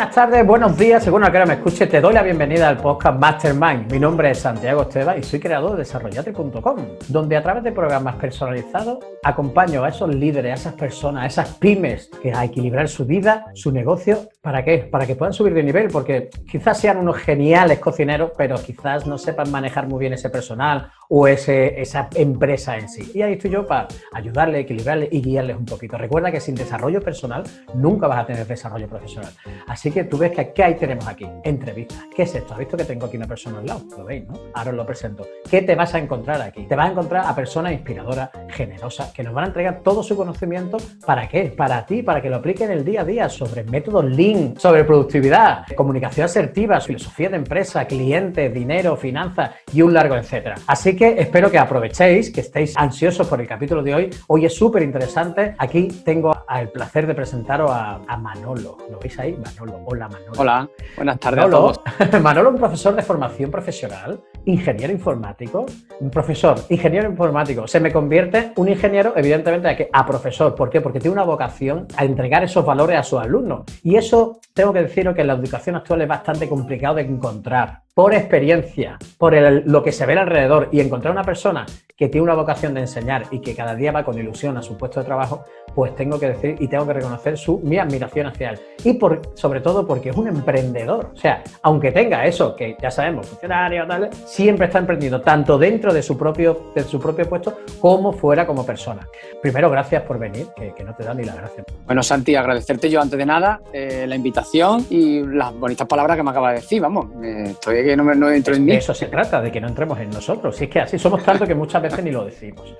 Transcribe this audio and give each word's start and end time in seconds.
Buenas 0.00 0.14
tardes, 0.14 0.46
buenos 0.46 0.78
días, 0.78 1.04
según 1.04 1.24
a 1.24 1.30
que 1.30 1.36
ahora 1.36 1.44
me 1.44 1.54
escuche, 1.56 1.86
te 1.86 2.00
doy 2.00 2.14
la 2.14 2.22
bienvenida 2.22 2.70
al 2.70 2.78
podcast 2.78 3.20
Mastermind. 3.20 3.92
Mi 3.92 3.98
nombre 3.98 4.30
es 4.30 4.38
Santiago 4.38 4.80
Esteba 4.80 5.14
y 5.18 5.22
soy 5.22 5.40
creador 5.40 5.72
de 5.72 5.80
desarrollate.com, 5.80 6.76
donde 7.08 7.36
a 7.36 7.42
través 7.42 7.62
de 7.64 7.70
programas 7.70 8.16
personalizados 8.16 9.04
acompaño 9.22 9.84
a 9.84 9.90
esos 9.90 10.08
líderes, 10.14 10.52
a 10.52 10.54
esas 10.54 10.72
personas, 10.72 11.24
a 11.24 11.26
esas 11.26 11.58
pymes 11.58 12.08
que 12.22 12.32
a 12.32 12.46
equilibrar 12.46 12.88
su 12.88 13.04
vida, 13.04 13.44
su 13.52 13.72
negocio. 13.72 14.30
¿Para 14.40 14.64
qué? 14.64 14.78
Para 14.78 15.06
que 15.06 15.16
puedan 15.16 15.34
subir 15.34 15.52
de 15.52 15.62
nivel, 15.62 15.88
porque 15.88 16.30
quizás 16.50 16.80
sean 16.80 16.96
unos 16.96 17.18
geniales 17.18 17.78
cocineros, 17.78 18.30
pero 18.38 18.56
quizás 18.56 19.06
no 19.06 19.18
sepan 19.18 19.50
manejar 19.50 19.86
muy 19.86 20.00
bien 20.00 20.14
ese 20.14 20.30
personal 20.30 20.90
o 21.10 21.26
ese, 21.26 21.78
esa 21.78 22.08
empresa 22.14 22.78
en 22.78 22.88
sí. 22.88 23.12
Y 23.14 23.20
ahí 23.20 23.34
estoy 23.34 23.50
yo 23.50 23.66
para 23.66 23.88
ayudarle, 24.14 24.60
equilibrarle 24.60 25.10
y 25.12 25.20
guiarles 25.20 25.58
un 25.58 25.66
poquito. 25.66 25.98
Recuerda 25.98 26.32
que 26.32 26.40
sin 26.40 26.54
desarrollo 26.54 27.02
personal 27.02 27.42
nunca 27.74 28.06
vas 28.06 28.20
a 28.20 28.26
tener 28.26 28.46
desarrollo 28.46 28.88
profesional. 28.88 29.32
Así 29.66 29.89
que 29.90 30.04
tú 30.04 30.18
ves 30.18 30.32
que 30.32 30.52
¿qué 30.52 30.64
hay 30.64 30.74
tenemos 30.74 31.06
aquí? 31.06 31.26
Entrevistas. 31.44 31.98
¿Qué 32.14 32.22
es 32.22 32.34
esto? 32.34 32.52
¿Has 32.52 32.58
visto 32.58 32.76
que 32.76 32.84
tengo 32.84 33.06
aquí 33.06 33.16
una 33.16 33.26
persona 33.26 33.58
al 33.58 33.66
lado? 33.66 33.82
Lo 33.96 34.04
veis, 34.04 34.26
¿no? 34.26 34.34
Ahora 34.54 34.70
os 34.70 34.76
lo 34.76 34.86
presento. 34.86 35.26
¿Qué 35.48 35.62
te 35.62 35.74
vas 35.74 35.94
a 35.94 35.98
encontrar 35.98 36.40
aquí? 36.42 36.64
Te 36.64 36.76
vas 36.76 36.88
a 36.88 36.92
encontrar 36.92 37.26
a 37.26 37.34
personas 37.34 37.72
inspiradoras, 37.72 38.30
generosas, 38.48 39.12
que 39.12 39.22
nos 39.22 39.34
van 39.34 39.44
a 39.44 39.46
entregar 39.48 39.80
todo 39.82 40.02
su 40.02 40.16
conocimiento. 40.16 40.78
¿Para 41.04 41.28
qué? 41.28 41.44
Para 41.56 41.84
ti, 41.86 42.02
para 42.02 42.20
que 42.20 42.30
lo 42.30 42.36
apliquen 42.36 42.70
el 42.70 42.84
día 42.84 43.02
a 43.02 43.04
día 43.04 43.28
sobre 43.28 43.64
métodos 43.64 44.04
Lean, 44.04 44.54
sobre 44.58 44.84
productividad, 44.84 45.64
comunicación 45.76 46.26
asertiva, 46.26 46.80
filosofía 46.80 47.28
de 47.28 47.36
empresa, 47.36 47.84
clientes, 47.86 48.52
dinero, 48.52 48.96
finanzas 48.96 49.50
y 49.72 49.82
un 49.82 49.94
largo 49.94 50.16
etcétera. 50.16 50.56
Así 50.66 50.96
que 50.96 51.20
espero 51.20 51.50
que 51.50 51.58
aprovechéis, 51.58 52.30
que 52.30 52.40
estéis 52.40 52.76
ansiosos 52.76 53.26
por 53.26 53.40
el 53.40 53.46
capítulo 53.46 53.82
de 53.82 53.94
hoy. 53.94 54.10
Hoy 54.28 54.44
es 54.44 54.54
súper 54.54 54.82
interesante. 54.82 55.54
Aquí 55.58 55.88
tengo 56.04 56.44
el 56.48 56.68
placer 56.68 57.06
de 57.06 57.14
presentaros 57.14 57.70
a 57.70 58.16
Manolo. 58.16 58.78
¿Lo 58.90 58.98
veis 58.98 59.18
ahí? 59.18 59.36
Manolo. 59.36 59.79
Hola, 59.86 60.08
Manolo. 60.08 60.32
Hola, 60.38 60.68
buenas 60.96 61.18
tardes 61.18 61.44
Manolo, 61.44 61.70
a 61.70 61.72
todos. 61.72 62.20
Manolo, 62.22 62.50
un 62.50 62.56
profesor 62.56 62.94
de 62.94 63.02
formación 63.02 63.50
profesional, 63.50 64.20
ingeniero 64.44 64.92
informático, 64.92 65.66
un 66.00 66.10
profesor, 66.10 66.56
ingeniero 66.68 67.08
informático. 67.08 67.66
Se 67.66 67.80
me 67.80 67.92
convierte 67.92 68.52
un 68.56 68.68
ingeniero, 68.68 69.12
evidentemente, 69.16 69.68
a, 69.68 69.76
que- 69.76 69.88
a 69.92 70.06
profesor. 70.06 70.54
¿Por 70.54 70.70
qué? 70.70 70.80
Porque 70.80 71.00
tiene 71.00 71.14
una 71.14 71.24
vocación 71.24 71.86
a 71.96 72.04
entregar 72.04 72.44
esos 72.44 72.64
valores 72.64 72.98
a 72.98 73.02
sus 73.02 73.20
alumnos. 73.20 73.62
Y 73.82 73.96
eso 73.96 74.38
tengo 74.54 74.72
que 74.72 74.82
deciros 74.82 75.14
que 75.14 75.22
en 75.22 75.26
la 75.28 75.34
educación 75.34 75.76
actual 75.76 76.02
es 76.02 76.08
bastante 76.08 76.48
complicado 76.48 76.96
de 76.96 77.02
encontrar. 77.02 77.82
Por 77.94 78.14
experiencia, 78.14 78.98
por 79.18 79.34
el- 79.34 79.64
lo 79.66 79.82
que 79.82 79.90
se 79.92 80.06
ve 80.06 80.14
alrededor 80.18 80.68
y 80.70 80.80
encontrar 80.80 81.12
una 81.12 81.24
persona 81.24 81.66
que 81.96 82.08
tiene 82.08 82.22
una 82.24 82.34
vocación 82.34 82.72
de 82.72 82.80
enseñar 82.80 83.24
y 83.30 83.40
que 83.40 83.54
cada 83.54 83.74
día 83.74 83.92
va 83.92 84.04
con 84.04 84.16
ilusión 84.18 84.56
a 84.56 84.62
su 84.62 84.78
puesto 84.78 85.00
de 85.00 85.06
trabajo, 85.06 85.44
pues 85.74 85.94
tengo 85.94 86.18
que 86.18 86.28
decir 86.28 86.56
y 86.58 86.66
tengo 86.66 86.86
que 86.86 86.94
reconocer 86.94 87.36
su, 87.36 87.58
mi 87.62 87.78
admiración 87.78 88.26
hacia 88.26 88.50
él. 88.50 88.58
Y 88.84 88.94
por, 88.94 89.20
sobre 89.34 89.60
todo 89.60 89.86
porque 89.86 90.08
es 90.10 90.16
un 90.16 90.28
emprendedor. 90.28 91.10
O 91.14 91.16
sea, 91.18 91.42
aunque 91.62 91.92
tenga 91.92 92.24
eso, 92.24 92.56
que 92.56 92.74
ya 92.80 92.90
sabemos, 92.90 93.26
funcionario, 93.26 93.86
tal, 93.86 94.08
siempre 94.24 94.66
está 94.66 94.78
emprendiendo, 94.78 95.20
tanto 95.20 95.58
dentro 95.58 95.92
de 95.92 96.02
su 96.02 96.16
propio, 96.16 96.70
de 96.74 96.84
su 96.84 96.98
propio 96.98 97.28
puesto 97.28 97.58
como 97.80 98.12
fuera 98.14 98.46
como 98.46 98.64
persona. 98.64 99.06
Primero, 99.42 99.68
gracias 99.68 100.02
por 100.04 100.18
venir, 100.18 100.46
que, 100.56 100.72
que 100.72 100.84
no 100.84 100.94
te 100.94 101.04
da 101.04 101.12
ni 101.12 101.24
la 101.24 101.34
gracia. 101.34 101.64
Bueno, 101.84 102.02
Santi, 102.02 102.34
agradecerte 102.34 102.88
yo 102.88 103.00
antes 103.02 103.18
de 103.18 103.26
nada 103.26 103.60
eh, 103.74 104.06
la 104.08 104.16
invitación 104.16 104.86
y 104.88 105.22
las 105.26 105.52
bonitas 105.54 105.86
palabras 105.86 106.16
que 106.16 106.22
me 106.22 106.30
acabas 106.30 106.54
de 106.54 106.60
decir. 106.60 106.80
Vamos, 106.80 107.08
eh, 107.22 107.44
estoy 107.50 107.79
que 107.84 107.96
no, 107.96 108.04
me, 108.04 108.14
no 108.14 108.30
entro 108.30 108.54
en 108.54 108.64
mí. 108.64 108.72
De 108.72 108.78
eso 108.78 108.94
se 108.94 109.06
trata, 109.06 109.40
de 109.40 109.50
que 109.50 109.60
no 109.60 109.68
entremos 109.68 109.98
en 109.98 110.10
nosotros. 110.10 110.56
Si 110.56 110.64
es 110.64 110.70
que 110.70 110.80
así 110.80 110.98
somos 110.98 111.24
tanto 111.24 111.46
que 111.46 111.54
muchas 111.54 111.82
veces 111.82 112.02
ni 112.04 112.10
lo 112.10 112.24
decimos. 112.24 112.76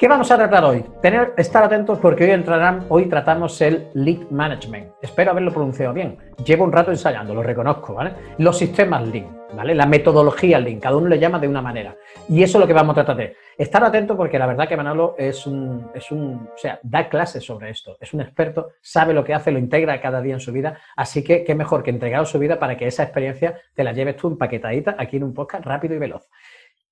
¿Qué 0.00 0.08
vamos 0.08 0.30
a 0.30 0.38
tratar 0.38 0.64
hoy? 0.64 0.82
Estar 1.36 1.62
atentos 1.62 1.98
porque 1.98 2.24
hoy, 2.24 2.30
entrarán, 2.30 2.86
hoy 2.88 3.04
tratamos 3.04 3.60
el 3.60 3.88
Lead 3.92 4.30
Management. 4.30 4.92
Espero 5.02 5.32
haberlo 5.32 5.52
pronunciado 5.52 5.92
bien. 5.92 6.16
Llevo 6.42 6.64
un 6.64 6.72
rato 6.72 6.90
ensayando, 6.90 7.34
lo 7.34 7.42
reconozco, 7.42 7.92
¿vale? 7.92 8.14
Los 8.38 8.56
sistemas 8.56 9.06
Lean, 9.06 9.26
¿vale? 9.54 9.74
La 9.74 9.84
metodología 9.84 10.58
Lean, 10.58 10.80
cada 10.80 10.96
uno 10.96 11.06
le 11.06 11.18
llama 11.18 11.38
de 11.38 11.48
una 11.48 11.60
manera. 11.60 11.96
Y 12.30 12.42
eso 12.42 12.56
es 12.56 12.60
lo 12.62 12.66
que 12.66 12.72
vamos 12.72 12.94
a 12.94 13.04
tratar 13.04 13.16
de. 13.16 13.36
Estar 13.58 13.84
atento 13.84 14.16
porque 14.16 14.38
la 14.38 14.46
verdad 14.46 14.66
que 14.66 14.74
Manolo 14.74 15.16
es 15.18 15.46
un, 15.46 15.90
es 15.92 16.10
un, 16.10 16.48
o 16.50 16.56
sea, 16.56 16.80
da 16.82 17.10
clases 17.10 17.44
sobre 17.44 17.68
esto, 17.68 17.98
es 18.00 18.14
un 18.14 18.22
experto, 18.22 18.70
sabe 18.80 19.12
lo 19.12 19.22
que 19.22 19.34
hace, 19.34 19.50
lo 19.50 19.58
integra 19.58 20.00
cada 20.00 20.22
día 20.22 20.32
en 20.32 20.40
su 20.40 20.50
vida, 20.50 20.78
así 20.96 21.22
que 21.22 21.44
qué 21.44 21.54
mejor 21.54 21.82
que 21.82 21.90
entregar 21.90 22.24
su 22.24 22.38
vida 22.38 22.58
para 22.58 22.78
que 22.78 22.86
esa 22.86 23.02
experiencia 23.02 23.60
te 23.74 23.84
la 23.84 23.92
lleves 23.92 24.16
tú 24.16 24.28
empaquetadita 24.28 24.96
aquí 24.98 25.18
en 25.18 25.24
un 25.24 25.34
podcast 25.34 25.66
rápido 25.66 25.94
y 25.94 25.98
veloz. 25.98 26.26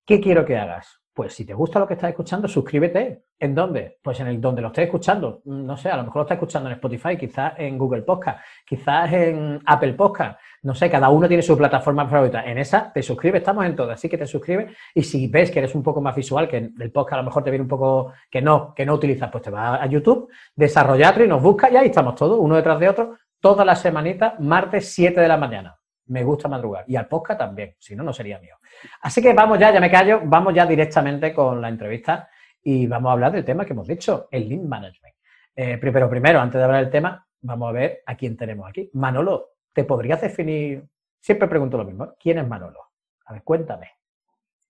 ¿Qué 0.08 0.22
quiero 0.22 0.46
que 0.46 0.56
hagas? 0.56 1.02
Pues 1.12 1.34
si 1.34 1.44
te 1.44 1.52
gusta 1.52 1.78
lo 1.78 1.86
que 1.86 1.92
estás 1.92 2.08
escuchando, 2.08 2.48
suscríbete. 2.48 3.24
¿En 3.38 3.54
dónde? 3.54 3.98
Pues 4.02 4.18
en 4.20 4.28
el 4.28 4.40
donde 4.40 4.62
lo 4.62 4.68
estés 4.68 4.86
escuchando. 4.86 5.42
No 5.44 5.76
sé, 5.76 5.90
a 5.90 5.98
lo 5.98 6.04
mejor 6.04 6.16
lo 6.16 6.22
estás 6.22 6.36
escuchando 6.36 6.70
en 6.70 6.76
Spotify, 6.76 7.18
quizás 7.18 7.52
en 7.58 7.76
Google 7.76 8.00
Podcast, 8.00 8.40
quizás 8.66 9.12
en 9.12 9.60
Apple 9.66 9.92
Podcast. 9.92 10.40
No 10.62 10.74
sé, 10.74 10.88
cada 10.88 11.10
uno 11.10 11.28
tiene 11.28 11.42
su 11.42 11.58
plataforma 11.58 12.08
favorita. 12.08 12.42
En 12.42 12.56
esa 12.56 12.90
te 12.90 13.02
suscribes, 13.02 13.42
estamos 13.42 13.66
en 13.66 13.76
todas, 13.76 13.98
así 13.98 14.08
que 14.08 14.16
te 14.16 14.26
suscribes. 14.26 14.74
Y 14.94 15.02
si 15.02 15.28
ves 15.28 15.50
que 15.50 15.58
eres 15.58 15.74
un 15.74 15.82
poco 15.82 16.00
más 16.00 16.16
visual, 16.16 16.48
que 16.48 16.56
el 16.56 16.90
podcast 16.90 17.12
a 17.12 17.22
lo 17.22 17.24
mejor 17.24 17.44
te 17.44 17.50
viene 17.50 17.64
un 17.64 17.68
poco 17.68 18.14
que 18.30 18.40
no, 18.40 18.72
que 18.74 18.86
no 18.86 18.94
utilizas, 18.94 19.30
pues 19.30 19.44
te 19.44 19.50
vas 19.50 19.78
a 19.78 19.84
YouTube, 19.84 20.30
desarrollate 20.56 21.26
y 21.26 21.28
nos 21.28 21.42
buscas 21.42 21.70
y 21.70 21.76
ahí 21.76 21.88
estamos 21.88 22.14
todos, 22.14 22.38
uno 22.40 22.56
detrás 22.56 22.80
de 22.80 22.88
otro, 22.88 23.18
todas 23.40 23.66
las 23.66 23.82
semanitas, 23.82 24.40
martes 24.40 24.90
7 24.94 25.20
de 25.20 25.28
la 25.28 25.36
mañana. 25.36 25.78
Me 26.08 26.24
gusta 26.24 26.48
madrugar. 26.48 26.84
Y 26.86 26.96
al 26.96 27.06
podcast 27.06 27.40
también, 27.40 27.74
si 27.78 27.94
no, 27.94 28.02
no 28.02 28.12
sería 28.12 28.38
mío. 28.38 28.56
Así 29.02 29.22
que 29.22 29.32
vamos 29.32 29.58
ya, 29.58 29.72
ya 29.72 29.80
me 29.80 29.90
callo, 29.90 30.20
vamos 30.24 30.54
ya 30.54 30.66
directamente 30.66 31.32
con 31.32 31.60
la 31.60 31.68
entrevista 31.68 32.28
y 32.62 32.86
vamos 32.86 33.10
a 33.10 33.12
hablar 33.12 33.32
del 33.32 33.44
tema 33.44 33.64
que 33.64 33.72
hemos 33.72 33.86
dicho, 33.86 34.28
el 34.30 34.48
Lean 34.48 34.68
Management. 34.68 35.14
Eh, 35.54 35.78
pero 35.80 36.08
primero, 36.08 36.40
antes 36.40 36.58
de 36.58 36.64
hablar 36.64 36.82
del 36.82 36.90
tema, 36.90 37.26
vamos 37.40 37.68
a 37.68 37.72
ver 37.72 38.02
a 38.06 38.16
quién 38.16 38.36
tenemos 38.36 38.68
aquí. 38.68 38.90
Manolo, 38.94 39.54
¿te 39.72 39.84
podrías 39.84 40.20
definir? 40.20 40.84
Siempre 41.20 41.48
pregunto 41.48 41.76
lo 41.76 41.84
mismo. 41.84 42.14
¿quién 42.20 42.38
es 42.38 42.46
Manolo? 42.46 42.80
A 43.26 43.32
ver, 43.32 43.42
cuéntame. 43.42 43.90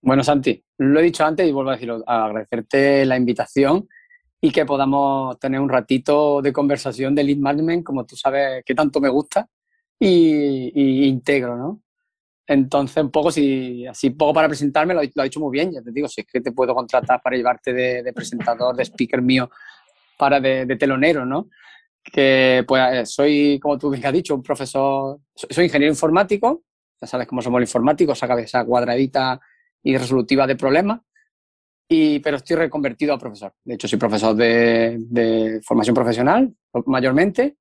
Bueno, 0.00 0.22
Santi, 0.22 0.64
lo 0.78 1.00
he 1.00 1.02
dicho 1.02 1.24
antes 1.24 1.46
y 1.46 1.52
vuelvo 1.52 1.70
a 1.70 1.74
decirlo, 1.74 2.02
a 2.06 2.26
agradecerte 2.26 3.04
la 3.04 3.16
invitación 3.16 3.88
y 4.40 4.52
que 4.52 4.64
podamos 4.64 5.38
tener 5.38 5.60
un 5.60 5.68
ratito 5.68 6.40
de 6.40 6.52
conversación 6.52 7.14
de 7.14 7.24
lead 7.24 7.38
management, 7.38 7.84
como 7.84 8.06
tú 8.06 8.16
sabes 8.16 8.64
que 8.64 8.74
tanto 8.74 9.00
me 9.00 9.08
gusta 9.08 9.48
y, 9.98 10.72
y 10.74 11.04
integro, 11.06 11.56
¿no? 11.56 11.82
Entonces, 12.46 13.04
un 13.04 13.10
poco, 13.10 13.30
si 13.30 13.86
así 13.86 14.08
poco 14.10 14.32
para 14.32 14.48
presentarme, 14.48 14.94
lo, 14.94 15.02
lo 15.02 15.22
ha 15.22 15.24
dicho 15.24 15.38
muy 15.38 15.52
bien, 15.52 15.70
ya 15.70 15.82
te 15.82 15.92
digo, 15.92 16.08
si 16.08 16.22
es 16.22 16.26
que 16.26 16.40
te 16.40 16.52
puedo 16.52 16.74
contratar 16.74 17.20
para 17.20 17.36
llevarte 17.36 17.74
de, 17.74 18.02
de 18.02 18.12
presentador, 18.14 18.74
de 18.74 18.84
speaker 18.84 19.20
mío, 19.20 19.50
para 20.16 20.40
de, 20.40 20.64
de 20.64 20.76
telonero, 20.76 21.26
¿no? 21.26 21.50
Que 22.02 22.64
pues 22.66 23.10
soy, 23.10 23.58
como 23.60 23.76
tú 23.76 23.90
bien 23.90 24.06
has 24.06 24.14
dicho, 24.14 24.34
un 24.34 24.42
profesor, 24.42 25.20
soy, 25.34 25.66
ingeniero 25.66 25.92
informático, 25.92 26.62
ya 26.98 27.06
sabes 27.06 27.26
cómo 27.26 27.42
somos 27.42 27.60
los 27.60 27.68
informáticos, 27.68 28.16
esa 28.16 28.26
cabeza 28.26 28.64
cuadradita 28.64 29.38
y 29.82 29.98
resolutiva 29.98 30.46
de 30.46 30.56
problemas, 30.56 31.02
y, 31.86 32.18
pero 32.20 32.38
estoy 32.38 32.56
reconvertido 32.56 33.12
a 33.12 33.18
profesor. 33.18 33.52
De 33.62 33.74
hecho, 33.74 33.86
soy 33.86 33.98
profesor 33.98 34.34
de, 34.34 34.96
de 35.00 35.60
formación 35.62 35.94
profesional, 35.94 36.50
mayormente, 36.86 37.58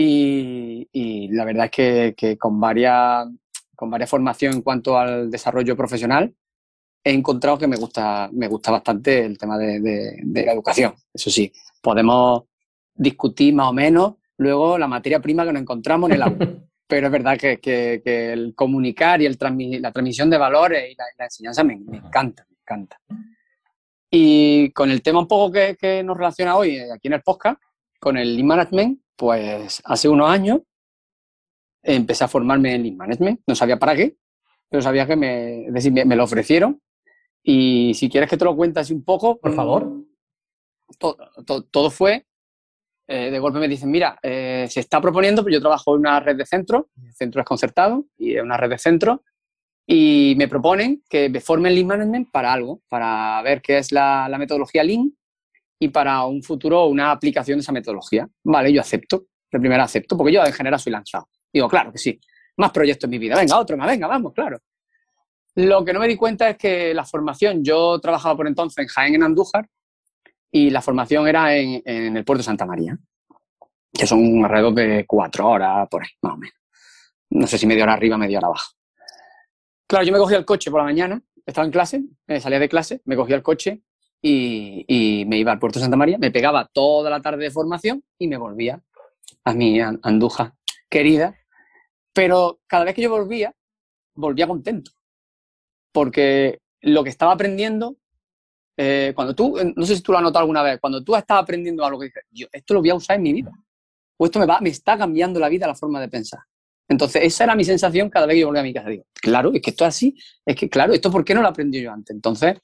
y, 0.00 0.88
y 0.92 1.28
la 1.28 1.44
verdad 1.44 1.64
es 1.64 1.70
que, 1.72 2.14
que 2.16 2.38
con 2.38 2.60
varias 2.60 3.26
con 3.74 3.90
varias 3.90 4.08
formación 4.08 4.54
en 4.54 4.62
cuanto 4.62 4.96
al 4.96 5.30
desarrollo 5.30 5.76
profesional, 5.76 6.34
he 7.04 7.12
encontrado 7.12 7.58
que 7.58 7.66
me 7.66 7.76
gusta, 7.76 8.28
me 8.32 8.48
gusta 8.48 8.70
bastante 8.72 9.24
el 9.24 9.38
tema 9.38 9.58
de, 9.58 9.80
de, 9.80 10.20
de 10.22 10.46
la 10.46 10.52
educación. 10.52 10.94
Eso 11.12 11.30
sí, 11.30 11.52
podemos 11.82 12.44
discutir 12.94 13.54
más 13.54 13.68
o 13.68 13.72
menos 13.72 14.14
luego 14.36 14.78
la 14.78 14.88
materia 14.88 15.20
prima 15.20 15.44
que 15.44 15.52
nos 15.52 15.62
encontramos 15.62 16.10
en 16.10 16.16
el 16.16 16.22
aula. 16.22 16.38
Pero 16.86 17.06
es 17.06 17.12
verdad 17.12 17.36
que, 17.36 17.58
que, 17.58 18.00
que 18.02 18.32
el 18.32 18.54
comunicar 18.54 19.20
y 19.20 19.26
el 19.26 19.36
transmi 19.36 19.78
la 19.78 19.92
transmisión 19.92 20.30
de 20.30 20.38
valores 20.38 20.90
y 20.90 20.94
la, 20.94 21.04
la 21.18 21.24
enseñanza 21.26 21.62
me, 21.62 21.76
me, 21.76 21.98
encanta, 21.98 22.46
me 22.48 22.56
encanta. 22.62 22.98
Y 24.10 24.70
con 24.70 24.90
el 24.90 25.02
tema 25.02 25.18
un 25.18 25.28
poco 25.28 25.52
que, 25.52 25.76
que 25.76 26.02
nos 26.02 26.16
relaciona 26.16 26.56
hoy 26.56 26.76
eh, 26.76 26.92
aquí 26.92 27.08
en 27.08 27.14
el 27.14 27.22
podcast, 27.22 27.60
con 28.00 28.16
el 28.16 28.34
Lean 28.34 28.46
Management, 28.46 29.00
pues 29.18 29.82
hace 29.84 30.08
unos 30.08 30.30
años 30.30 30.60
empecé 31.82 32.24
a 32.24 32.28
formarme 32.28 32.74
en 32.74 32.84
Lean 32.84 32.96
Management. 32.96 33.40
No 33.46 33.54
sabía 33.54 33.78
para 33.78 33.96
qué, 33.96 34.16
pero 34.70 34.80
sabía 34.80 35.06
que 35.06 35.16
me, 35.16 35.66
es 35.66 35.72
decir, 35.74 35.92
me, 35.92 36.04
me 36.04 36.16
lo 36.16 36.24
ofrecieron. 36.24 36.80
Y 37.42 37.94
si 37.94 38.08
quieres 38.08 38.30
que 38.30 38.36
te 38.36 38.44
lo 38.44 38.56
cuente 38.56 38.80
así 38.80 38.94
un 38.94 39.04
poco. 39.04 39.38
Por 39.38 39.54
favor. 39.54 40.04
To, 40.98 41.16
to, 41.44 41.64
todo 41.64 41.90
fue, 41.90 42.26
eh, 43.08 43.30
de 43.30 43.38
golpe 43.38 43.58
me 43.58 43.68
dicen, 43.68 43.90
mira, 43.90 44.18
eh, 44.22 44.66
se 44.70 44.80
está 44.80 45.00
proponiendo, 45.00 45.42
pues 45.42 45.54
yo 45.54 45.60
trabajo 45.60 45.94
en 45.94 46.00
una 46.00 46.20
red 46.20 46.36
de 46.36 46.46
centros, 46.46 46.84
el 47.02 47.14
centro 47.14 47.40
es 47.40 47.46
concertado, 47.46 48.06
y 48.16 48.36
es 48.36 48.42
una 48.42 48.56
red 48.56 48.70
de 48.70 48.78
centros, 48.78 49.20
y 49.86 50.34
me 50.38 50.48
proponen 50.48 51.02
que 51.08 51.28
me 51.28 51.40
forme 51.40 51.68
en 51.68 51.74
Lean 51.74 51.86
Management 51.86 52.30
para 52.30 52.52
algo, 52.52 52.80
para 52.88 53.42
ver 53.42 53.60
qué 53.60 53.78
es 53.78 53.92
la, 53.92 54.28
la 54.30 54.38
metodología 54.38 54.82
Lean 54.82 55.12
y 55.78 55.88
para 55.88 56.24
un 56.24 56.42
futuro 56.42 56.86
una 56.86 57.10
aplicación 57.10 57.58
de 57.58 57.62
esa 57.62 57.72
metodología. 57.72 58.28
Vale, 58.44 58.72
yo 58.72 58.80
acepto, 58.80 59.26
de 59.50 59.60
primera 59.60 59.84
acepto, 59.84 60.16
porque 60.16 60.32
yo 60.32 60.44
en 60.44 60.52
general 60.52 60.80
soy 60.80 60.92
lanzado. 60.92 61.28
Digo, 61.52 61.68
claro 61.68 61.92
que 61.92 61.98
sí. 61.98 62.20
Más 62.56 62.72
proyectos 62.72 63.04
en 63.04 63.10
mi 63.10 63.18
vida. 63.18 63.36
Venga, 63.36 63.58
otro 63.58 63.76
más, 63.76 63.86
venga, 63.86 64.06
vamos, 64.06 64.32
claro. 64.32 64.58
Lo 65.54 65.84
que 65.84 65.92
no 65.92 66.00
me 66.00 66.08
di 66.08 66.16
cuenta 66.16 66.50
es 66.50 66.56
que 66.56 66.92
la 66.94 67.04
formación, 67.04 67.64
yo 67.64 67.98
trabajaba 68.00 68.36
por 68.36 68.46
entonces 68.46 68.78
en 68.78 68.88
Jaén, 68.88 69.14
en 69.14 69.22
Andújar, 69.22 69.68
y 70.50 70.70
la 70.70 70.80
formación 70.80 71.28
era 71.28 71.54
en, 71.56 71.82
en 71.84 72.16
el 72.16 72.24
puerto 72.24 72.38
de 72.38 72.44
Santa 72.44 72.66
María. 72.66 72.98
que 73.92 74.06
son 74.06 74.44
alrededor 74.44 74.74
de 74.74 75.04
cuatro 75.06 75.48
horas 75.48 75.88
por 75.88 76.02
ahí, 76.02 76.10
más 76.22 76.34
o 76.34 76.36
menos. 76.36 76.56
No 77.30 77.46
sé 77.46 77.58
si 77.58 77.66
media 77.66 77.84
hora 77.84 77.94
arriba, 77.94 78.16
media 78.16 78.38
hora 78.38 78.48
abajo. 78.48 78.72
Claro, 79.86 80.04
yo 80.04 80.12
me 80.12 80.18
cogía 80.18 80.38
el 80.38 80.44
coche 80.44 80.70
por 80.70 80.80
la 80.80 80.84
mañana, 80.84 81.22
estaba 81.44 81.64
en 81.64 81.72
clase, 81.72 82.02
eh, 82.26 82.40
salía 82.40 82.58
de 82.58 82.68
clase, 82.68 83.00
me 83.04 83.16
cogía 83.16 83.36
el 83.36 83.42
coche 83.42 83.82
y, 84.20 85.24
me 85.26 85.38
iba 85.38 85.52
al 85.52 85.58
puerto 85.58 85.78
Santa 85.78 85.96
María, 85.96 86.18
me 86.18 86.30
pegaba 86.30 86.68
toda 86.72 87.10
la 87.10 87.20
tarde 87.20 87.44
de 87.44 87.50
formación 87.50 88.02
y 88.18 88.28
me 88.28 88.36
volvía 88.36 88.82
a 89.44 89.54
mi 89.54 89.80
Anduja 89.80 90.54
querida. 90.88 91.36
Pero 92.12 92.60
cada 92.66 92.84
vez 92.84 92.94
que 92.94 93.02
yo 93.02 93.10
volvía, 93.10 93.54
volvía 94.14 94.46
contento. 94.46 94.90
Porque 95.92 96.60
lo 96.80 97.04
que 97.04 97.10
estaba 97.10 97.32
aprendiendo, 97.32 97.96
eh, 98.76 99.12
cuando 99.14 99.34
tú, 99.34 99.56
no 99.76 99.86
sé 99.86 99.96
si 99.96 100.02
tú 100.02 100.12
lo 100.12 100.18
has 100.18 100.24
notado 100.24 100.42
alguna 100.42 100.62
vez, 100.62 100.80
cuando 100.80 101.02
tú 101.02 101.14
estás 101.14 101.40
aprendiendo 101.40 101.84
algo 101.84 102.00
que 102.00 102.06
dices, 102.06 102.24
yo 102.30 102.46
esto 102.52 102.74
lo 102.74 102.80
voy 102.80 102.90
a 102.90 102.94
usar 102.94 103.16
en 103.16 103.22
mi 103.22 103.32
vida. 103.32 103.52
O 104.16 104.26
esto 104.26 104.40
me, 104.40 104.46
va, 104.46 104.60
me 104.60 104.70
está 104.70 104.98
cambiando 104.98 105.38
la 105.38 105.48
vida, 105.48 105.66
la 105.66 105.76
forma 105.76 106.00
de 106.00 106.08
pensar. 106.08 106.40
Entonces, 106.88 107.22
esa 107.22 107.44
era 107.44 107.54
mi 107.54 107.64
sensación 107.64 108.08
cada 108.08 108.26
vez 108.26 108.34
que 108.34 108.40
yo 108.40 108.46
volvía 108.46 108.62
a 108.62 108.64
mi 108.64 108.74
casa. 108.74 108.88
Digo, 108.88 109.04
claro, 109.14 109.52
es 109.52 109.60
que 109.62 109.70
esto 109.70 109.84
es 109.84 109.88
así, 109.88 110.16
es 110.44 110.56
que, 110.56 110.68
claro, 110.68 110.92
esto 110.92 111.10
¿por 111.10 111.24
qué 111.24 111.34
no 111.34 111.42
lo 111.42 111.48
aprendí 111.48 111.80
yo 111.82 111.92
antes? 111.92 112.14
Entonces, 112.14 112.58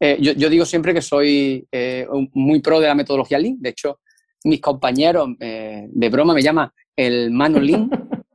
eh, 0.00 0.18
yo, 0.20 0.48
digo 0.48 0.64
siempre 0.64 0.94
que 0.94 1.02
soy 1.02 1.66
eh, 1.70 2.06
muy 2.32 2.60
pro 2.60 2.80
de 2.80 2.86
la 2.86 2.94
metodología 2.94 3.38
Lean. 3.38 3.56
De 3.60 3.70
hecho, 3.70 4.00
mis 4.44 4.60
compañeros 4.60 5.28
eh, 5.40 5.86
de 5.88 6.08
broma 6.08 6.34
me 6.34 6.42
llaman 6.42 6.70
el 6.96 7.30
mano 7.30 7.60
Lean. 7.60 7.90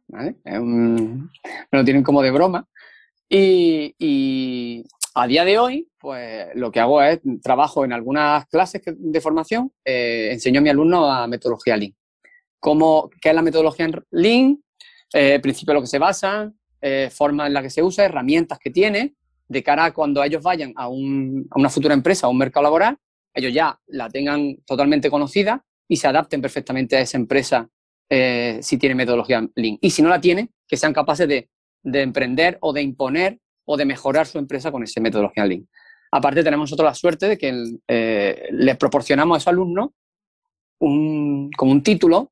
me 0.07 1.27
lo 1.71 1.83
tienen 1.83 2.03
como 2.03 2.21
de 2.21 2.31
broma. 2.31 2.67
Y, 3.27 4.83
a 5.17 5.27
día 5.27 5.45
de 5.45 5.57
hoy, 5.57 5.87
pues 5.97 6.47
lo 6.55 6.71
que 6.71 6.81
hago 6.81 7.01
es 7.01 7.19
trabajo 7.41 7.85
en 7.85 7.93
algunas 7.93 8.45
clases 8.47 8.81
de 8.85 9.21
formación, 9.21 9.71
enseño 9.83 10.59
a 10.59 10.63
mi 10.63 10.69
alumno 10.69 11.09
a 11.09 11.25
metodología 11.25 11.77
Lean. 11.77 11.95
¿Cómo, 12.59 13.09
¿Qué 13.21 13.29
es 13.29 13.35
la 13.35 13.41
metodología 13.41 13.89
Lean? 14.11 14.59
eh, 15.13 15.39
principios 15.39 15.71
en 15.71 15.75
lo 15.75 15.81
que 15.81 15.87
se 15.87 15.99
basa, 15.99 16.51
eh, 16.81 17.09
forma 17.09 17.47
en 17.47 17.53
la 17.53 17.61
que 17.61 17.69
se 17.69 17.81
usa, 17.81 18.03
herramientas 18.05 18.59
que 18.59 18.69
tiene, 18.69 19.15
de 19.47 19.63
cara 19.63 19.85
a 19.85 19.93
cuando 19.93 20.23
ellos 20.23 20.41
vayan 20.41 20.73
a, 20.75 20.87
una 20.87 21.69
futura 21.69 21.93
empresa, 21.93 22.27
a 22.27 22.29
un 22.29 22.37
mercado 22.37 22.63
laboral, 22.63 22.97
ellos 23.33 23.53
ya 23.53 23.79
la 23.87 24.09
tengan 24.09 24.57
totalmente 24.65 25.09
conocida 25.09 25.63
y 25.87 25.97
se 25.97 26.07
adapten 26.07 26.41
perfectamente 26.41 26.95
a 26.95 27.01
esa 27.01 27.17
empresa 27.17 27.69
eh, 28.09 28.59
si 28.61 28.77
tiene 28.77 28.95
metodología 28.95 29.47
Lean. 29.55 29.77
Y 29.81 29.89
si 29.89 30.01
no 30.01 30.09
la 30.09 30.21
tiene, 30.21 30.49
que 30.67 30.77
sean 30.77 30.93
capaces 30.93 31.27
de, 31.27 31.49
emprender 31.83 32.57
o 32.61 32.73
de 32.73 32.81
imponer 32.81 33.39
o 33.65 33.77
de 33.77 33.85
mejorar 33.85 34.25
su 34.25 34.39
empresa 34.39 34.71
con 34.71 34.83
esa 34.83 35.01
metodología 35.01 35.45
Lean. 35.45 35.67
Aparte, 36.11 36.43
tenemos 36.43 36.69
nosotros 36.69 36.87
la 36.87 36.95
suerte 36.95 37.27
de 37.27 37.37
que 37.37 37.77
eh, 37.87 38.47
les 38.51 38.77
proporcionamos 38.77 39.35
a 39.35 39.37
esos 39.37 39.47
alumnos 39.47 39.89
un, 40.79 41.51
como 41.51 41.71
un 41.71 41.83
título 41.83 42.31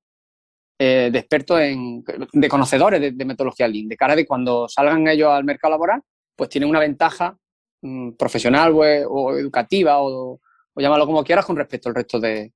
eh, 0.80 1.10
de 1.12 1.20
expertos 1.20 1.60
en, 1.60 2.04
de 2.32 2.50
conocedores 2.50 3.16
de, 3.16 3.26
metodología 3.26 3.68
Lean, 3.68 3.88
de 3.88 3.98
cara 3.98 4.16
de 4.16 4.26
cuando 4.26 4.68
salgan 4.68 5.08
ellos 5.08 5.30
al 5.30 5.44
mercado 5.44 5.72
laboral, 5.72 6.02
pues 6.36 6.50
tienen 6.50 6.70
una 6.70 6.80
ventaja 6.80 7.38
mm, 7.82 8.12
profesional 8.12 8.74
o, 8.76 9.38
educativa 9.38 9.98
o, 10.00 10.40
llámalo 10.76 11.06
como 11.06 11.24
quieras 11.24 11.46
con 11.46 11.56
respecto 11.56 11.90
al 11.90 11.96
resto 11.96 12.20
de, 12.20 12.52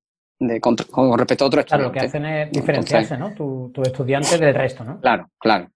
con, 0.61 0.77
respecto 1.17 1.45
a 1.45 1.47
otros 1.47 1.65
estudiantes. 1.65 1.65
Claro, 1.65 1.83
lo 1.83 1.91
que 1.91 1.99
hacen 1.99 2.25
es 2.25 2.51
diferenciarse, 2.51 3.17
¿no? 3.17 3.33
Tu, 3.33 3.71
tu, 3.73 3.81
estudiante 3.83 4.37
del 4.37 4.55
resto, 4.55 4.83
¿no? 4.83 4.99
Claro, 4.99 5.29
claro. 5.37 5.69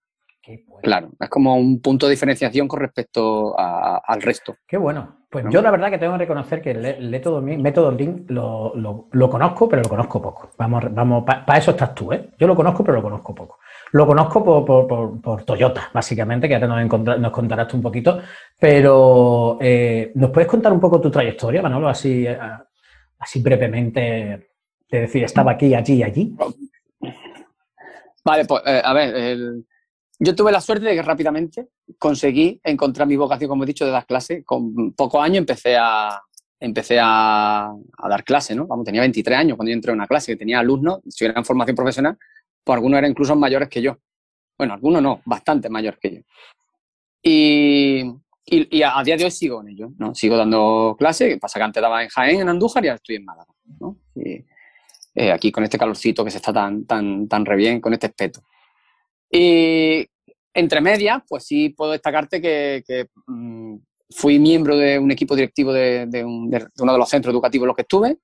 Claro, 0.82 1.12
es 1.20 1.30
como 1.30 1.56
un 1.56 1.80
punto 1.82 2.08
de 2.08 2.12
diferenciación 2.12 2.68
con 2.68 2.80
respecto 2.80 3.54
al 3.58 4.22
resto. 4.22 4.56
Qué 4.68 4.78
bueno. 4.78 5.18
Pues 5.30 5.46
yo 5.50 5.62
la 5.62 5.72
verdad 5.72 5.90
que 5.90 5.98
tengo 5.98 6.14
que 6.14 6.20
reconocer 6.20 6.62
que 6.62 6.72
el 6.72 7.10
método, 7.10 7.42
método 7.42 7.92
Link 7.92 8.30
lo, 8.30 8.74
lo, 8.76 9.30
conozco, 9.30 9.70
pero 9.70 9.84
lo 9.84 9.90
conozco 9.90 10.22
poco. 10.22 10.50
Vamos, 10.58 10.84
vamos, 10.92 11.24
para 11.24 11.58
eso 11.58 11.72
estás 11.72 11.94
tú, 11.96 12.12
¿eh? 12.12 12.32
Yo 12.38 12.48
lo 12.48 12.56
conozco, 12.56 12.84
pero 12.84 12.98
lo 12.98 13.04
conozco 13.04 13.34
poco. 13.34 13.60
Lo 13.94 14.08
conozco 14.08 14.66
por, 14.66 15.44
Toyota, 15.44 15.90
básicamente, 15.94 16.48
que 16.48 16.56
ahora 16.56 16.86
nos, 16.86 17.20
nos 17.20 17.32
contarás 17.32 17.74
un 17.74 17.82
poquito. 17.82 18.22
Pero, 18.58 19.58
eh, 19.60 20.12
¿nos 20.16 20.30
puedes 20.30 20.50
contar 20.50 20.72
un 20.72 20.80
poco 20.80 21.02
tu 21.02 21.12
trayectoria, 21.12 21.62
Manolo? 21.62 21.90
Así, 21.90 22.26
eh, 22.26 22.38
así 23.20 23.42
brevemente, 23.42 24.52
de 24.90 25.00
decir, 25.02 25.24
estaba 25.24 25.52
aquí, 25.52 25.74
allí 25.76 25.96
y 25.96 26.04
allí. 26.04 26.36
Vale, 28.24 28.46
pues, 28.46 28.62
eh, 28.66 28.82
a 28.84 28.94
ver, 28.94 29.38
yo 30.20 30.36
tuve 30.36 30.52
la 30.52 30.62
suerte 30.62 30.86
de 30.86 30.96
que 30.96 31.02
rápidamente 31.02 31.70
conseguí 31.98 32.62
encontrar 32.64 33.08
mi 33.08 33.18
vocación, 33.18 33.50
como 33.50 33.64
he 33.64 33.68
dicho, 33.68 33.86
de 33.86 33.92
dar 33.92 34.06
clases. 34.06 34.46
Con 34.46 34.94
pocos 34.94 35.22
años 35.22 35.40
empecé 35.40 35.76
a, 35.78 36.22
empecé 36.60 37.00
a, 37.02 37.74
dar 38.08 38.24
clases, 38.24 38.56
¿no? 38.56 38.68
Vamos, 38.68 38.86
tenía 38.86 39.02
23 39.02 39.38
años 39.38 39.58
cuando 39.58 39.72
yo 39.72 39.76
entré 39.76 39.92
a 39.92 39.96
una 39.96 40.08
clase, 40.08 40.32
que 40.32 40.38
tenía 40.38 40.60
alumnos, 40.60 41.00
si 41.10 41.26
eran 41.26 41.44
formación 41.44 41.76
profesional, 41.76 42.18
pues 42.64 42.76
algunos 42.76 42.98
eran 42.98 43.12
incluso 43.12 43.36
mayores 43.36 43.70
que 43.70 43.82
yo. 43.82 43.98
Bueno, 44.58 44.74
algunos 44.74 45.02
no, 45.02 45.22
bastante 45.26 45.70
mayores 45.70 46.00
que 46.00 46.16
yo. 46.16 46.22
Y, 47.24 48.04
y, 48.46 48.84
a, 48.84 49.02
día 49.04 49.18
de 49.18 49.26
hoy 49.26 49.32
sigo 49.32 49.62
en 49.62 49.70
ello, 49.70 49.92
¿no? 49.98 50.14
Sigo 50.16 50.38
dando 50.38 50.96
clases, 50.98 51.40
pasa 51.40 51.60
que 51.60 51.64
antes 51.64 51.82
daba 51.82 52.04
en 52.04 52.10
Jaén, 52.10 52.42
en 52.42 52.50
Andújar, 52.50 52.84
y 52.84 52.88
ahora 52.88 52.96
estoy 52.96 53.16
en 53.16 53.26
Málaga, 53.26 53.54
¿no? 53.80 53.98
Y, 54.16 54.46
eh, 55.14 55.32
aquí 55.32 55.52
con 55.52 55.64
este 55.64 55.78
calorcito 55.78 56.24
que 56.24 56.32
se 56.32 56.38
está 56.38 56.54
tan, 56.54 56.86
tan, 56.86 57.28
tan 57.28 57.46
re 57.46 57.56
bien, 57.56 57.82
con 57.82 57.94
este 57.94 58.08
espeto. 58.08 58.42
Y 59.30 60.08
entre 60.54 60.82
medias, 60.82 61.22
pues 61.28 61.46
sí 61.46 61.70
puedo 61.70 61.92
destacarte 61.92 62.42
que, 62.42 63.08
mm, 63.28 63.76
fui 64.10 64.40
miembro 64.40 64.76
de 64.76 65.00
un 65.00 65.10
equipo 65.12 65.36
directivo 65.36 65.72
de, 65.72 66.24
uno 66.26 66.94
de 66.94 66.98
los 66.98 67.10
centros 67.10 67.34
educativos 67.34 67.64
en 67.64 67.68
los 67.68 67.76
que 67.76 67.82
estuve, 67.84 68.18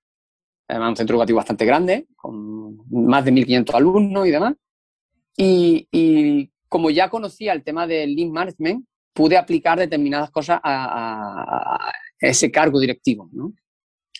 además 0.68 0.90
un 0.90 0.96
centro 0.98 1.16
educativo 1.16 1.38
bastante 1.38 1.66
grande, 1.66 2.08
con 2.16 2.78
más 2.90 3.26
de 3.26 3.32
1.500 3.32 3.76
alumnos 3.76 4.28
y 4.28 4.32
demás. 4.32 4.54
Y, 5.36 6.52
como 6.68 6.90
ya 6.90 7.10
conocía 7.10 7.54
el 7.54 7.64
tema 7.64 7.88
del 7.88 8.16
Lean 8.16 8.32
Management, 8.32 8.86
pude 9.14 9.38
aplicar 9.38 9.80
determinadas 9.80 10.30
cosas 10.32 10.60
a, 10.64 11.92
ese 12.20 12.52
cargo 12.52 12.80
directivo. 12.80 13.30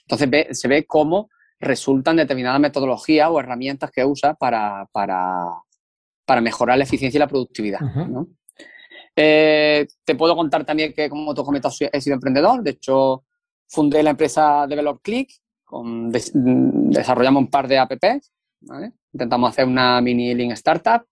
Entonces 0.08 0.60
se 0.60 0.68
ve 0.68 0.86
cómo 0.86 1.30
resultan 1.60 2.16
determinadas 2.16 2.60
metodologías 2.60 3.30
o 3.30 3.40
herramientas 3.40 3.92
que 3.92 4.06
usa 4.06 4.36
para, 4.36 4.88
para 4.94 6.42
mejorar 6.42 6.78
la 6.78 6.84
eficiencia 6.84 7.18
y 7.18 7.20
la 7.20 7.28
productividad. 7.28 7.80
Eh, 9.16 9.88
te 10.04 10.16
puedo 10.16 10.36
contar 10.36 10.64
también 10.64 10.94
que, 10.94 11.10
como 11.10 11.34
tú 11.34 11.44
comentas, 11.44 11.76
he 11.82 12.02
sido 12.02 12.14
emprendedor. 12.14 12.62
De 12.62 12.72
hecho, 12.72 13.24
fundé 13.68 14.04
la 14.04 14.12
empresa 14.12 14.68
Develop 14.68 15.02
Con, 15.68 16.12
desarrollamos 16.12 17.42
un 17.42 17.50
par 17.50 17.68
de 17.68 17.78
apps. 17.78 18.32
Intentamos 19.12 19.50
hacer 19.50 19.66
una 19.66 20.00
mini 20.00 20.34
link 20.34 20.54
startup, 20.54 21.06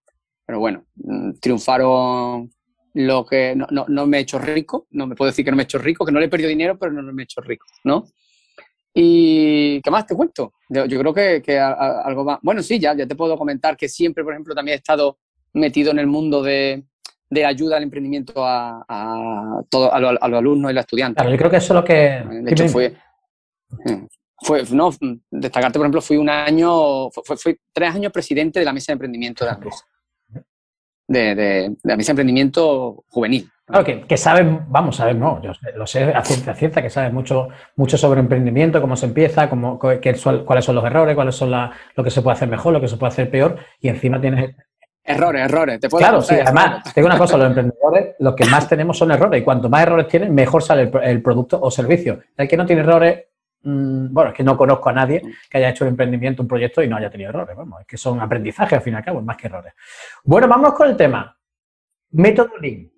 pero 0.46 0.60
bueno, 0.60 0.86
mm, 0.96 1.32
triunfaron 1.42 2.50
lo 2.94 3.26
que 3.26 3.54
no, 3.54 3.68
no, 3.70 4.08
me 4.08 4.18
he 4.18 4.22
hecho 4.22 4.40
rico, 4.40 4.88
no 4.92 5.08
me 5.08 5.16
puedo 5.16 5.30
decir 5.30 5.44
que 5.44 5.52
no 5.52 5.58
me 5.58 5.64
he 5.64 5.66
hecho 5.66 5.78
rico, 5.78 6.06
que 6.06 6.14
no 6.14 6.20
le 6.20 6.28
he 6.28 6.30
perdido 6.30 6.48
dinero, 6.48 6.80
pero 6.80 6.94
no, 6.94 7.04
me 7.12 7.24
he 7.24 7.26
hecho 7.26 7.42
rico, 7.42 7.66
¿no? 7.84 8.06
¿Y 8.94 9.82
qué 9.82 9.92
más 9.92 10.08
te 10.08 10.16
cuento? 10.16 10.54
Yo, 10.70 10.86
creo 10.88 11.14
que, 11.14 11.60
algo 11.60 12.24
más. 12.24 12.40
Bueno, 12.42 12.64
sí, 12.64 12.80
ya, 12.80 12.96
ya 12.96 13.06
te 13.06 13.16
puedo 13.16 13.38
comentar 13.38 13.76
que 13.76 13.90
siempre, 13.90 14.24
por 14.24 14.32
ejemplo, 14.32 14.56
también 14.56 14.76
he 14.76 14.78
estado 14.78 15.20
metido 15.52 15.92
en 15.92 16.00
el 16.00 16.08
mundo 16.08 16.42
de, 16.42 16.86
ayuda 17.46 17.76
al 17.76 17.84
emprendimiento 17.84 18.46
a, 18.46 18.86
a, 18.88 19.62
todo, 19.70 19.94
a, 19.94 20.00
los, 20.00 20.18
alumnos 20.22 20.72
y 20.72 20.74
los 20.74 20.82
estudiantes. 20.84 21.18
Claro, 21.18 21.32
yo 21.32 21.38
creo 21.38 21.52
que 21.52 21.58
eso 21.58 21.74
es 21.74 21.76
lo 21.76 21.84
que. 21.84 22.24
De 22.44 22.52
hecho, 22.52 22.70
fue, 22.70 22.96
fue. 24.46 24.64
no, 24.72 24.92
destacarte, 25.32 25.80
por 25.80 25.86
ejemplo, 25.86 26.02
fui 26.02 26.18
un 26.18 26.30
año, 26.30 27.10
fui, 27.10 27.60
tres 27.74 27.96
años 27.96 28.12
presidente 28.12 28.60
de 28.60 28.66
la 28.66 28.74
mesa 28.74 28.92
de 28.92 28.94
emprendimiento 28.94 29.44
de 29.44 29.52
Andújar. 29.52 29.88
De, 31.08 31.36
de, 31.36 31.76
la 31.84 31.98
mesa 31.98 32.08
de 32.08 32.12
emprendimiento 32.12 33.04
juvenil. 33.10 33.50
Claro, 33.66 33.84
que, 33.84 34.02
que 34.02 34.18
sabes, 34.18 34.46
vamos, 34.68 35.00
ver, 35.00 35.16
no, 35.16 35.42
yo 35.42 35.52
lo 35.76 35.88
sé 35.88 36.04
a 36.04 36.24
ciencia 36.24 36.54
cierta, 36.54 36.84
que 36.84 36.90
sabes 36.92 37.12
mucho, 37.12 37.48
mucho 37.76 37.98
sobre 37.98 38.20
emprendimiento, 38.20 38.80
cómo 38.80 38.96
se 38.96 39.08
empieza, 39.08 39.50
cómo, 39.50 39.80
cuáles 39.80 40.22
son 40.66 40.76
los 40.76 40.86
errores, 40.86 41.16
cuáles 41.16 41.36
son 41.36 41.52
lo 41.52 42.04
que 42.04 42.12
se 42.12 42.22
puede 42.22 42.36
hacer 42.36 42.48
mejor, 42.48 42.74
lo 42.74 42.82
que 42.82 42.88
se 42.88 42.98
puede 42.98 43.12
hacer 43.12 43.32
peor, 43.32 43.58
y 43.80 43.90
encima 43.90 44.22
tienes... 44.22 44.56
Errores, 45.04 45.46
errores. 45.46 45.80
¿Te 45.80 45.88
claro, 45.88 46.22
sí, 46.22 46.36
además, 46.36 46.94
tengo 46.94 47.08
una 47.08 47.18
cosa, 47.18 47.38
los 47.38 47.48
emprendedores, 47.48 48.16
lo 48.20 48.36
que 48.36 48.46
más 48.46 48.70
tenemos 48.70 49.00
son 49.00 49.12
errores, 49.12 49.42
y 49.42 49.44
cuanto 49.44 49.68
más 49.68 49.82
errores 49.82 50.08
tienen, 50.08 50.34
mejor 50.34 50.62
sale 50.62 50.92
el, 51.04 51.22
producto 51.24 51.60
o 51.60 51.72
servicio. 51.72 52.20
El 52.38 52.48
que 52.48 52.58
no 52.58 52.68
tiene 52.68 52.84
errores, 52.84 53.26
mm, 53.66 54.14
bueno, 54.14 54.30
es 54.30 54.36
que 54.36 54.44
no 54.44 54.56
conozco 54.56 54.90
a 54.90 54.94
nadie 54.94 55.22
que 55.50 55.58
haya 55.58 55.70
hecho 55.70 55.84
un 55.84 55.90
emprendimiento, 55.90 56.42
un 56.42 56.48
proyecto 56.48 56.82
y 56.82 56.88
no 56.88 56.96
haya 56.96 57.10
tenido 57.10 57.30
errores, 57.30 57.56
vamos, 57.56 57.82
es 57.82 57.88
que 57.88 57.98
son 57.98 58.22
aprendizajes 58.22 58.78
al 58.78 58.82
fin 58.82 58.94
y 58.94 58.98
al 58.98 59.04
cabo, 59.04 59.22
más 59.22 59.36
que 59.36 59.48
errores. 59.48 59.74
Bueno, 60.24 60.48
vamos 60.48 60.74
con 60.74 60.90
el 60.90 60.96
tema. 60.96 61.38
Método 62.12 62.58
Lean. 62.62 62.90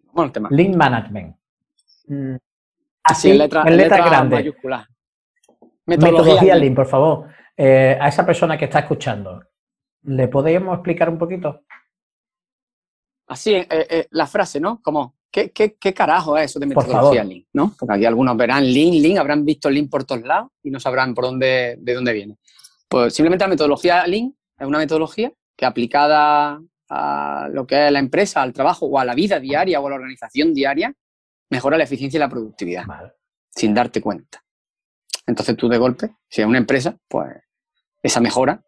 Link 0.52 0.76
Management. 0.76 1.36
Mm. 2.08 2.36
Así, 3.04 3.32
en 3.32 3.38
letra, 3.78 4.06
grande. 4.06 4.54
Metodología, 5.86 6.56
Lean, 6.56 6.76
por 6.76 6.86
favor. 6.86 7.28
Eh, 7.56 7.98
a 8.00 8.08
esa 8.08 8.26
persona 8.26 8.58
que 8.58 8.66
está 8.66 8.80
escuchando, 8.80 9.44
¿le 10.04 10.28
podemos 10.28 10.76
explicar 10.76 11.10
un 11.10 11.18
poquito? 11.18 11.64
Así, 13.28 13.56
eh, 13.56 13.68
eh, 13.70 14.08
la 14.12 14.28
frase, 14.28 14.60
¿no? 14.60 14.82
Como, 14.82 15.17
¿qué, 15.32 15.94
carajo 15.94 16.38
es 16.38 16.52
eso 16.52 16.60
de 16.60 16.66
metodología 16.68 17.24
Lean? 17.24 17.46
¿no? 17.54 17.76
Porque 17.78 17.96
aquí 17.96 18.06
algunos 18.06 18.36
verán 18.38 18.72
Lean, 18.72 19.02
Lean, 19.02 19.18
habrán 19.18 19.46
visto 19.46 19.70
Lean 19.70 19.88
por 19.88 20.04
todos 20.04 20.22
lados 20.24 20.52
y 20.64 20.72
no 20.72 20.80
sabrán 20.80 21.14
por 21.14 21.26
dónde, 21.26 21.78
de 21.80 21.94
dónde 21.94 22.14
viene. 22.14 22.38
Pues 22.88 23.14
simplemente 23.14 23.46
la 23.46 23.50
metodología 23.50 24.06
Lean 24.08 24.36
es 24.58 24.68
una 24.68 24.80
metodología 24.80 25.32
que 25.56 25.66
aplicada 25.66 26.62
a 26.90 27.50
lo 27.52 27.68
que 27.68 27.88
es 27.88 27.92
la 27.92 28.00
empresa, 28.00 28.42
al 28.42 28.54
trabajo 28.54 28.86
o 28.86 29.00
a 29.00 29.06
la 29.06 29.16
vida 29.16 29.40
diaria 29.40 29.80
o 29.80 29.88
a 29.88 29.90
la 29.90 29.96
organización 29.96 30.54
diaria, 30.54 30.94
mejora 31.50 31.78
la 31.78 31.84
eficiencia 31.84 32.18
y 32.18 32.20
la 32.20 32.30
productividad, 32.30 32.86
sin 33.50 33.74
darte 33.74 34.02
cuenta. 34.02 34.44
Entonces 35.26 35.58
tú 35.58 35.68
de 35.68 35.78
golpe, 35.78 36.16
si 36.30 36.42
es 36.42 36.48
una 36.48 36.58
empresa, 36.58 36.98
pues 37.08 37.36
esa 38.02 38.22
mejora 38.22 38.64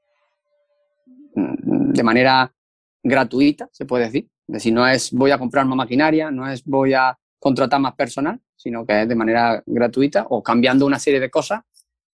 mm, 1.36 1.94
de 1.94 2.04
manera 2.04 2.54
gratuita, 3.02 3.70
se 3.72 3.86
puede 3.86 4.06
decir. 4.06 4.30
Es 4.50 4.54
decir, 4.54 4.74
no 4.74 4.88
es 4.88 5.12
voy 5.12 5.30
a 5.30 5.38
comprar 5.38 5.68
más 5.68 5.78
maquinaria, 5.78 6.32
no 6.32 6.50
es 6.50 6.64
voy 6.66 6.94
a 6.94 7.16
contratar 7.38 7.80
más 7.80 7.94
personal, 7.94 8.40
sino 8.56 8.84
que 8.84 9.04
es 9.04 9.08
de 9.08 9.16
manera 9.16 9.62
gratuita 9.64 10.26
o 10.28 10.42
cambiando 10.42 10.88
una 10.88 10.98
serie 10.98 11.20
de 11.20 11.30
cosas, 11.30 11.62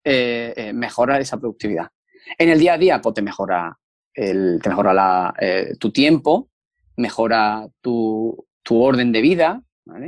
eh, 0.04 0.52
eh, 0.58 0.74
mejora 0.74 1.20
esa 1.20 1.38
productividad. 1.38 1.90
En 2.38 2.50
el 2.50 2.60
día 2.60 2.74
a 2.74 2.78
día, 2.80 3.00
pues 3.02 3.14
te 3.14 3.22
mejora, 3.22 3.78
el, 4.16 4.60
te 4.64 4.70
mejora 4.70 5.34
eh, 5.40 5.76
tu 5.80 5.92
tiempo, 5.92 6.50
mejora 6.98 7.68
tu, 7.82 8.46
orden 8.68 9.12
de 9.12 9.22
vida, 9.22 9.62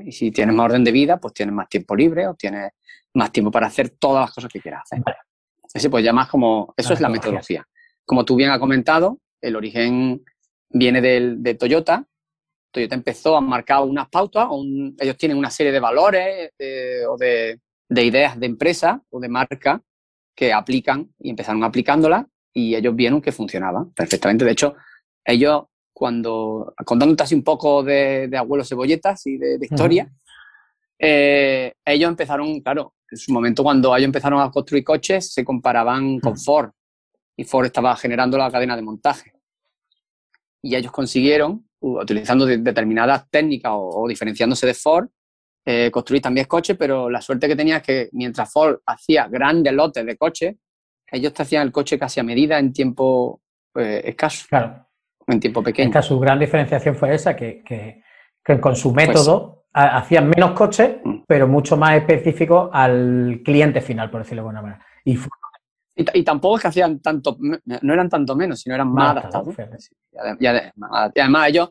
Y 0.04 0.12
si 0.12 0.32
tienes 0.32 0.56
más 0.56 0.66
orden 0.66 0.84
de 0.84 0.92
vida, 0.92 1.18
pues 1.18 1.36
tienes 1.36 1.54
más 1.54 1.70
tiempo 1.70 1.96
libre 1.96 2.28
o 2.28 2.34
tienes 2.34 2.72
más 3.14 3.32
tiempo 3.32 3.52
para 3.52 3.68
hacer 3.68 3.92
todas 3.92 4.26
las 4.26 4.34
cosas 4.34 4.52
que 4.52 4.60
quieras 4.60 4.82
hacer. 4.84 5.04
Ese 5.72 5.92
pues 5.92 6.04
ya 6.04 6.12
más 6.12 6.28
como, 6.28 6.74
eso 6.76 6.94
es 6.94 7.02
la 7.02 7.10
metodología. 7.10 7.68
Como 8.04 8.26
tú 8.26 8.36
bien 8.36 8.50
has 8.50 8.60
comentado, 8.60 9.20
el 9.42 9.56
origen 9.56 10.24
viene 10.70 11.02
del, 11.02 11.44
de 11.44 11.54
Toyota. 11.56 12.08
Toyota 12.76 12.96
empezó 12.96 13.38
a 13.38 13.42
marcar 13.42 13.82
unas 13.84 14.10
pautas, 14.10 14.48
ellos 15.00 15.18
tienen 15.18 15.38
una 15.38 15.50
serie 15.50 15.72
de 15.72 15.80
valores 15.80 16.52
eh, 16.60 17.04
o 17.10 17.18
de, 17.18 17.62
de, 17.88 18.04
ideas 18.04 18.38
de 18.38 18.46
empresa 18.46 19.02
o 19.10 19.20
de 19.20 19.30
marca 19.30 19.82
que 20.36 20.52
aplican 20.52 21.10
y 21.20 21.30
empezaron 21.30 21.64
aplicándolas 21.64 22.26
y 22.54 22.76
ellos 22.76 22.94
vieron 22.94 23.22
que 23.22 23.32
funcionaba 23.32 23.88
perfectamente. 23.96 24.44
De 24.44 24.52
hecho, 24.52 24.76
ellos 25.24 25.64
cuando, 25.94 26.74
contándote 26.86 27.24
así 27.24 27.34
un 27.34 27.44
poco 27.44 27.82
de, 27.82 28.28
de 28.28 28.38
abuelos 28.38 28.68
cebolletas 28.68 29.26
y 29.26 29.38
de, 29.38 29.58
historia, 29.62 30.12
eh, 31.00 31.74
ellos 31.86 32.10
empezaron, 32.10 32.60
claro, 32.60 32.96
en 33.10 33.18
su 33.18 33.32
momento 33.32 33.64
cuando 33.64 33.96
ellos 33.96 34.06
empezaron 34.08 34.42
a 34.42 34.52
construir 34.52 34.84
coches, 34.84 35.34
se 35.34 35.46
comparaban 35.46 36.20
con 36.20 36.38
Ford 36.38 36.72
y 37.38 37.46
Ford 37.46 37.68
estaba 37.68 37.96
generando 37.96 38.38
la 38.38 38.52
cadena 38.52 38.76
de 38.76 38.82
montaje. 38.82 39.32
Y 40.62 40.76
ellos 40.76 40.92
consiguieron, 40.92 41.65
utilizando 41.86 42.46
determinadas 42.46 43.30
técnicas 43.30 43.72
o, 43.76 44.08
diferenciándose 44.08 44.66
de 44.66 44.74
Ford, 44.74 45.08
eh, 45.66 45.90
construir 45.92 46.22
también 46.22 46.46
coches, 46.48 46.76
pero 46.78 47.10
la 47.10 47.22
suerte 47.22 47.48
que 47.48 47.56
tenía 47.56 47.78
es 47.78 47.84
que 47.84 48.10
mientras 48.12 48.52
Ford 48.52 48.80
hacía 48.86 49.28
grandes 49.28 49.74
lotes 49.74 50.06
de 50.06 50.18
coches, 50.18 50.56
ellos 51.12 51.34
te 51.34 51.44
hacían 51.44 51.64
el 51.64 51.72
coche 51.72 51.98
casi 51.98 52.20
a 52.20 52.24
medida 52.24 52.60
en 52.60 52.74
tiempo 52.74 53.42
eh, 53.76 54.02
escaso. 54.06 54.46
Claro. 54.50 54.88
En 55.28 55.40
tiempo 55.40 55.64
pequeño. 55.64 55.90
Esta 55.90 56.02
su 56.02 56.20
gran 56.20 56.38
diferenciación 56.38 56.96
fue 56.96 57.16
esa, 57.16 57.36
que, 57.36 57.64
con 58.62 58.76
su 58.76 58.94
pues 58.94 59.08
método 59.08 59.66
hacían 59.74 60.30
menos 60.30 60.52
coches, 60.52 60.98
mm. 61.04 61.24
pero 61.28 61.48
mucho 61.48 61.78
más 61.78 61.98
específico 61.98 62.70
al 62.72 63.42
cliente 63.44 63.82
final, 63.82 64.10
por 64.10 64.22
decirlo 64.22 64.44
de 64.44 64.50
alguna 64.50 64.62
manera. 64.62 64.86
Y, 65.04 65.18
y, 65.96 66.24
tampoco 66.24 66.58
es 66.58 66.62
que 66.62 66.68
hacían 66.68 67.00
tanto, 67.00 67.38
no 67.40 67.94
eran 67.94 68.10
tanto 68.10 68.36
menos, 68.36 68.60
sino 68.60 68.76
eran 68.76 68.92
más, 68.92 69.12
adaptados. 69.12 69.56
Y, 70.40 70.46
además, 70.46 71.50
ellos, 71.50 71.70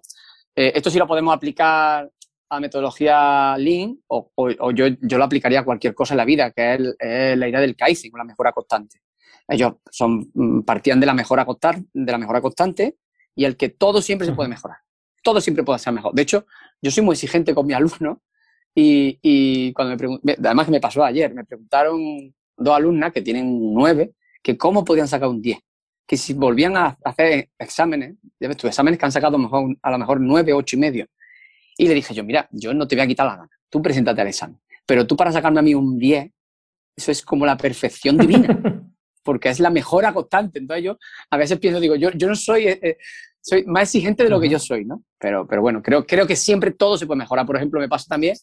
eh, 0.57 0.73
esto 0.75 0.91
sí 0.91 0.99
lo 0.99 1.07
podemos 1.07 1.35
aplicar 1.35 2.11
a 2.49 2.61
metodología 2.61 3.57
Lean 3.59 3.99
o, 4.09 4.31
yo, 4.71 4.87
yo, 5.01 5.19
lo 5.19 5.25
aplicaría 5.25 5.61
a 5.61 5.65
cualquier 5.65 5.95
cosa 5.95 6.15
en 6.15 6.19
la 6.19 6.25
vida, 6.25 6.51
que 6.53 6.75
es, 6.75 7.39
la 7.39 7.49
idea 7.49 7.61
del 7.61 7.77
Kaizen, 7.77 8.13
la 8.17 8.25
mejora 8.25 8.53
constante. 8.53 9.03
Ellos 9.47 9.75
son, 9.91 10.31
mm, 10.33 10.61
partían 10.63 11.01
de 11.01 11.07
la 11.07 11.15
mejora 11.15 11.45
constante, 11.45 11.87
de 11.93 12.13
la 12.13 12.19
mejora 12.19 12.41
constante 12.41 12.97
y 13.35 13.45
el 13.45 13.59
que 13.59 13.69
todo 13.69 14.01
siempre 14.01 14.27
se 14.27 14.33
puede 14.33 14.49
mejorar. 14.49 14.79
Todo 15.23 15.41
siempre 15.41 15.65
puede 15.65 15.79
ser 15.79 15.93
mejor. 15.93 16.15
De 16.15 16.23
hecho, 16.23 16.47
yo 16.81 16.91
soy 16.91 17.05
muy 17.05 17.13
exigente 17.13 17.55
con 17.55 17.67
mis 17.67 17.77
alumnos 17.77 18.19
y, 18.75 19.19
y 19.21 19.73
cuando 19.75 20.19
me 20.23 20.33
además 20.33 20.65
que 20.65 20.73
me 20.73 20.81
pasó 20.81 21.05
ayer, 21.05 21.35
me 21.35 21.45
preguntaron 21.45 22.35
dos 22.57 22.77
alumnas 22.77 23.13
que 23.13 23.23
tienen 23.23 23.73
nueve, 23.73 24.13
que 24.43 24.57
cómo 24.57 24.85
podían 24.85 25.09
sacar 25.09 25.29
un 25.29 25.41
10. 25.41 25.59
Que 26.07 26.17
si 26.17 26.35
volvían 26.35 26.77
a 26.77 26.99
hacer 27.05 27.49
exámenes, 27.59 28.17
ya 28.39 28.49
ves 28.49 28.57
tú, 28.57 28.67
exámenes 28.67 28.99
que 28.99 29.07
han 29.07 29.13
sacado 29.13 29.37
a 29.37 29.39
lo 29.39 29.45
mejor, 29.45 29.77
a 29.83 29.91
lo 29.91 29.99
mejor 29.99 30.21
nueve, 30.21 30.53
ocho 30.53 30.77
y 30.77 30.79
medio. 30.79 31.07
Y 31.77 31.89
le 31.89 31.95
dije 31.95 32.15
yo, 32.15 32.25
mira, 32.25 32.49
yo 32.53 32.75
no 32.75 32.87
te 32.87 32.95
voy 32.95 33.05
a 33.05 33.07
quitar 33.07 33.27
la 33.27 33.37
gana, 33.37 33.51
tú 33.69 33.83
preséntate 33.83 34.21
al 34.21 34.29
examen. 34.29 34.61
Pero 34.87 35.07
tú 35.07 35.17
para 35.17 35.33
sacarme 35.33 35.61
a 35.61 35.63
mí 35.63 35.75
un 35.75 35.99
10, 35.99 36.31
eso 36.97 37.11
es 37.11 37.23
como 37.23 37.47
la 37.47 37.57
perfección 37.57 38.19
divina, 38.19 38.49
porque 39.23 39.49
es 39.49 39.61
la 39.61 39.71
mejora 39.71 40.13
constante. 40.13 40.59
Entonces 40.59 40.85
yo 40.85 40.99
a 41.31 41.37
veces 41.37 41.59
pienso, 41.59 41.81
digo, 41.81 41.97
yo, 41.97 42.11
yo 42.11 42.29
no 42.29 42.37
soy, 42.37 42.69
eh, 42.69 42.79
eh, 42.83 42.97
soy 43.41 43.65
más 43.65 43.85
exigente 43.85 44.25
de 44.25 44.31
lo 44.31 44.41
que 44.41 44.49
yo 44.49 44.59
soy, 44.59 44.85
¿no? 44.85 45.03
Pero, 45.19 45.47
pero 45.47 45.63
bueno, 45.63 45.83
creo, 45.83 46.07
creo 46.07 46.27
que 46.27 46.37
siempre 46.37 46.73
todo 46.73 46.99
se 46.99 47.07
puede 47.07 47.19
mejorar. 47.19 47.47
Por 47.47 47.57
ejemplo, 47.57 47.81
me 47.81 47.89
pasa 47.89 48.07
también 48.09 48.37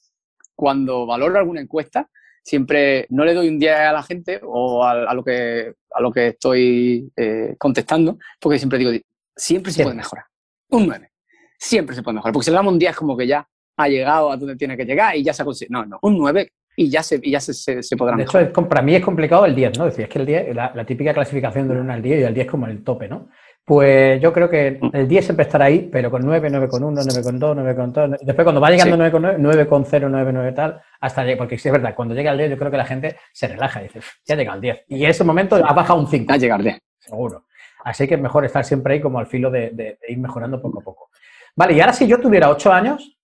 cuando 0.55 1.05
valoro 1.05 1.37
alguna 1.39 1.61
encuesta, 1.61 2.09
siempre 2.43 3.05
no 3.09 3.25
le 3.25 3.33
doy 3.33 3.47
un 3.47 3.59
día 3.59 3.89
a 3.89 3.93
la 3.93 4.03
gente 4.03 4.39
o 4.43 4.83
a, 4.83 5.13
lo, 5.13 5.23
que, 5.23 5.73
a 5.91 6.01
lo 6.01 6.11
que 6.11 6.27
estoy 6.27 7.11
eh, 7.15 7.55
contestando, 7.57 8.17
porque 8.39 8.57
siempre 8.57 8.79
digo, 8.79 8.91
siempre 9.35 9.71
se 9.71 9.83
puede 9.83 9.95
mejorar. 9.95 10.25
Un 10.69 10.87
9. 10.87 11.09
Siempre 11.57 11.95
se 11.95 12.01
puede 12.01 12.15
mejorar. 12.15 12.33
Porque 12.33 12.45
si 12.45 12.51
le 12.51 12.55
damos 12.55 12.73
un 12.73 12.79
día 12.79 12.91
es 12.91 12.95
como 12.95 13.15
que 13.15 13.27
ya 13.27 13.47
ha 13.77 13.87
llegado 13.87 14.31
a 14.31 14.37
donde 14.37 14.55
tiene 14.55 14.77
que 14.77 14.85
llegar 14.85 15.15
y 15.15 15.23
ya 15.23 15.33
se 15.33 15.41
ha 15.41 15.45
conseguido. 15.45 15.79
No, 15.79 15.85
no, 15.85 15.99
un 16.01 16.17
9 16.17 16.51
y 16.75 16.89
ya 16.89 17.03
se, 17.03 17.19
ya 17.19 17.39
se, 17.39 17.53
se, 17.53 17.97
podrá 17.97 18.15
De 18.15 18.23
hecho, 18.23 18.51
para 18.67 18.81
mí 18.81 18.95
es 18.95 19.03
complicado 19.03 19.45
el 19.45 19.53
10, 19.53 19.77
¿no? 19.77 19.87
Es 19.87 19.95
que 19.95 20.19
el 20.19 20.25
10, 20.25 20.55
la, 20.55 20.71
la 20.73 20.85
típica 20.85 21.13
clasificación 21.13 21.67
del 21.67 21.79
1 21.79 21.93
al 21.93 22.01
10 22.01 22.19
y 22.19 22.23
el 22.23 22.33
10 22.33 22.45
es 22.45 22.51
como 22.51 22.67
el 22.67 22.83
tope, 22.83 23.07
¿no? 23.07 23.29
Pues 23.71 24.21
yo 24.21 24.33
creo 24.33 24.49
que 24.49 24.79
mm. 24.81 24.89
el 24.91 25.07
10 25.07 25.23
siempre 25.23 25.45
estará 25.45 25.63
ahí, 25.63 25.87
pero 25.89 26.11
con 26.11 26.25
9, 26.25 26.49
9 26.49 26.67
con 26.67 26.83
1, 26.83 27.03
9 27.05 27.23
con 27.23 27.39
2, 27.39 27.55
9 27.55 27.75
con 27.77 27.93
2. 27.93 28.09
Después 28.21 28.43
cuando 28.43 28.59
va 28.59 28.69
llegando 28.69 28.97
9 28.97 29.11
con 29.13 29.21
9, 29.21 29.37
9 29.39 29.67
con 29.67 29.85
0, 29.85 30.09
9, 30.09 30.33
9 30.33 30.51
tal, 30.51 30.81
hasta 30.99 31.23
llegar, 31.23 31.37
porque 31.37 31.57
sí 31.57 31.69
es 31.69 31.71
verdad, 31.71 31.95
cuando 31.95 32.13
llega 32.13 32.33
el 32.33 32.37
10 32.37 32.49
yo 32.49 32.57
creo 32.57 32.69
que 32.69 32.75
la 32.75 32.83
gente 32.83 33.15
se 33.31 33.47
relaja 33.47 33.79
y 33.79 33.83
dice, 33.83 34.01
ya 34.25 34.35
llega 34.35 34.55
el 34.55 34.59
10. 34.59 34.83
Y 34.89 35.05
en 35.05 35.09
ese 35.09 35.23
momento 35.23 35.55
ha 35.55 35.71
bajado 35.71 36.01
un 36.01 36.07
5. 36.09 36.33
Ya 36.33 36.37
llega 36.37 36.57
el 36.57 36.63
10. 36.63 36.79
Seguro. 36.99 37.45
Así 37.85 38.09
que 38.09 38.15
es 38.15 38.19
mejor 38.19 38.43
estar 38.43 38.65
siempre 38.65 38.95
ahí 38.95 38.99
como 38.99 39.19
al 39.19 39.27
filo 39.27 39.49
de, 39.49 39.69
de, 39.69 39.97
ir 40.09 40.17
mejorando 40.17 40.61
poco 40.61 40.81
a 40.81 40.83
poco. 40.83 41.09
Vale, 41.55 41.73
y 41.73 41.79
ahora 41.79 41.93
si 41.93 42.05
yo 42.05 42.19
tuviera 42.19 42.49
8 42.49 42.73
años, 42.73 43.17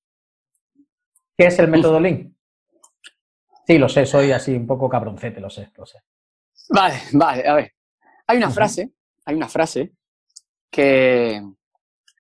¿qué 1.38 1.48
es 1.48 1.60
el 1.60 1.68
método 1.68 2.00
Lean? 2.00 2.34
Sí, 3.66 3.78
lo 3.78 3.90
sé, 3.90 4.06
soy 4.06 4.32
así 4.32 4.56
un 4.56 4.66
poco 4.66 4.88
cabroncete, 4.88 5.42
lo 5.42 5.50
sé, 5.50 5.72
lo 5.76 5.86
sé. 5.86 6.00
Vale, 6.70 7.02
vale, 7.12 7.46
a 7.46 7.54
ver. 7.54 7.74
Hay 8.28 8.38
una 8.38 8.50
frase, 8.50 8.92
hay 9.26 9.36
una 9.36 9.50
frase 9.50 9.97
que, 10.70 11.42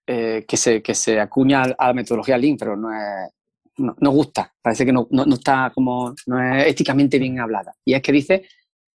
eh, 0.05 0.45
que, 0.47 0.57
se, 0.57 0.81
que 0.81 0.95
se 0.95 1.19
acuña 1.19 1.63
a 1.63 1.87
la 1.87 1.93
metodología 1.93 2.37
Lean, 2.37 2.57
pero 2.57 2.75
no, 2.75 2.91
es, 2.93 3.29
no, 3.77 4.11
gusta, 4.11 4.53
parece 4.61 4.85
que 4.85 4.91
no, 4.91 5.07
no, 5.11 5.23
está 5.33 5.71
como, 5.73 6.13
no 6.25 6.41
es 6.41 6.67
éticamente 6.67 7.19
bien 7.19 7.39
hablada. 7.39 7.75
Y 7.85 7.93
es 7.93 8.01
que 8.01 8.11
dice 8.11 8.47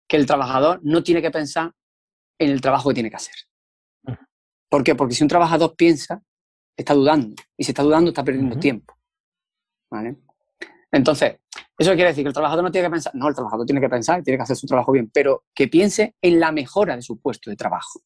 que 0.09 0.16
el 0.16 0.26
trabajador 0.26 0.80
no 0.83 1.02
tiene 1.02 1.23
que 1.23 1.30
pensar 1.30 1.73
en 2.38 2.50
el 2.50 2.61
trabajo 2.61 2.88
que 2.88 2.95
tiene 2.95 3.11
que 3.11 3.16
hacer. 3.16 3.35
¿Por 4.69 4.85
qué? 4.85 4.95
Porque 4.95 5.14
si 5.14 5.23
un 5.23 5.28
trabajador 5.28 5.75
piensa, 5.76 6.23
está 6.76 6.95
dudando. 6.95 7.35
Y 7.57 7.64
si 7.64 7.73
está 7.73 7.83
dudando, 7.83 8.11
está 8.11 8.25
perdiendo 8.25 8.59
tiempo. 8.59 8.95
¿Vale? 9.90 10.16
Entonces, 10.92 11.38
eso 11.78 11.95
quiere 11.95 12.09
decir 12.09 12.25
que 12.25 12.28
el 12.28 12.35
trabajador 12.35 12.64
no 12.64 12.71
tiene 12.71 12.87
que 12.88 12.92
pensar, 12.92 13.14
no, 13.14 13.28
el 13.28 13.35
trabajador 13.35 13.66
tiene 13.66 13.80
que 13.80 13.88
pensar 13.88 14.23
tiene 14.23 14.38
que 14.38 14.42
hacer 14.42 14.57
su 14.57 14.66
trabajo 14.66 14.92
bien, 14.92 15.11
pero 15.12 15.45
que 15.54 15.69
piense 15.69 16.14
en 16.21 16.40
la 16.40 16.52
mejora 16.52 16.97
de 16.97 17.02
su 17.02 17.21
puesto 17.21 17.50
de 17.50 17.57
trabajo. 17.57 18.00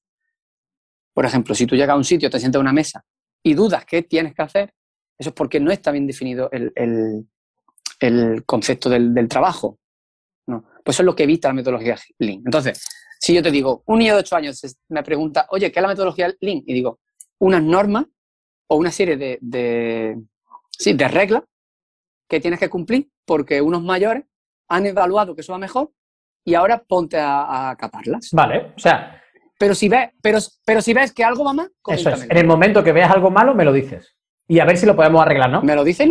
Por 1.15 1.25
ejemplo, 1.25 1.55
si 1.55 1.67
tú 1.67 1.77
llegas 1.77 1.95
a 1.95 1.97
un 1.97 2.05
sitio, 2.05 2.29
te 2.29 2.39
sientas 2.39 2.59
a 2.59 2.63
una 2.63 2.73
mesa 2.73 3.05
y 3.43 3.55
dudas 3.55 3.87
qué 3.87 4.03
tienes 4.03 4.35
que 4.35 4.43
hacer, 4.43 4.75
eso 5.17 5.31
es 5.31 5.35
porque 5.35 5.61
no 5.61 5.71
está 5.71 5.93
bien 5.93 6.07
definido 6.07 6.51
el, 6.51 7.25
concepto 8.45 8.91
del, 8.91 9.29
trabajo. 9.29 9.79
¿no? 10.49 10.65
Pues 10.85 10.97
eso 10.97 11.03
es 11.03 11.07
lo 11.07 11.15
que 11.15 11.23
evita 11.23 11.49
la 11.49 11.55
metodología 11.55 11.97
Lean. 12.19 12.43
Entonces, 12.45 12.85
si 13.21 13.33
yo 13.33 13.43
te 13.43 13.51
digo, 13.51 13.85
un 13.87 14.01
niño 14.01 14.15
de 14.15 14.21
8 14.21 14.37
años 14.37 14.77
me 14.89 15.03
pregunta, 15.03 15.47
oye, 15.51 15.71
¿qué 15.71 15.79
es 15.79 15.83
la 15.83 15.89
metodología 15.89 16.35
Lean? 16.41 16.63
Y 16.67 16.75
digo, 16.75 16.99
unas 17.39 17.63
normas 17.63 18.07
o 18.67 18.77
una 18.77 18.91
serie 18.91 19.17
de, 19.17 19.39
de, 19.41 20.21
sí, 20.71 20.95
de 20.95 21.09
reglas 21.09 21.45
que 22.29 22.41
tienes 22.41 22.59
que 22.59 22.69
cumplir 22.69 23.09
porque 23.25 23.61
unos 23.61 23.83
mayores 23.83 24.25
han 24.69 24.87
evaluado 24.87 25.35
que 25.35 25.43
eso 25.43 25.53
va 25.53 25.59
mejor 25.59 25.93
y 26.45 26.55
ahora 26.55 26.83
ponte 26.83 27.19
a, 27.19 27.71
a. 27.71 27.77
Vale, 28.33 28.73
o 28.77 28.79
sea, 28.79 29.23
pero 29.59 29.75
si, 29.75 29.89
ves, 29.89 30.11
pero, 30.21 30.39
pero 30.65 30.83
si 30.83 30.93
ves 30.93 31.13
que 31.13 31.25
algo 31.25 31.45
va 31.45 31.53
mal, 31.53 31.71
Eso 31.89 32.11
es. 32.11 32.25
En 32.25 32.37
el 32.37 32.47
momento 32.47 32.83
que 32.83 32.93
veas 32.93 33.11
algo 33.11 33.31
malo, 33.31 33.55
me 33.55 33.65
lo 33.65 33.73
dices. 33.73 34.17
Y 34.47 34.59
a 34.59 34.65
ver 34.65 34.77
si 34.77 34.87
lo 34.87 34.97
podemos 34.97 35.23
arreglar, 35.23 35.51
¿no? 35.51 35.63
Me 35.63 35.75
lo 35.75 35.85
dices 35.85 36.09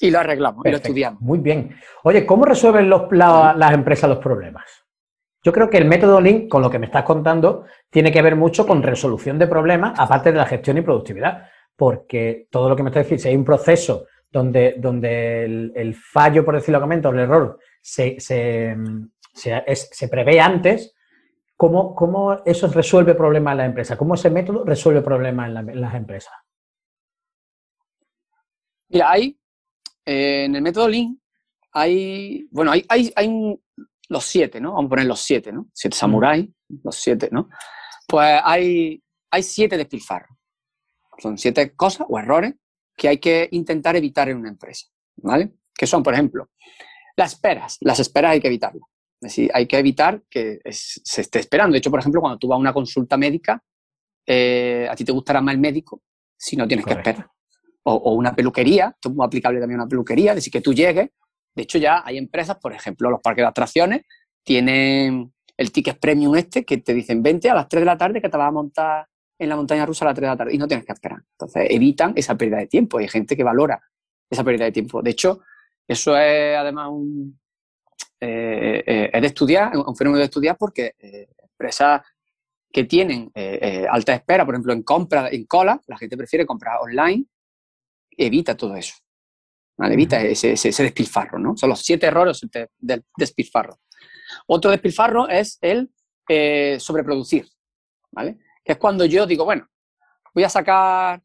y 0.00 0.10
lo, 0.10 0.18
arreglamos 0.18 0.64
y 0.66 0.70
lo 0.70 0.76
estudiamos. 0.76 1.20
Muy 1.20 1.38
bien. 1.38 1.74
Oye, 2.02 2.26
¿cómo 2.26 2.44
resuelven 2.44 2.90
las 2.90 3.72
empresas 3.72 4.08
los 4.08 4.18
problemas? 4.18 4.64
Yo 5.42 5.52
creo 5.52 5.68
que 5.68 5.76
el 5.76 5.84
método 5.84 6.20
Lean, 6.20 6.48
con 6.48 6.62
lo 6.62 6.70
que 6.70 6.78
me 6.78 6.86
estás 6.86 7.04
contando, 7.04 7.64
tiene 7.90 8.10
que 8.10 8.22
ver 8.22 8.34
mucho 8.34 8.66
con 8.66 8.82
resolución 8.82 9.38
de 9.38 9.46
problemas, 9.46 9.98
aparte 9.98 10.32
de 10.32 10.38
la 10.38 10.46
gestión 10.46 10.78
y 10.78 10.82
productividad. 10.82 11.48
Porque 11.76 12.48
todo 12.50 12.68
lo 12.68 12.76
que 12.76 12.82
me 12.82 12.90
estás 12.90 13.04
diciendo, 13.04 13.22
si 13.22 13.28
hay 13.28 13.36
un 13.36 13.44
proceso 13.44 14.06
donde, 14.30 14.76
donde 14.78 15.44
el, 15.74 15.94
fallo, 15.94 16.44
por 16.44 16.54
decirlo 16.54 16.78
claramente, 16.78 17.08
o 17.08 17.10
el 17.10 17.18
error 17.20 17.58
se, 17.80 18.18
se, 18.18 18.76
se 19.34 20.08
prevé 20.08 20.40
antes, 20.40 20.93
¿cómo, 21.64 21.94
cómo 21.94 22.42
eso 22.44 22.68
resuelve 22.68 23.14
problemas 23.14 23.52
en 23.52 23.58
la 23.58 23.64
empresa? 23.64 23.96
¿Cómo 23.96 24.16
ese 24.16 24.28
método 24.28 24.64
resuelve 24.64 25.00
problemas 25.00 25.48
en, 25.48 25.80
las 25.80 25.94
empresas? 25.94 26.34
Mira, 28.90 29.10
hay, 29.10 29.40
eh, 30.04 30.44
en 30.44 30.56
el 30.56 30.60
método 30.60 30.88
Lean, 30.88 31.18
hay, 31.72 32.46
bueno, 32.50 32.70
hay, 32.70 32.84
hay, 32.88 33.58
los 34.10 34.24
siete, 34.24 34.60
¿no? 34.60 34.74
Vamos 34.74 34.88
a 34.88 34.90
poner 34.90 35.06
los 35.06 35.20
siete, 35.20 35.52
¿no? 35.52 35.70
Siete 35.72 35.96
samuráis, 35.96 36.50
los 36.82 36.96
siete, 36.96 37.30
¿no? 37.32 37.48
Pues 38.06 38.40
hay, 38.44 39.02
hay 39.30 39.42
siete 39.42 39.78
despilfarros. 39.78 40.36
Son 41.16 41.38
siete 41.38 41.74
cosas 41.74 42.06
o 42.10 42.18
errores 42.18 42.54
que 42.94 43.08
hay 43.08 43.16
que 43.16 43.48
intentar 43.52 43.96
evitar 43.96 44.28
en 44.28 44.36
una 44.36 44.50
empresa, 44.50 44.86
¿vale? 45.16 45.54
Que 45.74 45.86
son, 45.86 46.02
por 46.02 46.12
ejemplo, 46.12 46.50
las 47.16 47.32
esperas. 47.32 47.78
Las 47.80 48.00
esperas 48.00 48.32
hay 48.32 48.40
que 48.42 48.48
evitarlas. 48.48 48.86
Es 49.24 49.30
decir, 49.32 49.50
hay 49.54 49.66
que 49.66 49.78
evitar 49.78 50.22
que 50.28 50.60
se 50.70 51.22
esté 51.22 51.38
esperando. 51.38 51.72
De 51.72 51.78
hecho, 51.78 51.90
por 51.90 51.98
ejemplo, 51.98 52.20
cuando 52.20 52.38
tú 52.38 52.46
vas 52.46 52.56
a 52.56 52.60
una 52.60 52.74
consulta 52.74 53.16
médica, 53.16 53.62
eh, 54.26 54.86
a 54.90 54.94
ti 54.94 55.02
te 55.04 55.12
gustará 55.12 55.40
más 55.40 55.54
el 55.54 55.60
médico 55.60 56.02
si 56.36 56.56
no 56.56 56.68
tienes 56.68 56.84
que 56.84 56.92
esperar. 56.92 57.30
O, 57.84 58.12
una 58.14 58.34
peluquería, 58.34 58.92
esto 58.94 59.08
es 59.08 59.14
muy 59.14 59.24
aplicable 59.24 59.60
también 59.60 59.80
a 59.80 59.84
una 59.84 59.88
peluquería, 59.88 60.32
es 60.32 60.36
decir, 60.36 60.52
que 60.52 60.60
tú 60.60 60.74
llegues. 60.74 61.08
De 61.54 61.62
hecho, 61.62 61.78
ya 61.78 62.02
hay 62.04 62.18
empresas, 62.18 62.58
por 62.58 62.74
ejemplo, 62.74 63.10
los 63.10 63.20
parques 63.20 63.42
de 63.42 63.48
atracciones, 63.48 64.02
tienen 64.42 65.32
el 65.56 65.72
ticket 65.72 65.98
premium 65.98 66.34
este 66.36 66.64
que 66.64 66.78
te 66.78 66.92
dicen 66.92 67.22
20 67.22 67.48
a 67.48 67.54
las 67.54 67.68
3 67.68 67.80
de 67.80 67.86
la 67.86 67.96
tarde 67.96 68.20
que 68.20 68.28
te 68.28 68.36
vas 68.36 68.48
a 68.48 68.52
montar 68.52 69.06
en 69.38 69.48
la 69.48 69.56
montaña 69.56 69.86
rusa 69.86 70.04
a 70.04 70.08
las 70.08 70.14
3 70.16 70.22
de 70.22 70.28
la 70.28 70.36
tarde 70.36 70.54
y 70.54 70.58
no 70.58 70.68
tienes 70.68 70.84
que 70.84 70.92
esperar. 70.92 71.20
Entonces, 71.30 71.66
evitan 71.70 72.12
esa 72.16 72.36
pérdida 72.36 72.58
de 72.58 72.66
tiempo. 72.66 72.98
Hay 72.98 73.08
gente 73.08 73.36
que 73.36 73.44
valora 73.44 73.80
esa 74.28 74.44
pérdida 74.44 74.64
de 74.64 74.72
tiempo. 74.72 75.00
De 75.00 75.10
hecho, 75.10 75.40
eso 75.88 76.16
es 76.18 76.56
además 76.56 76.88
un, 76.90 77.38
eh, 78.26 78.82
eh, 78.86 79.10
es 79.12 79.20
de 79.20 79.26
estudiar, 79.26 79.76
un 79.76 79.94
fenómeno 79.94 80.20
de 80.20 80.24
estudiar 80.24 80.56
porque 80.56 80.94
eh, 80.98 81.28
empresas 81.42 82.00
que 82.72 82.84
tienen 82.84 83.30
alta 83.88 84.14
espera, 84.14 84.44
por 84.44 84.54
ejemplo, 84.54 84.72
en 84.72 84.82
compra, 84.82 85.28
en 85.28 85.44
cola, 85.44 85.80
la 85.86 85.96
gente 85.96 86.16
prefiere 86.16 86.44
comprar 86.44 86.80
online, 86.80 87.24
evita 88.10 88.56
todo 88.56 88.74
eso. 88.74 88.94
Evita 89.78 90.20
ese, 90.20 90.56
despilfarro, 90.82 91.38
¿no? 91.38 91.56
Son 91.56 91.68
los 91.68 91.80
siete 91.82 92.06
errores 92.06 92.40
del 92.78 93.04
despilfarro. 93.16 93.78
Otro 94.48 94.72
despilfarro 94.72 95.28
es 95.28 95.56
el 95.60 95.88
sobreproducir, 96.80 97.46
¿vale? 98.10 98.38
Que 98.64 98.72
es 98.72 98.78
cuando 98.78 99.04
yo 99.04 99.24
digo, 99.24 99.44
bueno, 99.44 99.68
voy 100.34 100.42
a 100.42 100.48
sacar, 100.48 101.22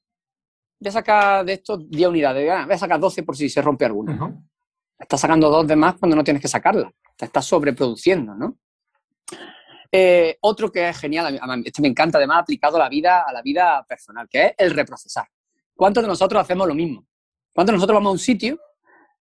voy 0.79 0.89
a 0.89 0.91
sacar 0.91 1.45
de 1.45 1.53
estos 1.53 1.89
10 1.89 2.09
unidades, 2.09 2.65
voy 2.65 2.75
a 2.75 2.77
sacar 2.77 2.99
12 2.99 3.23
por 3.23 3.35
si 3.35 3.49
se 3.49 3.61
rompe 3.61 3.85
alguna. 3.85 4.39
Estás 4.99 5.21
sacando 5.21 5.49
dos 5.49 5.65
de 5.65 5.75
más 5.75 5.95
cuando 5.95 6.15
no 6.15 6.23
tienes 6.23 6.41
que 6.41 6.47
sacarla. 6.47 6.91
Te 7.15 7.25
estás 7.25 7.45
sobreproduciendo, 7.45 8.35
¿no? 8.35 8.57
Eh, 9.91 10.37
otro 10.41 10.71
que 10.71 10.89
es 10.89 10.99
genial, 10.99 11.39
este 11.65 11.81
me 11.81 11.87
encanta 11.87 12.19
además 12.19 12.41
aplicado 12.41 12.75
a 12.75 12.79
la 12.79 12.89
vida, 12.89 13.23
a 13.27 13.33
la 13.33 13.41
vida 13.41 13.83
personal, 13.87 14.27
que 14.29 14.47
es 14.47 14.53
el 14.57 14.71
reprocesar. 14.71 15.27
¿Cuántos 15.75 16.03
de 16.03 16.07
nosotros 16.09 16.41
hacemos 16.41 16.67
lo 16.67 16.75
mismo? 16.75 17.07
¿Cuántos 17.53 17.73
de 17.73 17.77
nosotros 17.77 17.95
vamos 17.95 18.09
a 18.09 18.13
un 18.13 18.19
sitio, 18.19 18.59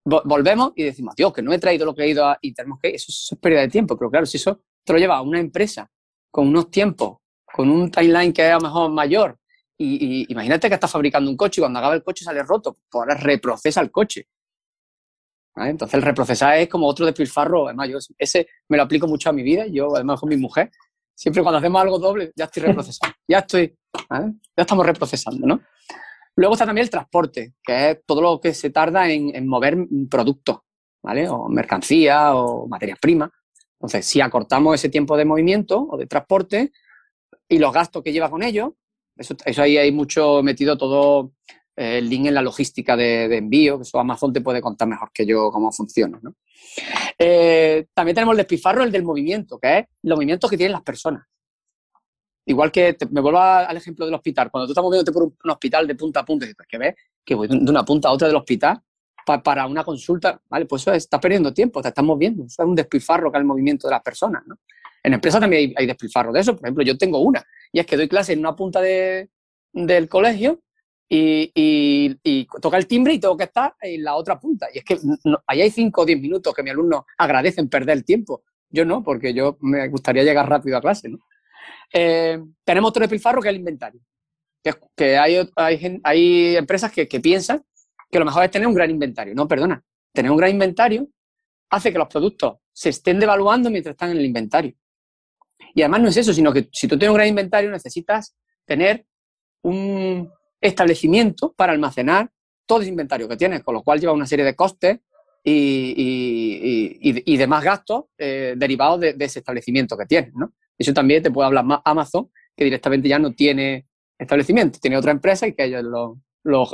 volvemos 0.04 0.72
y 0.76 0.84
decimos, 0.84 1.14
Dios, 1.16 1.32
que 1.32 1.42
no 1.42 1.52
he 1.52 1.58
traído 1.58 1.86
lo 1.86 1.94
que 1.94 2.02
he 2.04 2.08
ido 2.08 2.26
a, 2.26 2.38
y 2.40 2.52
tenemos 2.52 2.78
que, 2.80 2.90
eso, 2.90 3.06
es 3.08 3.38
pérdida 3.40 3.62
de 3.62 3.68
tiempo, 3.68 3.96
pero 3.96 4.10
claro, 4.10 4.26
si 4.26 4.36
eso 4.36 4.60
te 4.84 4.92
lo 4.92 4.98
lleva 4.98 5.16
a 5.16 5.22
una 5.22 5.40
empresa 5.40 5.90
con 6.30 6.48
unos 6.48 6.70
tiempos, 6.70 7.18
con 7.44 7.70
un 7.70 7.90
timeline 7.90 8.32
que 8.32 8.46
es 8.46 8.52
a 8.52 8.56
lo 8.56 8.60
mejor 8.60 8.90
mayor, 8.90 9.38
y, 9.76 10.30
imagínate 10.30 10.68
que 10.68 10.74
estás 10.74 10.90
fabricando 10.90 11.28
un 11.28 11.36
coche 11.36 11.60
y 11.60 11.62
cuando 11.62 11.78
acaba 11.78 11.94
el 11.94 12.04
coche 12.04 12.24
sale 12.24 12.42
roto, 12.42 12.78
pues 12.88 13.00
ahora 13.00 13.16
reprocesa 13.16 13.80
el 13.80 13.90
coche. 13.90 14.28
Entonces 15.56 15.94
el 15.94 16.02
reprocesar 16.02 16.58
es 16.58 16.68
como 16.68 16.86
otro 16.86 17.06
despilfarro. 17.06 17.66
Además, 17.66 17.88
yo 17.88 17.98
ese 18.18 18.48
me 18.68 18.76
lo 18.76 18.82
aplico 18.82 19.06
mucho 19.06 19.30
a 19.30 19.32
mi 19.32 19.42
vida. 19.42 19.66
Yo, 19.66 19.94
además, 19.94 20.20
con 20.20 20.28
mi 20.28 20.36
mujer, 20.36 20.70
siempre 21.14 21.42
cuando 21.42 21.58
hacemos 21.58 21.80
algo 21.80 21.98
doble, 21.98 22.32
ya 22.34 22.44
estoy 22.46 22.64
reprocesando. 22.64 23.14
Ya 23.26 23.38
estoy, 23.38 23.74
ya 24.10 24.34
estamos 24.54 24.84
reprocesando, 24.84 25.46
¿no? 25.46 25.60
Luego 26.36 26.54
está 26.54 26.66
también 26.66 26.84
el 26.84 26.90
transporte, 26.90 27.54
que 27.62 27.90
es 27.90 28.04
todo 28.04 28.20
lo 28.20 28.38
que 28.38 28.52
se 28.52 28.68
tarda 28.68 29.08
en, 29.08 29.46
mover 29.46 29.78
productos, 30.10 30.58
¿vale? 31.02 31.26
O 31.28 31.48
mercancía 31.48 32.34
o 32.34 32.68
materias 32.68 32.98
primas. 33.00 33.30
Entonces, 33.80 34.04
si 34.04 34.20
acortamos 34.20 34.74
ese 34.74 34.90
tiempo 34.90 35.16
de 35.16 35.24
movimiento 35.24 35.88
o 35.90 35.96
de 35.96 36.06
transporte 36.06 36.72
y 37.48 37.58
los 37.58 37.72
gastos 37.72 38.02
que 38.02 38.12
lleva 38.12 38.30
con 38.30 38.42
ello, 38.42 38.76
eso, 39.16 39.34
eso 39.44 39.62
ahí 39.62 39.78
hay 39.78 39.90
mucho 39.90 40.42
metido 40.42 40.76
todo 40.76 41.32
el 41.76 42.08
link 42.08 42.26
en 42.26 42.34
la 42.34 42.42
logística 42.42 42.96
de, 42.96 43.36
envío, 43.36 43.78
que 43.78 43.82
eso 43.82 43.98
Amazon 43.98 44.32
te 44.32 44.40
puede 44.40 44.60
contar 44.60 44.88
mejor 44.88 45.10
que 45.12 45.26
yo 45.26 45.50
cómo 45.50 45.72
funciona. 45.72 46.18
¿no? 46.22 46.34
Eh, 47.18 47.86
también 47.92 48.14
tenemos 48.14 48.32
el 48.34 48.38
despifarro, 48.38 48.84
el 48.84 48.92
del 48.92 49.02
movimiento, 49.02 49.58
que 49.58 49.78
es 49.78 49.86
los 50.02 50.16
movimientos 50.16 50.50
que 50.50 50.56
tienen 50.56 50.72
las 50.72 50.82
personas. 50.82 51.26
Igual 52.46 52.70
que 52.70 52.96
me 53.10 53.20
vuelvo 53.20 53.40
al 53.40 53.76
ejemplo 53.76 54.04
del 54.04 54.14
hospital. 54.14 54.50
Cuando 54.50 54.66
tú 54.66 54.72
estás 54.72 54.84
moviéndote 54.84 55.12
por 55.12 55.22
un, 55.22 55.50
hospital 55.50 55.86
de 55.86 55.94
punta 55.94 56.20
a 56.20 56.24
punta, 56.24 56.44
dices, 56.44 56.66
que 56.68 56.78
ves 56.78 56.94
que 57.24 57.34
voy 57.34 57.48
de 57.48 57.56
una 57.56 57.84
punta 57.84 58.08
a 58.08 58.12
otra 58.12 58.28
del 58.28 58.36
hospital 58.36 58.80
para 59.42 59.66
una 59.66 59.82
consulta, 59.82 60.38
¿vale? 60.50 60.66
Pues 60.66 60.82
eso 60.82 60.92
estás 60.92 61.18
perdiendo 61.18 61.54
tiempo, 61.54 61.80
te 61.80 61.88
estás 61.88 62.04
moviendo. 62.04 62.44
Eso 62.44 62.62
es 62.62 62.68
un 62.68 62.74
despifarro 62.74 63.32
que 63.32 63.38
es 63.38 63.40
el 63.40 63.46
movimiento 63.46 63.88
de 63.88 63.92
las 63.92 64.02
personas. 64.02 64.42
En 65.02 65.14
empresas 65.14 65.40
también 65.40 65.70
hay, 65.70 65.74
hay 65.74 65.86
despilfarro 65.86 66.32
de 66.32 66.40
eso. 66.40 66.54
Por 66.54 66.66
ejemplo, 66.66 66.84
yo 66.84 66.98
tengo 66.98 67.18
una, 67.20 67.42
y 67.72 67.78
es 67.78 67.86
que 67.86 67.96
doy 67.96 68.08
clase 68.08 68.34
en 68.34 68.40
una 68.40 68.54
punta 68.54 68.82
de, 68.82 69.30
del 69.72 70.08
colegio 70.10 70.60
y, 71.08 72.46
toca 72.60 72.76
el 72.76 72.86
timbre 72.86 73.14
y 73.14 73.20
tengo 73.20 73.36
que 73.36 73.44
estar 73.44 73.74
en 73.80 74.02
la 74.02 74.14
otra 74.16 74.38
punta. 74.38 74.68
Y 74.72 74.78
es 74.78 74.84
que 74.84 74.98
ahí 75.46 75.62
hay 75.62 75.70
5 75.70 76.00
o 76.00 76.04
10 76.04 76.20
minutos 76.20 76.54
que 76.54 76.62
mi 76.62 76.70
alumno 76.70 77.06
agradecen 77.18 77.68
perder 77.68 77.98
el 77.98 78.04
tiempo. 78.04 78.42
Yo 78.70 78.84
no, 78.84 79.02
porque 79.02 79.32
yo 79.32 79.56
me 79.60 79.88
gustaría 79.88 80.24
llegar 80.24 80.48
rápido 80.48 80.76
a 80.76 80.80
clase. 80.80 81.08
¿no? 81.08 81.18
Eh, 81.92 82.40
tenemos 82.64 82.90
otro 82.90 83.02
despilfarro 83.02 83.40
que 83.40 83.48
es 83.48 83.54
el 83.54 83.60
inventario. 83.60 84.00
Que, 84.96 85.18
hay, 85.18 85.46
hay, 86.02 86.56
empresas 86.56 86.90
que, 86.90 87.06
piensan 87.20 87.62
que 88.10 88.18
lo 88.18 88.24
mejor 88.24 88.44
es 88.44 88.50
tener 88.50 88.66
un 88.66 88.74
gran 88.74 88.90
inventario. 88.90 89.34
No, 89.34 89.46
perdona. 89.46 89.82
Tener 90.12 90.30
un 90.30 90.38
gran 90.38 90.50
inventario 90.50 91.08
hace 91.70 91.92
que 91.92 91.98
los 91.98 92.08
productos 92.08 92.56
se 92.72 92.88
estén 92.88 93.20
devaluando 93.20 93.70
mientras 93.70 93.92
están 93.92 94.10
en 94.10 94.18
el 94.18 94.24
inventario. 94.24 94.74
Y 95.74 95.82
además 95.82 96.00
no 96.00 96.08
es 96.08 96.16
eso, 96.16 96.32
sino 96.32 96.52
que 96.52 96.68
si 96.72 96.88
tú 96.88 96.96
tienes 96.96 97.10
un 97.10 97.16
gran 97.16 97.28
inventario 97.28 97.70
necesitas 97.70 98.34
tener 98.64 99.06
un, 99.62 100.30
establecimiento 100.64 101.52
para 101.52 101.72
almacenar 101.72 102.30
todo 102.66 102.80
ese 102.80 102.88
inventario 102.88 103.28
que 103.28 103.36
tienes, 103.36 103.62
con 103.62 103.74
lo 103.74 103.82
cual 103.82 104.00
lleva 104.00 104.14
una 104.14 104.26
serie 104.26 104.46
de 104.46 104.56
costes 104.56 104.98
y, 105.44 107.36
demás 107.36 107.62
gastos 107.62 108.04
eh, 108.16 108.54
derivados 108.56 108.98
de, 109.00 109.14
ese 109.18 109.40
establecimiento 109.40 109.96
que 109.96 110.06
tienes. 110.06 110.32
¿no? 110.34 110.54
Eso 110.78 110.94
también 110.94 111.22
te 111.22 111.30
puede 111.30 111.46
hablar 111.46 111.66
más 111.66 111.80
Amazon, 111.84 112.30
que 112.56 112.64
directamente 112.64 113.08
ya 113.08 113.18
no 113.18 113.32
tiene 113.32 113.86
establecimiento, 114.18 114.78
tiene 114.80 114.96
otra 114.96 115.10
empresa 115.10 115.46
y 115.46 115.52
que 115.52 115.64
ellos 115.64 115.84
lo, 115.84 116.18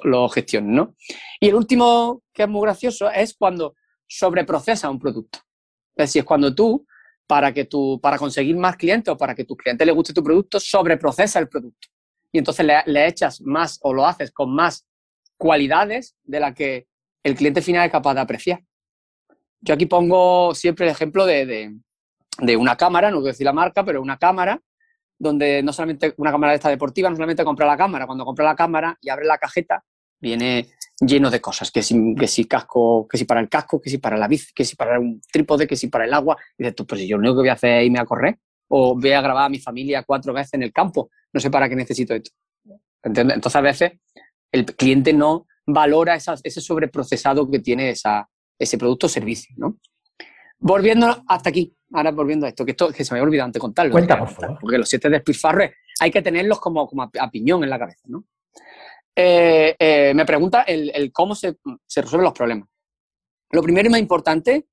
lo, 0.05 0.29
gestionen. 0.29 0.73
¿no? 0.73 0.95
Y 1.41 1.49
el 1.49 1.57
último, 1.57 2.23
que 2.33 2.45
es 2.45 2.49
muy 2.49 2.63
gracioso, 2.63 3.11
es 3.11 3.35
cuando 3.35 3.75
sobreprocesa 4.07 4.89
un 4.89 5.01
producto. 5.01 5.41
Es 5.97 6.07
decir, 6.07 6.21
es 6.21 6.27
cuando 6.27 6.55
tú, 6.55 6.87
para, 7.27 7.53
que 7.53 7.65
tú, 7.65 7.99
para 8.01 8.19
conseguir 8.19 8.57
más 8.57 8.77
clientes 8.77 9.13
o 9.13 9.17
para 9.17 9.35
que 9.35 9.45
tus 9.45 9.57
clientes 9.57 9.85
les 9.85 9.97
guste 9.97 10.15
tu 10.15 10.23
producto, 10.23 10.61
sobreprocesa 10.61 11.41
el 11.41 11.49
producto 11.49 11.89
y 12.33 12.39
entonces 12.39 12.67
le, 12.87 13.07
echas 13.07 13.41
más 13.41 13.79
o 13.83 13.93
lo 13.93 14.07
haces 14.07 14.31
con 14.31 14.55
más 14.55 14.87
cualidades 15.37 16.17
de 16.23 16.41
la 16.41 16.55
que 16.55 16.87
el 17.25 17.35
cliente 17.35 17.63
final 17.63 17.87
es 17.87 17.93
capaz 17.93 18.15
de 18.15 18.21
apreciar. 18.21 18.63
Yo 19.61 19.75
aquí 19.75 19.87
pongo 19.87 20.55
siempre 20.55 20.87
el 20.87 20.93
ejemplo 20.93 21.27
de, 21.27 21.77
una 22.57 22.77
cámara, 22.77 23.11
no 23.11 23.19
a 23.19 23.23
decir 23.23 23.45
la 23.45 23.53
marca, 23.53 23.85
pero 23.85 24.01
una 24.01 24.19
cámara 24.19 24.61
donde 25.19 25.63
no 25.63 25.73
solamente 25.73 26.15
una 26.17 26.31
cámara 26.31 26.53
de 26.53 26.57
esta 26.57 26.71
deportiva, 26.71 27.11
no 27.11 27.17
solamente 27.17 27.45
compra 27.45 27.67
la 27.67 27.77
cámara, 27.77 28.07
cuando 28.07 28.25
compra 28.25 28.45
la 28.47 28.57
cámara 28.57 28.97
y 29.03 29.11
abre 29.11 29.27
la 29.27 29.37
cajeta, 29.37 29.85
viene 30.19 30.71
lleno 30.99 31.31
de 31.31 31.41
cosas, 31.41 31.71
que 31.71 31.83
si, 31.83 32.15
que 32.15 32.27
si 32.27 32.47
casco, 32.47 33.07
que 33.07 33.19
si 33.19 33.25
para 33.25 33.41
el 33.41 33.49
casco, 33.49 33.81
que 33.81 33.91
si 33.91 33.99
para 33.99 34.17
la 34.17 34.29
bici, 34.29 34.53
que 34.55 34.65
si 34.65 34.77
para 34.77 34.99
un 34.99 35.21
trípode, 35.31 35.67
que 35.67 35.77
si 35.77 35.89
para 35.89 36.05
el 36.05 36.15
agua, 36.15 36.39
y 36.57 36.63
dices 36.63 36.75
tú, 36.75 36.87
pues 36.87 37.03
yo 37.03 37.17
lo 37.17 37.21
único 37.21 37.37
que 37.37 37.41
voy 37.41 37.49
a 37.51 37.55
hacer 37.55 37.81
es 37.81 37.87
irme 37.87 37.99
a 37.99 38.07
correr, 38.07 38.39
o 38.69 38.99
voy 38.99 39.13
a 39.13 39.21
grabar 39.21 39.47
a 39.47 39.49
mi 39.49 39.59
familia 39.59 40.05
cuatro 40.05 40.33
veces 40.33 40.55
en 40.55 40.63
el 40.63 40.73
campo, 40.73 41.11
no 41.33 41.41
sé 41.41 41.51
para 41.51 41.69
qué 41.69 41.77
necesito 41.77 42.15
esto. 42.15 42.31
Entonces, 43.03 43.57
a 43.57 43.61
veces 43.61 43.93
el 44.53 44.65
cliente 44.67 45.13
no 45.13 45.47
valora 45.67 46.17
ese 46.17 46.61
sobreprocesado 46.61 47.51
que 47.51 47.61
tiene 47.61 47.91
esa, 47.91 48.29
ese 48.59 48.79
producto 48.79 49.07
o 49.07 49.09
servicio. 49.09 49.55
¿no? 49.57 49.79
Volviendo 50.59 51.23
hasta 51.27 51.51
aquí, 51.51 51.75
ahora 51.93 52.11
volviendo 52.11 52.47
a 52.47 52.51
esto, 52.51 52.65
que, 52.65 52.73
esto, 52.73 52.93
que 52.93 53.05
se 53.05 53.15
me 53.15 53.19
había 53.19 53.29
olvidado 53.29 53.47
antes 53.47 53.61
contarlo. 53.61 53.93
Cuenta, 53.93 54.19
por 54.19 54.29
favor. 54.29 54.59
Porque 54.61 54.79
los 54.79 54.89
siete 54.89 55.09
despilfarres 55.09 55.73
hay 56.01 56.11
que 56.11 56.23
tenerlos 56.23 56.61
como, 56.61 56.87
como 56.87 57.03
a, 57.03 57.31
piñón 57.31 57.65
en 57.65 57.71
la 57.71 57.79
cabeza. 57.79 58.03
¿no? 58.07 58.25
Eh, 59.17 59.75
eh, 59.79 60.13
me 60.15 60.27
pregunta 60.27 60.63
el, 60.63 61.11
cómo 61.13 61.35
se, 61.35 61.57
se, 61.87 62.03
resuelven 62.03 62.25
los 62.25 62.35
problemas. 62.35 62.69
Lo 63.51 63.63
primero 63.63 63.89
y 63.89 63.91
más 63.91 64.01
importante 64.01 64.67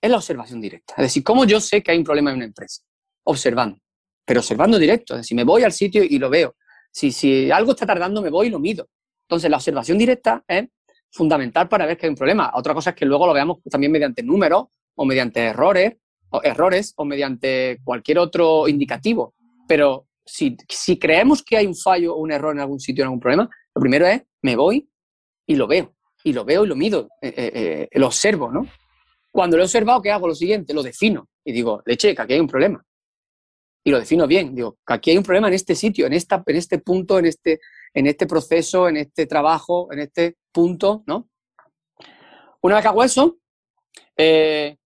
es 0.00 0.10
la 0.10 0.16
observación 0.16 0.60
directa. 0.60 0.94
Es 0.96 1.04
decir, 1.04 1.22
cómo 1.22 1.44
yo 1.44 1.60
sé 1.60 1.82
que 1.82 1.92
hay 1.92 1.98
un 1.98 2.04
problema 2.04 2.30
en 2.30 2.36
una 2.36 2.46
empresa. 2.46 2.82
Observando 3.24 3.78
pero 4.24 4.40
observando 4.40 4.78
directo. 4.78 5.22
Si 5.22 5.34
me 5.34 5.44
voy 5.44 5.62
al 5.62 5.72
sitio 5.72 6.02
y 6.02 6.18
lo 6.18 6.30
veo, 6.30 6.56
si, 6.90 7.12
si 7.12 7.50
algo 7.50 7.72
está 7.72 7.86
tardando, 7.86 8.22
me 8.22 8.30
voy 8.30 8.48
y 8.48 8.50
lo 8.50 8.58
mido. 8.58 8.88
Entonces, 9.28 9.50
la 9.50 9.56
observación 9.56 9.98
directa 9.98 10.44
es 10.46 10.68
fundamental 11.10 11.68
para 11.68 11.86
ver 11.86 11.96
que 11.96 12.06
hay 12.06 12.10
un 12.10 12.16
problema. 12.16 12.52
Otra 12.54 12.74
cosa 12.74 12.90
es 12.90 12.96
que 12.96 13.06
luego 13.06 13.26
lo 13.26 13.32
veamos 13.32 13.58
también 13.70 13.92
mediante 13.92 14.22
números 14.22 14.66
o 14.94 15.04
mediante 15.04 15.40
errores 15.40 15.94
errores 16.42 16.94
o 16.96 17.04
mediante 17.04 17.80
cualquier 17.84 18.18
otro 18.18 18.68
indicativo. 18.68 19.34
Pero 19.68 20.06
si, 20.24 20.56
si 20.68 20.98
creemos 20.98 21.42
que 21.42 21.56
hay 21.56 21.66
un 21.66 21.76
fallo 21.76 22.14
o 22.14 22.18
un 22.20 22.32
error 22.32 22.54
en 22.54 22.60
algún 22.60 22.80
sitio, 22.80 23.02
en 23.02 23.06
algún 23.06 23.20
problema, 23.20 23.48
lo 23.74 23.80
primero 23.80 24.06
es, 24.06 24.22
me 24.42 24.56
voy 24.56 24.88
y 25.46 25.56
lo 25.56 25.66
veo. 25.66 25.94
Y 26.24 26.32
lo 26.32 26.44
veo 26.44 26.64
y 26.64 26.68
lo 26.68 26.76
mido, 26.76 27.08
eh, 27.20 27.34
eh, 27.36 27.88
eh, 27.90 27.98
lo 27.98 28.06
observo, 28.06 28.50
¿no? 28.50 28.66
Cuando 29.30 29.56
lo 29.56 29.62
he 29.62 29.66
observado, 29.66 30.00
¿qué 30.00 30.12
hago? 30.12 30.28
Lo 30.28 30.34
siguiente, 30.34 30.72
lo 30.72 30.82
defino. 30.82 31.28
Y 31.44 31.52
digo, 31.52 31.82
leche, 31.84 32.14
que 32.14 32.22
aquí 32.22 32.34
hay 32.34 32.40
un 32.40 32.46
problema. 32.46 32.84
Y 33.84 33.90
lo 33.90 33.98
defino 33.98 34.26
bien. 34.26 34.54
Digo, 34.54 34.78
aquí 34.86 35.10
hay 35.10 35.18
un 35.18 35.24
problema 35.24 35.48
en 35.48 35.54
este 35.54 35.74
sitio, 35.74 36.06
en, 36.06 36.12
esta, 36.12 36.42
en 36.46 36.56
este 36.56 36.78
punto, 36.78 37.18
en 37.18 37.26
este, 37.26 37.60
en 37.92 38.06
este 38.06 38.26
proceso, 38.26 38.88
en 38.88 38.96
este 38.96 39.26
trabajo, 39.26 39.92
en 39.92 40.00
este 40.00 40.36
punto, 40.52 41.02
¿no? 41.06 41.28
Una 42.60 42.76
vez 42.76 42.82
que 42.82 42.88
hago 42.88 43.02
eso, 43.02 43.38
eh, 44.16 44.76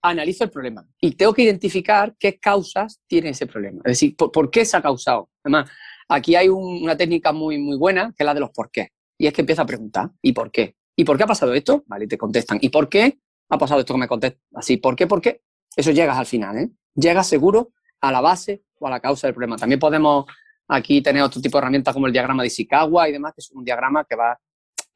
analizo 0.00 0.44
el 0.44 0.50
problema 0.50 0.86
y 1.00 1.12
tengo 1.12 1.34
que 1.34 1.42
identificar 1.42 2.14
qué 2.18 2.38
causas 2.38 3.00
tiene 3.06 3.30
ese 3.30 3.46
problema. 3.46 3.82
Es 3.84 3.92
decir, 3.92 4.16
por, 4.16 4.50
qué 4.50 4.64
se 4.64 4.76
ha 4.76 4.82
causado. 4.82 5.28
Además, 5.44 5.70
aquí 6.08 6.34
hay 6.34 6.48
una 6.48 6.96
técnica 6.96 7.32
muy, 7.32 7.58
muy 7.58 7.76
buena 7.76 8.14
que 8.16 8.22
es 8.22 8.24
la 8.24 8.34
de 8.34 8.40
los 8.40 8.50
por 8.50 8.70
qué. 8.70 8.90
Y 9.18 9.26
es 9.26 9.32
que 9.32 9.42
empieza 9.42 9.62
a 9.62 9.66
preguntar, 9.66 10.10
¿y 10.22 10.32
por 10.32 10.50
qué? 10.50 10.76
¿Y 10.94 11.04
por 11.04 11.16
qué 11.16 11.24
ha 11.24 11.26
pasado 11.26 11.52
esto? 11.54 11.84
Vale, 11.86 12.06
te 12.06 12.16
contestan. 12.16 12.58
¿Y 12.60 12.68
por 12.70 12.88
qué 12.88 13.18
ha 13.50 13.58
pasado 13.58 13.80
esto 13.80 13.94
que 13.94 14.00
me 14.00 14.08
contestan? 14.08 14.40
Así, 14.54 14.78
¿por 14.78 14.96
qué? 14.96 15.06
¿Por 15.06 15.20
qué? 15.20 15.42
Eso 15.74 15.90
llegas 15.90 16.16
al 16.16 16.26
final, 16.26 16.56
¿eh? 16.56 16.70
Llegas 16.94 17.28
seguro 17.28 17.72
a 18.00 18.12
la 18.12 18.20
base 18.20 18.62
o 18.78 18.86
a 18.86 18.90
la 18.90 19.00
causa 19.00 19.26
del 19.26 19.34
problema. 19.34 19.56
También 19.56 19.78
podemos 19.78 20.26
aquí 20.68 21.00
tener 21.00 21.22
otro 21.22 21.40
tipo 21.40 21.58
de 21.58 21.62
herramientas 21.62 21.94
como 21.94 22.06
el 22.06 22.12
diagrama 22.12 22.42
de 22.42 22.48
Ishikawa 22.48 23.08
y 23.08 23.12
demás, 23.12 23.32
que 23.34 23.40
es 23.40 23.50
un 23.50 23.64
diagrama 23.64 24.04
que 24.04 24.16
va 24.16 24.38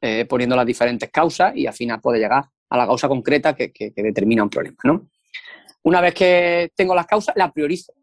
eh, 0.01 0.25
poniendo 0.25 0.55
las 0.55 0.65
diferentes 0.65 1.09
causas 1.09 1.55
y 1.55 1.67
al 1.67 1.73
final 1.73 2.01
puede 2.01 2.19
llegar 2.19 2.43
a 2.69 2.77
la 2.77 2.85
causa 2.85 3.07
concreta 3.07 3.53
que, 3.55 3.71
determina 3.95 4.43
un 4.43 4.49
problema. 4.49 4.77
¿no? 4.83 5.09
Una 5.83 6.01
vez 6.01 6.13
que 6.13 6.71
tengo 6.75 6.95
las 6.95 7.05
causas, 7.05 7.35
las 7.35 7.51
priorizo. 7.51 7.93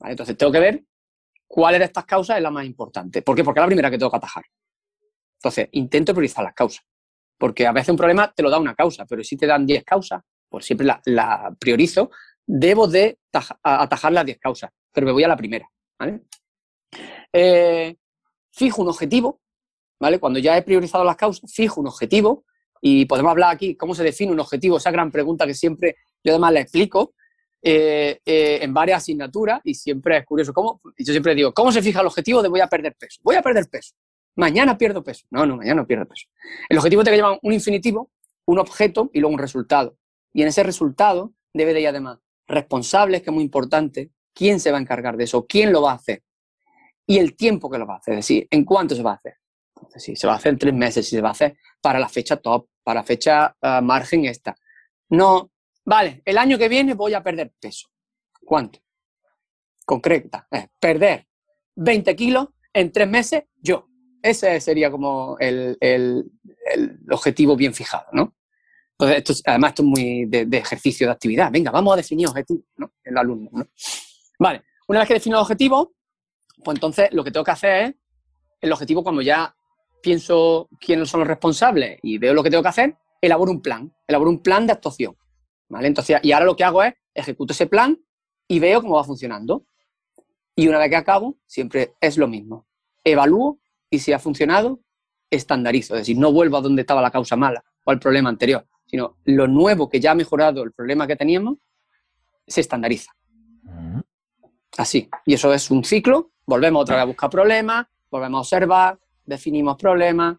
Entonces 0.00 0.36
tengo 0.36 0.52
que 0.52 0.60
ver 0.60 0.84
cuál 1.46 1.78
de 1.78 1.84
estas 1.84 2.04
causas 2.04 2.36
es 2.36 2.42
la 2.42 2.50
más 2.50 2.64
importante. 2.64 3.22
¿Por 3.22 3.34
qué? 3.34 3.42
Porque 3.42 3.60
es 3.60 3.62
la 3.62 3.66
primera 3.66 3.90
que 3.90 3.98
tengo 3.98 4.10
que 4.10 4.16
atajar. 4.16 4.44
Entonces, 5.38 5.68
intento 5.72 6.12
priorizar 6.12 6.44
las 6.44 6.54
causas. 6.54 6.84
Porque 7.38 7.66
a 7.66 7.72
veces 7.72 7.90
un 7.90 7.96
problema 7.96 8.32
te 8.32 8.42
lo 8.42 8.50
da 8.50 8.58
una 8.58 8.74
causa, 8.74 9.06
pero 9.06 9.22
si 9.22 9.36
te 9.36 9.46
dan 9.46 9.64
10 9.64 9.84
causas, 9.84 10.22
pues 10.48 10.66
siempre 10.66 10.86
la, 11.04 11.54
priorizo. 11.58 12.10
Debo 12.50 12.88
de 12.88 13.18
atajar 13.62 14.10
las 14.10 14.24
10 14.24 14.38
causas, 14.38 14.70
pero 14.90 15.06
me 15.06 15.12
voy 15.12 15.22
a 15.22 15.28
la 15.28 15.36
primera. 15.36 15.70
Eh, 17.30 17.94
fijo 18.50 18.80
un 18.80 18.88
objetivo, 18.88 19.42
¿vale? 20.00 20.18
Cuando 20.18 20.38
ya 20.38 20.56
he 20.56 20.62
priorizado 20.62 21.04
las 21.04 21.16
causas, 21.16 21.52
fijo 21.52 21.82
un 21.82 21.88
objetivo 21.88 22.46
y 22.80 23.04
podemos 23.04 23.32
hablar 23.32 23.54
aquí 23.54 23.76
cómo 23.76 23.94
se 23.94 24.02
define 24.02 24.32
un 24.32 24.40
objetivo, 24.40 24.78
esa 24.78 24.90
gran 24.90 25.10
pregunta 25.10 25.46
que 25.46 25.52
siempre 25.52 25.96
yo 26.24 26.32
además 26.32 26.54
le 26.54 26.60
explico 26.60 27.12
eh, 27.60 28.18
eh, 28.24 28.60
en 28.62 28.72
varias 28.72 29.02
asignaturas 29.02 29.60
y 29.64 29.74
siempre 29.74 30.16
es 30.16 30.24
curioso. 30.24 30.54
¿cómo? 30.54 30.80
Yo 30.96 31.12
siempre 31.12 31.34
digo, 31.34 31.52
¿cómo 31.52 31.70
se 31.70 31.82
fija 31.82 32.00
el 32.00 32.06
objetivo 32.06 32.42
de 32.42 32.48
voy 32.48 32.60
a 32.60 32.66
perder 32.68 32.94
peso? 32.98 33.20
Voy 33.22 33.36
a 33.36 33.42
perder 33.42 33.68
peso. 33.68 33.94
Mañana 34.36 34.78
pierdo 34.78 35.04
peso. 35.04 35.26
No, 35.28 35.44
no, 35.44 35.58
mañana 35.58 35.82
no 35.82 35.86
pierdo 35.86 36.06
peso. 36.06 36.28
El 36.70 36.78
objetivo 36.78 37.02
tiene 37.02 37.18
que 37.18 37.22
llevar 37.22 37.38
un 37.42 37.52
infinitivo, 37.52 38.10
un 38.46 38.58
objeto 38.58 39.10
y 39.12 39.20
luego 39.20 39.34
un 39.34 39.38
resultado. 39.38 39.98
Y 40.32 40.40
en 40.40 40.48
ese 40.48 40.62
resultado 40.62 41.34
debe 41.52 41.74
de 41.74 41.82
ir 41.82 41.88
además 41.88 42.20
responsables, 42.48 43.22
que 43.22 43.30
es 43.30 43.34
muy 43.34 43.44
importante, 43.44 44.10
quién 44.34 44.58
se 44.58 44.72
va 44.72 44.78
a 44.78 44.80
encargar 44.80 45.16
de 45.16 45.24
eso, 45.24 45.46
quién 45.46 45.72
lo 45.72 45.82
va 45.82 45.92
a 45.92 45.96
hacer 45.96 46.22
y 47.08 47.18
el 47.18 47.36
tiempo 47.36 47.70
que 47.70 47.78
lo 47.78 47.86
va 47.86 47.94
a 47.94 47.96
hacer, 47.98 48.14
es 48.14 48.18
decir, 48.18 48.46
en 48.50 48.64
cuánto 48.64 48.94
se 48.94 49.02
va 49.02 49.12
a 49.12 49.14
hacer. 49.14 49.36
Si 49.96 50.14
se 50.14 50.26
va 50.26 50.34
a 50.34 50.36
hacer 50.36 50.52
en 50.52 50.58
tres 50.58 50.74
meses, 50.74 51.08
si 51.08 51.16
se 51.16 51.22
va 51.22 51.28
a 51.28 51.32
hacer 51.32 51.56
para 51.80 51.98
la 51.98 52.08
fecha 52.08 52.36
top, 52.36 52.68
para 52.82 53.00
la 53.00 53.04
fecha 53.04 53.56
ah, 53.62 53.80
margen 53.80 54.26
esta. 54.26 54.54
No, 55.08 55.50
vale, 55.84 56.20
el 56.24 56.36
año 56.36 56.58
que 56.58 56.68
viene 56.68 56.94
voy 56.94 57.14
a 57.14 57.22
perder 57.22 57.52
peso. 57.58 57.88
¿Cuánto? 58.44 58.80
Concreta. 59.86 60.46
perder 60.78 61.26
20 61.76 62.14
kilos 62.14 62.48
en 62.74 62.92
tres 62.92 63.08
meses, 63.08 63.44
yo. 63.56 63.88
Ese 64.20 64.60
sería 64.60 64.90
como 64.90 65.36
el, 65.38 65.78
objetivo 67.10 67.56
bien 67.56 67.72
fijado, 67.72 68.06
¿no? 68.12 68.34
Entonces, 69.00 69.18
esto, 69.18 69.50
además, 69.50 69.70
esto 69.70 69.82
es 69.82 69.88
muy 69.88 70.24
de, 70.26 70.58
ejercicio 70.58 71.06
de 71.06 71.12
actividad. 71.12 71.52
Venga, 71.52 71.70
vamos 71.70 71.92
a 71.92 71.96
definir 71.96 72.26
objetivos, 72.26 72.64
¿no? 72.76 72.90
El 73.04 73.16
alumno, 73.16 73.48
¿no? 73.52 73.66
Vale, 74.40 74.64
una 74.88 74.98
vez 74.98 75.08
que 75.08 75.14
defino 75.14 75.36
el 75.36 75.42
objetivo, 75.42 75.92
pues 76.64 76.76
entonces 76.76 77.08
lo 77.12 77.22
que 77.22 77.30
tengo 77.30 77.44
que 77.44 77.50
hacer 77.52 77.84
es 77.84 77.94
el 78.60 78.72
objetivo 78.72 79.04
cuando 79.04 79.22
ya 79.22 79.54
pienso 80.02 80.68
quiénes 80.80 81.08
son 81.08 81.20
los 81.20 81.28
responsables 81.28 82.00
y 82.02 82.18
veo 82.18 82.34
lo 82.34 82.42
que 82.42 82.50
tengo 82.50 82.62
que 82.62 82.70
hacer, 82.70 82.96
elaboro 83.20 83.52
un 83.52 83.62
plan, 83.62 83.92
elaboro 84.06 84.30
un 84.30 84.42
plan 84.42 84.66
de 84.66 84.72
actuación. 84.72 85.16
¿vale? 85.68 85.86
Entonces, 85.86 86.18
y 86.22 86.32
ahora 86.32 86.46
lo 86.46 86.56
que 86.56 86.64
hago 86.64 86.82
es 86.82 86.94
ejecuto 87.14 87.52
ese 87.52 87.66
plan 87.66 87.98
y 88.48 88.58
veo 88.58 88.80
cómo 88.80 88.96
va 88.96 89.04
funcionando. 89.04 89.64
Y 90.56 90.66
una 90.66 90.78
vez 90.78 90.90
que 90.90 90.96
acabo, 90.96 91.38
siempre 91.46 91.94
es 92.00 92.16
lo 92.18 92.26
mismo. 92.26 92.66
Evalúo 93.04 93.60
y 93.90 94.00
si 94.00 94.12
ha 94.12 94.18
funcionado, 94.18 94.80
estandarizo. 95.30 95.94
Es 95.94 96.00
decir, 96.00 96.18
no 96.18 96.32
vuelvo 96.32 96.56
a 96.56 96.60
donde 96.60 96.82
estaba 96.82 97.00
la 97.00 97.12
causa 97.12 97.36
mala 97.36 97.62
o 97.84 97.90
al 97.90 98.00
problema 98.00 98.28
anterior, 98.28 98.66
sino 98.88 99.16
lo 99.26 99.46
nuevo 99.46 99.88
que 99.88 100.00
ya 100.00 100.12
ha 100.12 100.14
mejorado 100.14 100.62
el 100.62 100.72
problema 100.72 101.06
que 101.06 101.16
teníamos, 101.16 101.58
se 102.46 102.60
estandariza. 102.60 103.12
Así. 104.76 105.08
Y 105.26 105.34
eso 105.34 105.52
es 105.52 105.70
un 105.70 105.84
ciclo. 105.84 106.30
Volvemos 106.46 106.82
otra 106.82 106.96
vez 106.96 107.02
a 107.02 107.06
buscar 107.06 107.30
problemas, 107.30 107.86
volvemos 108.10 108.38
a 108.38 108.40
observar, 108.40 108.98
definimos 109.26 109.76
problemas, 109.76 110.36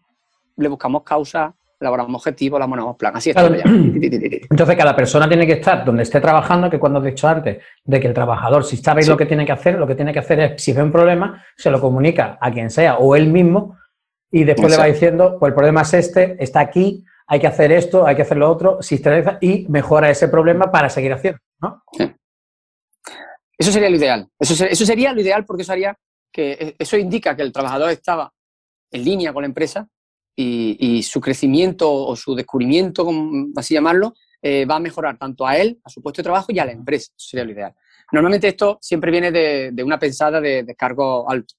le 0.56 0.68
buscamos 0.68 1.02
causas, 1.04 1.52
elaboramos 1.78 2.20
objetivos, 2.20 2.58
elaboramos 2.58 2.96
plan. 2.96 3.16
Así 3.16 3.30
es. 3.30 3.36
Entonces, 3.36 4.76
cada 4.76 4.96
persona 4.96 5.28
tiene 5.28 5.46
que 5.46 5.54
estar 5.54 5.84
donde 5.84 6.02
esté 6.02 6.20
trabajando, 6.20 6.68
que 6.68 6.78
cuando 6.78 7.02
he 7.02 7.10
dicho 7.10 7.28
antes, 7.28 7.58
de 7.84 8.00
que 8.00 8.08
el 8.08 8.14
trabajador, 8.14 8.64
si 8.64 8.76
sabe 8.76 9.06
lo 9.06 9.16
que 9.16 9.26
tiene 9.26 9.46
que 9.46 9.52
hacer, 9.52 9.78
lo 9.78 9.86
que 9.86 9.94
tiene 9.94 10.12
que 10.12 10.18
hacer 10.18 10.40
es, 10.40 10.62
si 10.62 10.72
ve 10.72 10.82
un 10.82 10.92
problema, 10.92 11.44
se 11.56 11.70
lo 11.70 11.80
comunica 11.80 12.38
a 12.40 12.50
quien 12.50 12.70
sea 12.70 12.96
o 12.96 13.14
él 13.14 13.28
mismo 13.28 13.78
y 14.30 14.44
después 14.44 14.70
le 14.70 14.78
va 14.78 14.84
diciendo, 14.86 15.38
pues 15.38 15.50
el 15.50 15.54
problema 15.54 15.82
es 15.82 15.94
este, 15.94 16.42
está 16.42 16.60
aquí, 16.60 17.04
hay 17.30 17.38
que 17.38 17.46
hacer 17.46 17.70
esto, 17.70 18.04
hay 18.04 18.16
que 18.16 18.22
hacer 18.22 18.36
lo 18.36 18.50
otro, 18.50 18.82
sistematiza 18.82 19.38
y 19.40 19.64
mejora 19.68 20.10
ese 20.10 20.26
problema 20.26 20.68
para 20.72 20.90
seguir 20.90 21.12
haciendo, 21.12 21.38
¿no? 21.60 21.80
Eso 23.56 23.70
sería 23.70 23.88
lo 23.88 23.96
ideal. 23.96 24.28
Eso, 24.36 24.84
sería 24.84 25.12
lo 25.12 25.20
ideal 25.20 25.44
porque 25.44 25.62
eso 25.62 25.70
haría 25.70 25.96
que 26.32 26.52
e, 26.52 26.76
eso 26.76 26.96
indica 26.96 27.36
que 27.36 27.42
el 27.42 27.52
trabajador 27.52 27.90
estaba 27.90 28.32
en 28.90 29.04
línea 29.04 29.32
con 29.32 29.42
la 29.42 29.46
empresa 29.46 29.86
y, 30.34 31.02
su 31.04 31.20
crecimiento 31.20 31.92
o 31.92 32.16
su 32.16 32.34
descubrimiento, 32.34 33.08
así 33.54 33.74
llamarlo, 33.74 34.14
eh, 34.42 34.64
va 34.64 34.76
a 34.76 34.80
mejorar 34.80 35.16
tanto 35.16 35.46
a 35.46 35.56
él, 35.56 35.80
a 35.84 35.88
su 35.88 36.02
puesto 36.02 36.22
de 36.22 36.24
trabajo 36.24 36.46
y 36.48 36.58
a 36.58 36.64
la 36.64 36.72
empresa. 36.72 37.12
Eso 37.16 37.28
sería 37.28 37.44
lo 37.44 37.52
ideal. 37.52 37.74
Normalmente 38.10 38.48
esto 38.48 38.78
siempre 38.80 39.12
viene 39.12 39.30
de, 39.30 39.84
una 39.84 40.00
pensada 40.00 40.40
de, 40.40 40.64
de, 40.64 40.74
cargo 40.74 41.30
alto, 41.30 41.54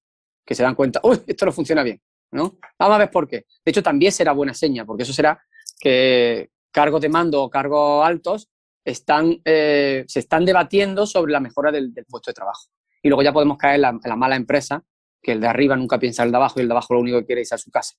que 0.46 0.54
se 0.54 0.64
dan 0.64 0.76
cuenta, 0.76 1.00
uy, 1.04 1.22
esto 1.26 1.46
no 1.46 1.54
funciona 1.54 1.82
bien, 1.82 2.02
¿no? 2.32 2.58
Vamos 2.78 2.96
a 2.96 2.98
ver 2.98 3.10
por 3.10 3.26
qué. 3.26 3.46
De 3.64 3.70
hecho, 3.72 3.82
también 3.82 4.12
será 4.12 4.34
buena 4.34 4.54
seña, 4.54 4.84
porque 4.84 5.04
eso 5.04 5.14
será 5.14 5.42
que 5.82 6.52
cargos 6.72 7.02
de 7.02 7.10
mando 7.10 7.44
o 7.44 7.50
cargos 7.50 8.06
altos 8.06 8.50
están, 8.86 9.42
eh, 9.44 10.06
se 10.08 10.20
están 10.20 10.46
debatiendo 10.46 11.06
sobre 11.06 11.32
la 11.32 11.40
mejora 11.40 11.72
del, 11.72 11.92
puesto 12.08 12.30
de 12.30 12.36
trabajo. 12.36 12.68
Y 13.02 13.10
luego 13.10 13.24
ya 13.24 13.34
podemos 13.34 13.58
caer 13.58 13.76
en 13.84 14.00
la, 14.04 14.16
mala 14.16 14.36
empresa, 14.36 14.84
que 15.22 15.34
el 15.34 15.42
de 15.42 15.48
arriba 15.48 15.76
nunca 15.76 16.00
piensa 16.00 16.22
en 16.22 16.28
el 16.28 16.32
de 16.32 16.38
abajo 16.38 16.60
y 16.60 16.62
el 16.62 16.68
de 16.68 16.74
abajo 16.74 16.94
lo 16.94 17.00
único 17.00 17.20
que 17.20 17.26
quiere 17.26 17.42
es 17.42 17.52
a 17.52 17.58
su 17.58 17.72
casa. 17.72 17.96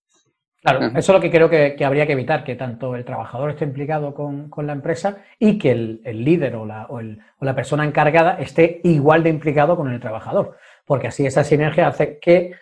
Claro, 0.60 0.86
eso 0.86 0.98
es 0.98 1.08
lo 1.08 1.20
que 1.20 1.30
creo 1.30 1.50
que, 1.50 1.76
habría 1.84 2.06
que 2.06 2.12
evitar, 2.12 2.44
que 2.44 2.54
tanto 2.54 2.94
el 2.94 3.04
trabajador 3.04 3.50
esté 3.50 3.64
implicado 3.64 4.14
con, 4.14 4.48
la 4.64 4.72
empresa 4.72 5.24
y 5.40 5.58
que 5.58 5.72
el, 5.72 6.24
líder 6.24 6.54
o 6.54 6.64
la, 6.64 6.86
o, 6.88 7.00
la, 7.00 7.54
persona 7.56 7.84
encargada 7.84 8.38
esté 8.38 8.80
igual 8.84 9.24
de 9.24 9.30
implicado 9.30 9.76
con 9.76 9.90
el 9.90 9.98
trabajador, 9.98 10.56
porque 10.84 11.08
así 11.08 11.26
esa 11.26 11.42
sinergia 11.42 11.88
hace 11.88 12.20
que, 12.20 12.52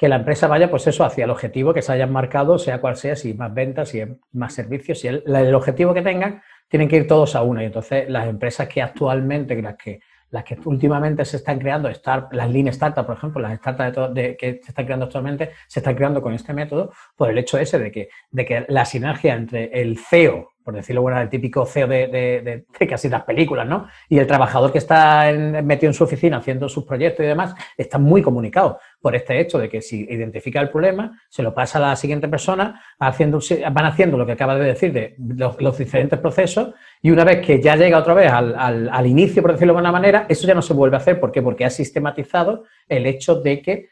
la 0.00 0.16
empresa 0.16 0.46
vaya, 0.46 0.70
pues 0.70 0.86
eso, 0.86 1.04
hacia 1.04 1.24
el 1.24 1.30
objetivo 1.30 1.72
que 1.72 1.82
se 1.82 1.92
hayan 1.92 2.12
marcado, 2.12 2.58
sea 2.58 2.80
cual 2.80 2.96
sea, 2.96 3.16
si 3.16 3.32
más 3.32 3.52
ventas, 3.52 3.88
si 3.88 4.02
más 4.32 4.52
servicios, 4.52 5.00
si 5.00 5.08
el 5.08 5.54
objetivo 5.54 5.94
que 5.94 6.02
tengan, 6.02 6.42
tienen 6.68 6.88
que 6.88 6.96
ir 6.96 7.06
todos 7.06 7.34
a 7.34 7.42
una. 7.42 7.62
Y 7.62 7.66
entonces 7.66 8.08
las 8.08 8.28
empresas 8.28 8.68
que 8.68 8.82
actualmente, 8.82 9.60
las 9.62 9.76
que, 9.76 10.00
las 10.30 10.44
que 10.44 10.58
últimamente 10.64 11.24
se 11.24 11.38
están 11.38 11.58
creando, 11.58 11.90
las 12.32 12.50
Lean 12.50 12.72
Startups, 12.72 13.06
por 13.06 13.16
ejemplo, 13.16 13.40
las 13.40 13.58
startups 13.58 14.14
de, 14.14 14.36
que 14.36 14.60
se 14.62 14.70
están 14.70 14.84
creando 14.84 15.06
actualmente, 15.06 15.52
se 15.66 15.80
están 15.80 15.94
creando 15.94 16.20
con 16.20 16.34
este 16.34 16.52
método 16.52 16.92
por 17.16 17.30
el 17.30 17.38
hecho 17.38 17.58
ese 17.58 17.78
de 17.78 17.90
que, 17.90 18.08
de 18.30 18.44
que 18.44 18.66
la 18.68 18.84
sinergia 18.84 19.34
entre 19.34 19.70
el 19.80 19.98
CEO 19.98 20.50
por 20.66 20.74
decirlo 20.74 21.00
bueno, 21.00 21.20
el 21.20 21.28
típico 21.28 21.64
CEO 21.64 21.86
de, 21.86 22.08
de, 22.08 22.86
casi 22.88 23.08
las 23.08 23.22
películas, 23.22 23.68
¿no? 23.68 23.86
Y 24.08 24.18
el 24.18 24.26
trabajador 24.26 24.72
que 24.72 24.78
está 24.78 25.32
metido 25.62 25.90
en 25.90 25.94
su 25.94 26.02
oficina 26.02 26.38
haciendo 26.38 26.68
sus 26.68 26.82
proyectos 26.82 27.22
y 27.22 27.28
demás, 27.28 27.54
está 27.76 27.98
muy 27.98 28.20
comunicado 28.20 28.80
por 29.00 29.14
este 29.14 29.38
hecho 29.38 29.60
de 29.60 29.68
que 29.68 29.80
si 29.80 30.00
identifica 30.00 30.60
el 30.60 30.70
problema, 30.70 31.22
se 31.28 31.44
lo 31.44 31.54
pasa 31.54 31.78
a 31.78 31.82
la 31.82 31.94
siguiente 31.94 32.26
persona, 32.26 32.82
haciendo, 32.98 33.38
van 33.70 33.86
haciendo 33.86 34.18
lo 34.18 34.26
que 34.26 34.32
acaba 34.32 34.56
de 34.56 34.64
decir 34.64 34.92
de 34.92 35.14
los, 35.18 35.78
diferentes 35.78 36.18
procesos 36.18 36.74
y 37.00 37.12
una 37.12 37.22
vez 37.22 37.46
que 37.46 37.62
ya 37.62 37.76
llega 37.76 37.98
otra 37.98 38.14
vez 38.14 38.32
al, 38.32 38.56
al, 38.90 39.06
inicio, 39.06 39.42
por 39.42 39.52
decirlo 39.52 39.72
de 39.72 39.78
alguna 39.78 39.92
manera, 39.92 40.26
eso 40.28 40.48
ya 40.48 40.54
no 40.54 40.62
se 40.62 40.74
vuelve 40.74 40.96
a 40.96 40.98
hacer. 40.98 41.20
¿Por 41.20 41.30
qué? 41.30 41.42
Porque 41.42 41.64
ha 41.64 41.70
sistematizado 41.70 42.64
el 42.88 43.06
hecho 43.06 43.36
de 43.36 43.62
que 43.62 43.90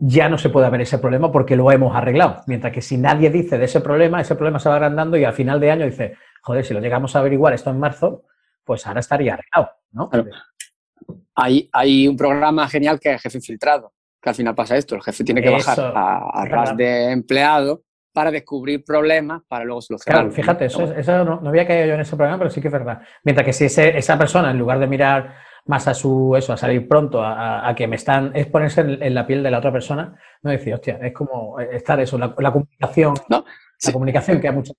ya 0.00 0.28
no 0.28 0.38
se 0.38 0.48
puede 0.48 0.66
haber 0.66 0.82
ese 0.82 0.98
problema 0.98 1.32
porque 1.32 1.56
lo 1.56 1.70
hemos 1.72 1.94
arreglado. 1.94 2.42
Mientras 2.46 2.72
que 2.72 2.80
si 2.80 2.96
nadie 2.96 3.30
dice 3.30 3.58
de 3.58 3.64
ese 3.64 3.80
problema, 3.80 4.20
ese 4.20 4.34
problema 4.34 4.58
se 4.58 4.68
va 4.68 4.76
agrandando 4.76 5.16
y 5.16 5.24
al 5.24 5.32
final 5.32 5.60
de 5.60 5.70
año 5.70 5.84
dice, 5.86 6.16
joder, 6.42 6.64
si 6.64 6.74
lo 6.74 6.80
llegamos 6.80 7.16
a 7.16 7.20
averiguar 7.20 7.54
esto 7.54 7.70
en 7.70 7.80
marzo, 7.80 8.24
pues 8.64 8.86
ahora 8.86 9.00
estaría 9.00 9.34
arreglado, 9.34 9.70
¿no? 9.92 10.10
Hay, 11.34 11.68
hay 11.72 12.06
un 12.06 12.16
programa 12.16 12.68
genial 12.68 13.00
que 13.00 13.14
es 13.14 13.22
Jefe 13.22 13.38
Infiltrado, 13.38 13.92
que 14.20 14.28
al 14.28 14.34
final 14.34 14.54
pasa 14.54 14.76
esto, 14.76 14.94
el 14.94 15.02
jefe 15.02 15.24
tiene 15.24 15.40
que 15.40 15.50
bajar 15.50 15.92
a, 15.94 16.44
ras 16.44 16.76
de 16.76 17.12
empleado 17.12 17.82
para 18.12 18.30
descubrir 18.30 18.84
problemas 18.84 19.42
para 19.46 19.64
luego 19.64 19.80
solucionarlos. 19.80 20.34
Claro, 20.34 20.58
fíjate, 20.58 20.66
eso, 21.00 21.24
no, 21.24 21.48
había 21.48 21.66
caído 21.66 21.86
yo 21.86 21.94
en 21.94 22.00
ese 22.00 22.16
programa, 22.16 22.38
pero 22.38 22.50
sí 22.50 22.60
que 22.60 22.68
es 22.68 22.72
verdad. 22.72 23.00
Mientras 23.22 23.44
que 23.44 23.52
si 23.52 23.64
esa 23.66 24.18
persona, 24.18 24.50
en 24.50 24.58
lugar 24.58 24.80
de 24.80 24.86
mirar 24.88 25.36
más 25.68 25.86
a 25.86 25.94
su 25.94 26.34
eso, 26.34 26.52
a 26.54 26.56
salir 26.56 26.88
pronto, 26.88 27.22
a, 27.22 27.72
que 27.76 27.86
me 27.86 27.96
están, 27.96 28.34
es 28.34 28.46
ponerse 28.46 28.80
en, 28.80 29.14
la 29.14 29.26
piel 29.26 29.42
de 29.42 29.50
la 29.50 29.58
otra 29.58 29.70
persona, 29.70 30.18
no 30.42 30.50
decir, 30.50 30.72
hostia, 30.72 30.98
es 31.02 31.12
como 31.12 31.60
estar 31.60 32.00
eso, 32.00 32.16
la, 32.16 32.34
comunicación, 32.34 33.14
no, 33.28 33.44
la 33.84 33.92
comunicación 33.92 34.40
que 34.40 34.48
hay 34.48 34.54
mucho. 34.54 34.72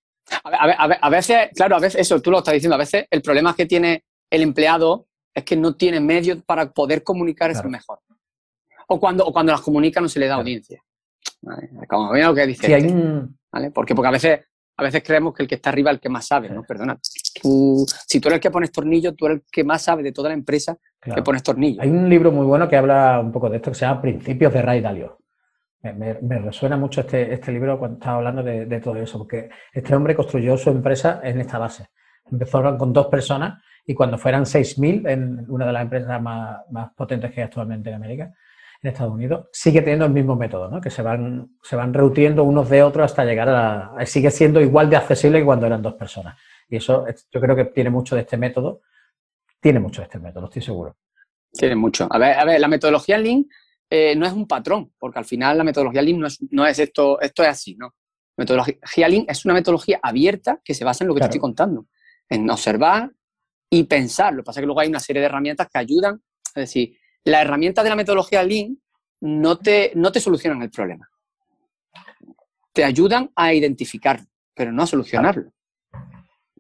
A, 0.44 1.10
veces, 1.10 1.50
claro, 1.56 1.76
a 1.76 1.80
veces, 1.80 2.02
eso 2.02 2.20
tú 2.22 2.32
lo 2.32 2.40
estás 2.40 2.56
diciendo, 2.56 2.74
a 2.74 2.80
veces 2.80 3.06
el 3.10 3.22
problema 3.22 3.56
que 3.56 3.68
tiene 3.68 4.04
el 4.32 4.42
empleado 4.42 5.06
es 5.34 5.44
que 5.44 5.56
no 5.56 5.76
tiene 5.76 6.00
medios 6.00 6.42
para 6.44 6.72
poder 6.72 7.04
comunicar 7.04 7.52
eso 7.52 7.70
mejor. 7.70 8.00
O 8.88 9.00
cuando, 9.00 9.26
o 9.26 9.32
cuando 9.32 9.52
las 9.52 9.62
comunica 9.62 10.02
no 10.02 10.10
se 10.10 10.20
le 10.20 10.28
da 10.28 10.36
audiencia. 10.36 10.84
Como 11.88 12.16
lo 12.16 12.34
que 12.34 12.48
dice. 12.48 12.74
hay 12.74 12.88
un... 12.88 13.38
¿vale? 13.52 13.70
Porque, 13.70 13.94
porque 13.94 14.08
a 14.08 14.12
veces 14.12 14.40
a 14.80 14.84
veces 14.84 15.04
creemos 15.04 15.34
que 15.34 15.44
el 15.44 15.50
que 15.50 15.56
está 15.56 15.70
arriba 15.70 15.92
es 15.92 15.96
el 15.96 16.00
que 16.00 16.10
más 16.10 16.26
sabe, 16.26 16.50
¿no? 16.50 16.64
Perdona. 16.64 16.98
si 17.02 18.20
tú 18.20 18.30
eres 18.30 18.38
el 18.38 18.40
que 18.40 18.50
pones 18.50 18.72
tornillos, 18.72 19.14
tú 19.16 19.26
eres 19.26 19.40
el 19.40 19.44
que 19.52 19.64
más 19.66 19.82
sabe 19.82 20.04
de 20.04 20.14
toda 20.14 20.30
la 20.30 20.36
empresa 20.36 20.78
que 21.02 21.22
pones 21.22 21.44
tornillos. 21.44 21.84
Hay 21.84 21.90
un 21.90 22.10
libro 22.10 22.32
muy 22.32 22.46
bueno 22.46 22.68
que 22.70 22.78
habla 22.78 23.20
un 23.20 23.32
poco 23.32 23.50
de 23.50 23.58
esto, 23.58 23.72
que 23.72 23.76
se 23.76 23.86
llama 23.86 24.02
Principios 24.02 24.54
de 24.54 24.62
Ray 24.62 24.82
Dalio. 24.82 25.18
Me, 25.82 26.40
resuena 26.40 26.78
mucho 26.78 27.02
este, 27.02 27.34
este, 27.34 27.52
libro 27.52 27.78
cuando 27.78 27.98
estaba 27.98 28.18
hablando 28.18 28.44
de, 28.44 28.80
todo 28.82 28.96
eso, 28.96 29.18
porque 29.18 29.50
este 29.74 29.96
hombre 29.96 30.16
construyó 30.16 30.58
su 30.58 30.70
empresa 30.70 31.20
en 31.24 31.40
esta 31.40 31.58
base. 31.58 31.88
Empezó 32.32 32.78
con 32.78 32.94
dos 32.94 33.08
personas 33.08 33.62
y 33.86 33.94
cuando 33.94 34.18
fueran 34.18 34.44
6.000 34.44 35.10
en 35.10 35.46
una 35.50 35.66
de 35.66 35.74
las 35.74 35.84
empresas 35.84 36.22
más, 36.22 36.60
más 36.70 36.92
potentes 36.94 37.32
que 37.32 37.42
hay 37.42 37.46
actualmente 37.46 37.90
en 37.90 37.96
América, 37.96 38.34
en 38.82 38.90
Estados 38.90 39.14
Unidos, 39.14 39.48
sigue 39.52 39.82
teniendo 39.82 40.06
el 40.06 40.12
mismo 40.12 40.36
método, 40.36 40.70
¿no? 40.70 40.80
que 40.80 40.90
se 40.90 41.02
van, 41.02 41.58
se 41.62 41.76
van 41.76 41.94
reutiendo 41.94 42.44
unos 42.44 42.70
de 42.70 42.82
otros 42.82 43.06
hasta 43.06 43.26
llegar 43.26 43.50
a, 43.50 44.06
sigue 44.06 44.32
siendo 44.32 44.62
igual 44.62 44.90
de 44.90 44.96
accesible 44.96 45.40
que 45.40 45.46
cuando 45.46 45.66
eran 45.66 45.82
dos 45.82 45.96
personas. 45.96 46.40
Y 46.70 46.78
eso 46.78 47.06
yo 47.32 47.42
creo 47.42 47.56
que 47.56 47.66
tiene 47.66 47.90
mucho 47.90 48.16
de 48.16 48.22
este 48.22 48.38
método, 48.38 48.82
tiene 49.60 49.80
mucho 49.80 50.02
de 50.02 50.06
este 50.06 50.20
método, 50.20 50.46
estoy 50.46 50.62
seguro. 50.62 50.96
Tiene 51.52 51.76
mucho. 51.76 52.08
A 52.10 52.18
ver, 52.18 52.38
a 52.38 52.46
ver 52.46 52.60
la 52.60 52.68
metodología 52.68 53.18
Lean 53.18 53.46
eh, 53.90 54.16
no 54.16 54.26
es 54.26 54.34
un 54.34 54.48
patrón, 54.48 54.94
porque 54.98 55.20
al 55.20 55.26
final 55.26 55.58
la 55.58 55.64
metodología 55.64 56.02
Lean 56.02 56.20
no 56.20 56.28
es, 56.28 56.40
no 56.52 56.66
es 56.66 56.80
esto, 56.80 57.20
esto 57.20 57.44
es 57.44 57.50
así, 57.50 57.76
¿no? 57.76 57.96
Metodología 58.38 59.10
Lean 59.10 59.26
es 59.28 59.44
una 59.44 59.56
metodología 59.56 60.00
abierta 60.02 60.62
que 60.64 60.74
se 60.74 60.86
basa 60.86 61.04
en 61.04 61.10
lo 61.10 61.16
que 61.16 61.20
te 61.20 61.26
estoy 61.26 61.42
contando, 61.42 61.88
en 62.30 62.50
observar 62.50 63.12
y 63.70 63.84
pensar. 63.84 64.34
Lo 64.34 64.44
que 64.44 64.46
pasa 64.46 64.60
es 64.60 64.62
que 64.62 64.68
luego 64.68 64.80
hay 64.80 64.88
una 64.88 65.02
serie 65.02 65.20
de 65.20 65.26
herramientas 65.26 65.68
que 65.68 65.80
ayudan, 65.80 66.22
es 66.48 66.54
decir, 66.54 66.98
las 67.30 67.42
herramientas 67.42 67.84
de 67.84 67.90
la 67.90 67.96
metodología 67.96 68.44
Lean 68.44 68.78
no 69.22 69.58
te, 69.58 69.92
no 69.96 70.12
te 70.12 70.20
solucionan 70.20 70.62
el 70.62 70.70
problema. 70.70 71.10
Te 72.74 72.84
ayudan 72.84 73.32
a 73.36 73.54
identificarlo, 73.54 74.26
pero 74.54 74.72
no 74.72 74.84
a 74.84 74.88
solucionarlo. 74.88 75.52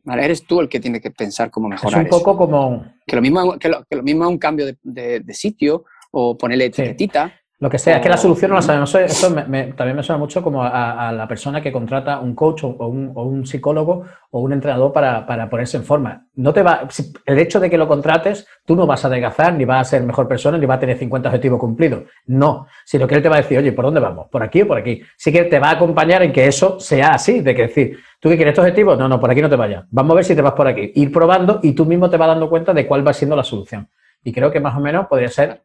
Eres 0.05 0.45
tú 0.45 0.60
el 0.62 0.69
que 0.69 0.79
tiene 0.79 0.99
que 0.99 1.12
pensar 1.12 1.51
cómo 1.51 1.67
mejorar. 1.67 2.05
Es 2.05 2.12
un 2.12 2.19
poco 2.19 2.36
como. 2.38 2.93
Que 3.05 3.15
lo, 3.15 3.21
mismo, 3.21 3.60
que, 3.60 3.69
lo, 3.69 4.03
mismo 4.03 4.23
es 4.23 4.29
un 4.29 4.38
cambio 4.38 4.65
de, 4.82 5.34
sitio 5.34 5.86
o 6.12 6.38
ponerle 6.38 6.65
etiquetita. 6.65 7.38
Lo 7.61 7.69
que 7.69 7.77
sea, 7.77 7.97
es 7.97 8.01
que 8.01 8.07
la 8.07 8.15
solución 8.15 8.51
no 8.51 8.55
la 8.55 8.61
sabemos. 8.61 8.95
Eso 8.95 9.33
también 9.33 9.95
me 9.95 10.03
suena 10.03 10.17
mucho 10.17 10.41
como 10.41 10.63
a, 10.63 11.11
la 11.11 11.27
persona 11.27 11.61
que 11.61 11.73
contrata 11.73 12.19
un 12.19 12.33
coach 12.33 12.63
o 12.63 12.87
un, 12.87 13.45
psicólogo 13.45 14.05
o 14.31 14.39
un 14.39 14.53
entrenador 14.53 14.93
para, 14.93 15.49
ponerse 15.49 15.75
en 15.75 15.83
forma. 15.83 16.25
No 16.35 16.53
te 16.53 16.63
va, 16.63 16.87
el 17.25 17.37
hecho 17.37 17.59
de 17.59 17.69
que 17.69 17.77
lo 17.77 17.85
contrates, 17.85 18.47
tú 18.65 18.77
no 18.77 18.87
vas 18.87 19.03
a 19.03 19.09
adelgazar, 19.09 19.55
ni 19.55 19.65
vas 19.65 19.81
a 19.81 19.89
ser 19.89 20.03
mejor 20.03 20.25
persona, 20.25 20.57
ni 20.57 20.65
vas 20.65 20.77
a 20.77 20.79
tener 20.79 20.97
50 20.97 21.27
objetivos 21.27 21.59
cumplidos. 21.59 22.03
No, 22.27 22.65
sino 22.85 23.05
que 23.05 23.15
él 23.15 23.21
te 23.21 23.27
va 23.27 23.35
a 23.35 23.41
decir, 23.41 23.57
oye, 23.57 23.73
¿por 23.73 23.83
dónde 23.83 23.99
vamos? 23.99 24.27
¿Por 24.31 24.41
aquí 24.41 24.61
o 24.61 24.67
por 24.67 24.77
aquí? 24.77 25.01
Sí 25.17 25.29
que 25.29 25.43
te 25.43 25.59
va 25.59 25.71
a 25.71 25.71
acompañar 25.71 26.23
en 26.23 26.31
que 26.31 26.47
eso 26.47 26.79
sea 26.79 27.09
así, 27.09 27.41
de 27.41 27.53
que 27.53 27.63
decir, 27.63 27.99
¿tú 28.21 28.29
qué 28.29 28.37
quieres 28.37 28.53
estos 28.53 28.63
objetivos? 28.63 28.97
No, 28.97 29.09
no, 29.09 29.19
por 29.19 29.31
aquí 29.31 29.41
no 29.41 29.49
te 29.49 29.57
vayas. 29.57 29.83
Vamos 29.91 30.13
a 30.13 30.15
ver 30.15 30.23
si 30.23 30.33
te 30.33 30.41
vas 30.41 30.53
por 30.53 30.67
aquí. 30.67 30.93
Ir 30.95 31.11
probando 31.11 31.59
y 31.61 31.73
tú 31.73 31.85
mismo 31.85 32.09
te 32.09 32.15
vas 32.15 32.29
dando 32.29 32.49
cuenta 32.49 32.73
de 32.73 32.87
cuál 32.87 33.05
va 33.05 33.11
siendo 33.11 33.35
la 33.35 33.43
solución. 33.43 33.89
Y 34.23 34.31
creo 34.31 34.49
que 34.49 34.61
más 34.61 34.77
o 34.77 34.79
menos 34.79 35.07
podría 35.07 35.29
ser 35.29 35.63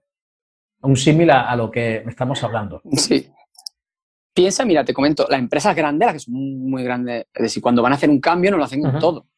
un 0.85 0.97
símil 0.97 1.31
a, 1.31 1.55
lo 1.57 1.70
que 1.70 2.05
estamos 2.07 2.42
hablando. 2.42 2.83
Sí. 2.92 3.29
Piensa, 4.33 4.64
mira, 4.64 4.85
te 4.85 4.92
comento, 4.92 5.27
las 5.31 5.38
empresas 5.38 5.77
grandes, 5.77 6.07
las 6.07 6.12
que 6.14 6.20
son 6.20 6.35
muy 6.68 6.83
grandes, 6.83 7.27
es 7.33 7.42
decir, 7.42 7.62
cuando 7.62 7.83
van 7.83 7.92
a 7.92 7.94
hacer 7.94 8.11
un 8.11 8.20
cambio 8.20 8.51
no 8.51 8.57
lo 8.57 8.64
hacen 8.64 8.83
con 8.83 8.99
todo, 8.99 9.29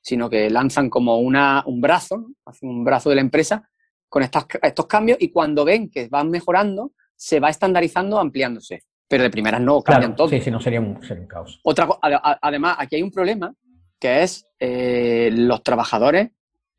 sino 0.00 0.30
que 0.30 0.48
lanzan 0.48 0.88
como 0.88 1.18
una, 1.18 1.62
un 1.66 1.80
brazo, 1.80 2.30
hacen 2.46 2.70
un 2.70 2.82
brazo 2.82 3.10
de 3.10 3.16
la 3.16 3.20
empresa 3.20 3.68
con 4.08 4.22
estas, 4.22 4.46
estos 4.62 4.86
cambios 4.86 5.18
y 5.20 5.30
cuando 5.30 5.66
ven 5.66 5.90
que 5.90 6.08
van 6.08 6.30
mejorando, 6.30 6.92
se 7.14 7.40
va 7.40 7.50
estandarizando, 7.50 8.18
ampliándose. 8.18 8.84
Pero 9.06 9.22
de 9.22 9.30
primeras 9.30 9.60
no 9.60 9.82
cambian 9.82 10.16
todo. 10.16 10.28
Sí, 10.28 10.40
sí, 10.40 10.50
no 10.50 10.60
sería 10.60 10.80
un, 10.80 10.98
caos. 11.26 11.60
Otra, 11.62 11.88
además, 12.00 12.76
aquí 12.78 12.96
hay 12.96 13.02
un 13.02 13.10
problema 13.10 13.54
que 13.98 14.22
es 14.22 14.46
eh, 14.58 15.30
los 15.32 15.62
trabajadores 15.62 16.30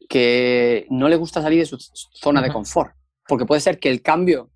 que 0.07 0.87
no 0.89 1.07
les 1.07 1.19
gusta 1.19 1.41
salir 1.41 1.59
de 1.59 1.65
su 1.65 1.77
zona 1.77 2.41
de 2.41 2.51
confort 2.51 2.98
porque 3.29 3.45
puede 3.45 3.61
ser 3.61 3.79
que 3.79 3.89
el 3.89 4.01
cambio, 4.01 4.49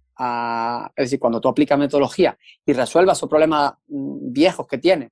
es 0.95 1.05
decir, 1.05 1.19
cuando 1.19 1.39
tú 1.39 1.47
aplicas 1.47 1.77
metodología 1.77 2.37
y 2.65 2.73
resuelvas 2.73 3.17
esos 3.19 3.29
problemas 3.29 3.73
mm, 3.87 4.33
viejos 4.33 4.67
que 4.67 4.79
tienes 4.79 5.11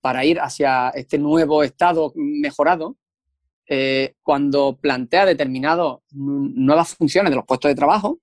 para 0.00 0.24
ir 0.24 0.40
hacia 0.40 0.90
este 0.90 1.18
nuevo 1.18 1.62
estado 1.62 2.12
mejorado, 2.14 2.96
eh, 3.66 4.14
cuando 4.22 4.78
plantea 4.80 5.26
determinadas 5.26 5.98
mm, 6.12 6.64
nuevas 6.64 6.94
funciones 6.94 7.30
de 7.30 7.36
los 7.36 7.44
puestos 7.44 7.68
de 7.68 7.74
trabajo, 7.74 8.20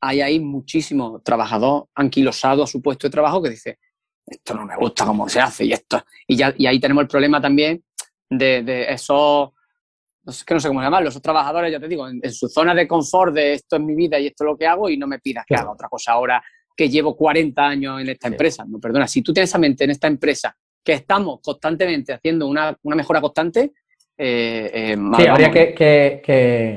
hay 0.00 0.20
ahí 0.20 0.40
muchísimos 0.40 1.22
trabajadores 1.22 1.88
anquilosados 1.94 2.68
a 2.68 2.72
su 2.72 2.82
puesto 2.82 3.06
de 3.06 3.12
trabajo 3.12 3.40
que 3.40 3.50
dice, 3.50 3.78
esto 4.26 4.54
no 4.54 4.66
me 4.66 4.76
gusta 4.76 5.06
cómo 5.06 5.28
se 5.28 5.40
hace 5.40 5.64
y 5.64 5.72
esto. 5.72 6.04
Y, 6.26 6.36
ya, 6.36 6.52
y 6.58 6.66
ahí 6.66 6.80
tenemos 6.80 7.02
el 7.02 7.08
problema 7.08 7.40
también 7.40 7.82
de, 8.28 8.62
de 8.62 8.92
esos 8.92 9.50
no 10.24 10.32
sé, 10.32 10.44
que 10.44 10.54
no 10.54 10.60
sé 10.60 10.68
cómo 10.68 10.80
llamarlo, 10.80 11.08
esos 11.08 11.22
trabajadores, 11.22 11.70
ya 11.70 11.78
te 11.78 11.88
digo, 11.88 12.08
en, 12.08 12.32
su 12.32 12.48
zona 12.48 12.74
de 12.74 12.88
confort 12.88 13.34
de 13.34 13.54
esto 13.54 13.76
es 13.76 13.82
mi 13.82 13.94
vida 13.94 14.18
y 14.18 14.28
esto 14.28 14.44
es 14.44 14.50
lo 14.50 14.56
que 14.56 14.66
hago 14.66 14.88
y 14.88 14.96
no 14.96 15.06
me 15.06 15.18
pidas 15.18 15.44
que 15.46 15.54
haga 15.54 15.70
otra 15.70 15.88
cosa 15.88 16.12
ahora 16.12 16.42
que 16.76 16.88
llevo 16.88 17.16
40 17.16 17.66
años 17.66 18.00
en 18.00 18.08
esta 18.08 18.28
empresa. 18.28 18.64
No, 18.66 18.80
perdona, 18.80 19.06
si 19.06 19.22
tú 19.22 19.32
tienes 19.32 19.54
a 19.54 19.58
mente 19.58 19.84
en 19.84 19.90
esta 19.90 20.06
empresa 20.06 20.56
que 20.82 20.94
estamos 20.94 21.40
constantemente 21.42 22.12
haciendo 22.12 22.46
una, 22.46 22.76
mejora 22.82 23.20
constante, 23.20 23.72
eh, 24.16 24.70
eh, 24.72 24.96
sí, 25.16 25.26
habría 25.26 25.50
que, 25.50 26.76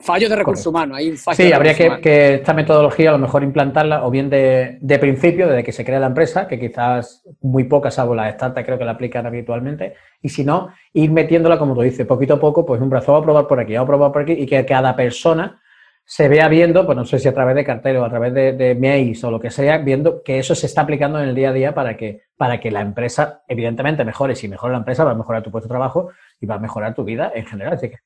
Fallo 0.00 0.30
de 0.30 0.36
recursos 0.36 0.66
humanos, 0.66 0.96
hay 0.96 1.10
un 1.10 1.18
fallo. 1.18 1.36
Sí, 1.36 1.52
habría 1.52 1.74
que, 1.74 2.34
esta 2.34 2.54
metodología 2.54 3.10
a 3.10 3.12
lo 3.12 3.18
mejor 3.18 3.42
implantarla 3.42 4.06
o 4.06 4.10
bien 4.10 4.30
de, 4.30 4.98
principio, 4.98 5.46
desde 5.46 5.62
que 5.62 5.72
se 5.72 5.84
crea 5.84 6.00
la 6.00 6.06
empresa, 6.06 6.48
que 6.48 6.58
quizás 6.58 7.22
muy 7.42 7.64
pocas, 7.64 7.94
salvo 7.94 8.14
las 8.14 8.34
startups, 8.34 8.64
creo 8.64 8.78
que 8.78 8.84
la 8.86 8.92
aplican 8.92 9.26
habitualmente, 9.26 9.94
y 10.22 10.30
si 10.30 10.42
no, 10.42 10.72
ir 10.94 11.10
metiéndola, 11.10 11.58
como 11.58 11.74
tú 11.74 11.82
dices, 11.82 12.06
poquito 12.06 12.34
a 12.34 12.40
poco, 12.40 12.64
pues 12.64 12.80
un 12.80 12.88
brazo 12.88 13.14
a 13.14 13.22
probar 13.22 13.46
por 13.46 13.60
aquí, 13.60 13.76
a 13.76 13.84
probar 13.84 14.10
por 14.10 14.22
aquí, 14.22 14.32
y 14.32 14.46
que 14.46 14.64
cada 14.64 14.96
persona 14.96 15.60
se 16.04 16.28
vea 16.28 16.48
viendo, 16.48 16.86
pues 16.86 16.96
no 16.96 17.04
sé 17.04 17.18
si 17.18 17.28
a 17.28 17.34
través 17.34 17.54
de 17.54 17.64
cartel 17.64 17.98
o 17.98 18.04
a 18.04 18.08
través 18.08 18.32
de, 18.32 18.52
de 18.54 18.74
mails 18.74 19.22
o 19.22 19.30
lo 19.30 19.38
que 19.38 19.50
sea, 19.50 19.78
viendo 19.78 20.22
que 20.22 20.38
eso 20.38 20.54
se 20.54 20.66
está 20.66 20.80
aplicando 20.80 21.20
en 21.20 21.28
el 21.28 21.34
día 21.34 21.50
a 21.50 21.52
día 21.52 21.74
para 21.74 21.96
que, 21.96 22.22
para 22.36 22.58
que 22.58 22.70
la 22.70 22.80
empresa, 22.80 23.42
evidentemente, 23.46 24.04
mejore. 24.04 24.34
Si 24.34 24.48
mejora 24.48 24.72
la 24.72 24.78
empresa, 24.78 25.04
va 25.04 25.12
a 25.12 25.14
mejorar 25.14 25.42
tu 25.42 25.52
puesto 25.52 25.68
de 25.68 25.72
trabajo 25.72 26.10
y 26.40 26.46
va 26.46 26.56
a 26.56 26.58
mejorar 26.58 26.94
tu 26.94 27.04
vida 27.04 27.30
en 27.32 27.46
general. 27.46 27.74
Así 27.74 27.90
que... 27.90 27.98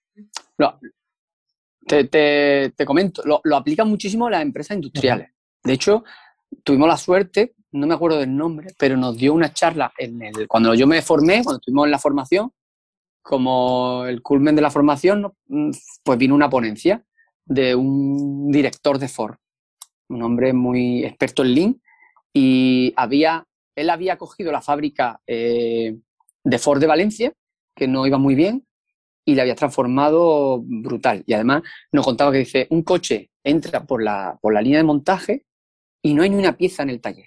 Te, 1.86 2.72
comento, 2.86 3.22
lo, 3.24 3.56
aplican 3.56 3.88
muchísimo 3.88 4.30
las 4.30 4.42
empresas 4.42 4.76
industriales. 4.76 5.30
De 5.62 5.72
hecho, 5.72 6.04
tuvimos 6.62 6.88
la 6.88 6.96
suerte, 6.96 7.54
no 7.72 7.86
me 7.86 7.94
acuerdo 7.94 8.18
del 8.18 8.34
nombre, 8.34 8.68
pero 8.78 8.96
nos 8.96 9.16
dio 9.16 9.34
una 9.34 9.52
charla 9.52 9.92
en 9.98 10.22
el, 10.22 10.48
cuando 10.48 10.74
yo 10.74 10.86
me 10.86 11.02
formé, 11.02 11.42
cuando 11.42 11.58
estuvimos 11.58 11.86
en 11.86 11.90
la 11.90 11.98
formación, 11.98 12.52
como 13.22 14.04
el 14.06 14.22
culmen 14.22 14.54
de 14.54 14.62
la 14.62 14.70
formación, 14.70 15.32
mm, 15.46 15.70
pues 16.02 16.18
vino 16.18 16.34
una 16.34 16.50
ponencia 16.50 17.04
de 17.44 17.74
un 17.74 18.50
director 18.50 18.98
de 18.98 19.08
Ford, 19.08 19.36
un 20.08 20.22
hombre 20.22 20.52
muy 20.52 21.04
experto 21.04 21.42
en 21.42 21.54
Lean, 21.54 21.82
y 22.32 22.92
había, 22.96 23.46
él 23.76 23.90
había 23.90 24.18
cogido 24.18 24.52
la 24.52 24.60
fábrica 24.60 25.20
eh, 25.26 25.96
de 26.42 26.58
Ford 26.58 26.80
de 26.80 26.86
Valencia, 26.86 27.32
que 27.74 27.88
no 27.88 28.06
iba 28.06 28.18
muy 28.18 28.34
bien, 28.34 28.66
y 29.24 29.34
le 29.34 29.42
había 29.42 29.54
transformado 29.54 30.60
brutal. 30.62 31.22
Y 31.26 31.32
además 31.32 31.62
nos 31.92 32.04
contaba 32.04 32.32
que 32.32 32.38
dice, 32.38 32.66
un 32.70 32.82
coche 32.82 33.30
entra 33.42 33.84
por 33.84 34.02
la, 34.02 34.38
por 34.40 34.52
la 34.52 34.60
línea 34.60 34.78
de 34.78 34.84
montaje 34.84 35.46
y 36.02 36.14
no 36.14 36.22
hay 36.22 36.30
ni 36.30 36.36
una 36.36 36.56
pieza 36.56 36.82
en 36.82 36.90
el 36.90 37.00
taller. 37.00 37.26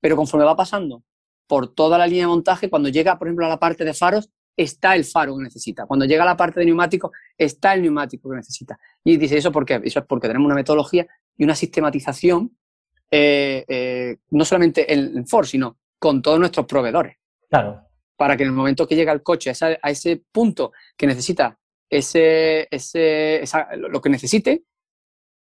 Pero 0.00 0.16
conforme 0.16 0.44
va 0.44 0.56
pasando 0.56 1.02
por 1.46 1.74
toda 1.74 1.98
la 1.98 2.06
línea 2.06 2.24
de 2.24 2.28
montaje, 2.28 2.68
cuando 2.68 2.88
llega, 2.88 3.18
por 3.18 3.28
ejemplo, 3.28 3.46
a 3.46 3.48
la 3.48 3.58
parte 3.58 3.84
de 3.84 3.94
faros, 3.94 4.30
está 4.56 4.96
el 4.96 5.04
faro 5.04 5.36
que 5.36 5.44
necesita. 5.44 5.86
Cuando 5.86 6.04
llega 6.04 6.24
a 6.24 6.26
la 6.26 6.36
parte 6.36 6.60
de 6.60 6.66
neumático, 6.66 7.12
está 7.36 7.74
el 7.74 7.82
neumático 7.82 8.28
que 8.28 8.36
necesita. 8.36 8.78
Y 9.04 9.16
dice, 9.16 9.38
¿eso 9.38 9.52
por 9.52 9.64
qué? 9.64 9.80
Eso 9.84 10.00
es 10.00 10.06
porque 10.06 10.26
tenemos 10.26 10.46
una 10.46 10.56
metodología 10.56 11.06
y 11.36 11.44
una 11.44 11.54
sistematización, 11.54 12.56
eh, 13.10 13.64
eh, 13.68 14.16
no 14.30 14.44
solamente 14.44 14.92
en 14.92 15.26
Ford, 15.26 15.46
sino 15.46 15.78
con 15.98 16.20
todos 16.20 16.38
nuestros 16.38 16.66
proveedores. 16.66 17.16
Claro 17.48 17.87
para 18.18 18.36
que 18.36 18.42
en 18.42 18.48
el 18.48 18.54
momento 18.54 18.86
que 18.86 18.96
llega 18.96 19.12
el 19.12 19.22
coche 19.22 19.52
a, 19.52 19.88
ese 19.88 20.20
punto 20.32 20.72
que 20.96 21.06
necesita 21.06 21.56
ese, 21.88 22.66
ese, 22.70 23.42
lo 23.76 24.00
que 24.00 24.10
necesite 24.10 24.64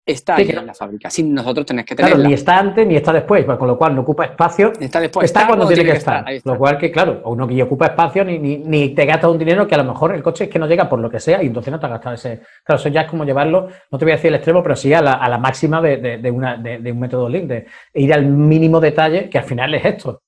está 0.06 0.36
ahí 0.36 0.50
en 0.50 0.66
la 0.66 0.74
fábrica, 0.74 1.10
sin 1.10 1.34
nosotros 1.34 1.66
tener 1.66 1.84
que 1.84 1.96
tenerla. 1.96 2.16
Claro, 2.16 2.30
ni 2.30 2.34
está 2.34 2.60
antes 2.60 2.86
ni 2.86 2.96
está 2.96 3.12
después, 3.12 3.46
con 3.46 3.68
lo 3.68 3.78
cual 3.78 3.96
no 3.96 4.02
ocupa 4.02 4.26
espacio. 4.26 4.72
Está 4.80 5.00
después. 5.00 5.26
Está, 5.26 5.48
cuando, 5.48 5.68
tiene, 5.68 5.84
que, 5.84 5.92
estar. 5.98 6.26
Lo 6.44 6.58
cual 6.58 6.78
que, 6.78 6.92
claro, 6.92 7.22
uno 7.26 7.48
que 7.48 7.62
ocupa 7.62 7.88
espacio 7.88 8.24
ni, 8.24 8.40
ni, 8.40 8.58
ni, 8.58 8.90
te 8.90 9.06
gasta 9.06 9.28
un 9.30 9.38
dinero 9.38 9.68
que 9.68 9.76
a 9.76 9.80
lo 9.80 9.84
mejor 9.84 10.14
el 10.16 10.24
coche 10.24 10.46
es 10.46 10.50
que 10.50 10.60
no 10.60 10.68
llega 10.68 10.88
por 10.88 11.00
lo 11.00 11.10
que 11.10 11.20
sea 11.20 11.44
y 11.44 11.48
entonces 11.48 11.72
no 11.72 11.80
te 11.80 11.86
ha 11.88 11.90
gastado 11.90 12.16
ese... 12.16 12.42
Claro, 12.64 12.80
eso 12.80 12.90
ya 12.90 13.02
es 13.02 13.08
como 13.10 13.26
llevarlo, 13.26 13.68
no 13.92 13.98
te 13.98 14.06
voy 14.06 14.14
a 14.14 14.16
decir 14.16 14.30
el 14.30 14.36
extremo, 14.36 14.64
pero 14.64 14.76
sí 14.76 14.94
a 14.94 15.02
la, 15.02 15.14
a 15.14 15.30
la 15.30 15.38
máxima 15.38 15.82
de, 15.82 15.98
de, 15.98 16.32
una, 16.32 16.58
de, 16.58 16.92
un 16.92 17.00
método 17.00 17.30
Lean, 17.30 17.48
de 17.48 17.66
ir 17.94 18.14
al 18.14 18.26
mínimo 18.26 18.80
detalle, 18.80 19.30
que 19.30 19.38
al 19.38 19.46
final 19.46 19.74
es 19.76 19.86
esto. 19.86 20.22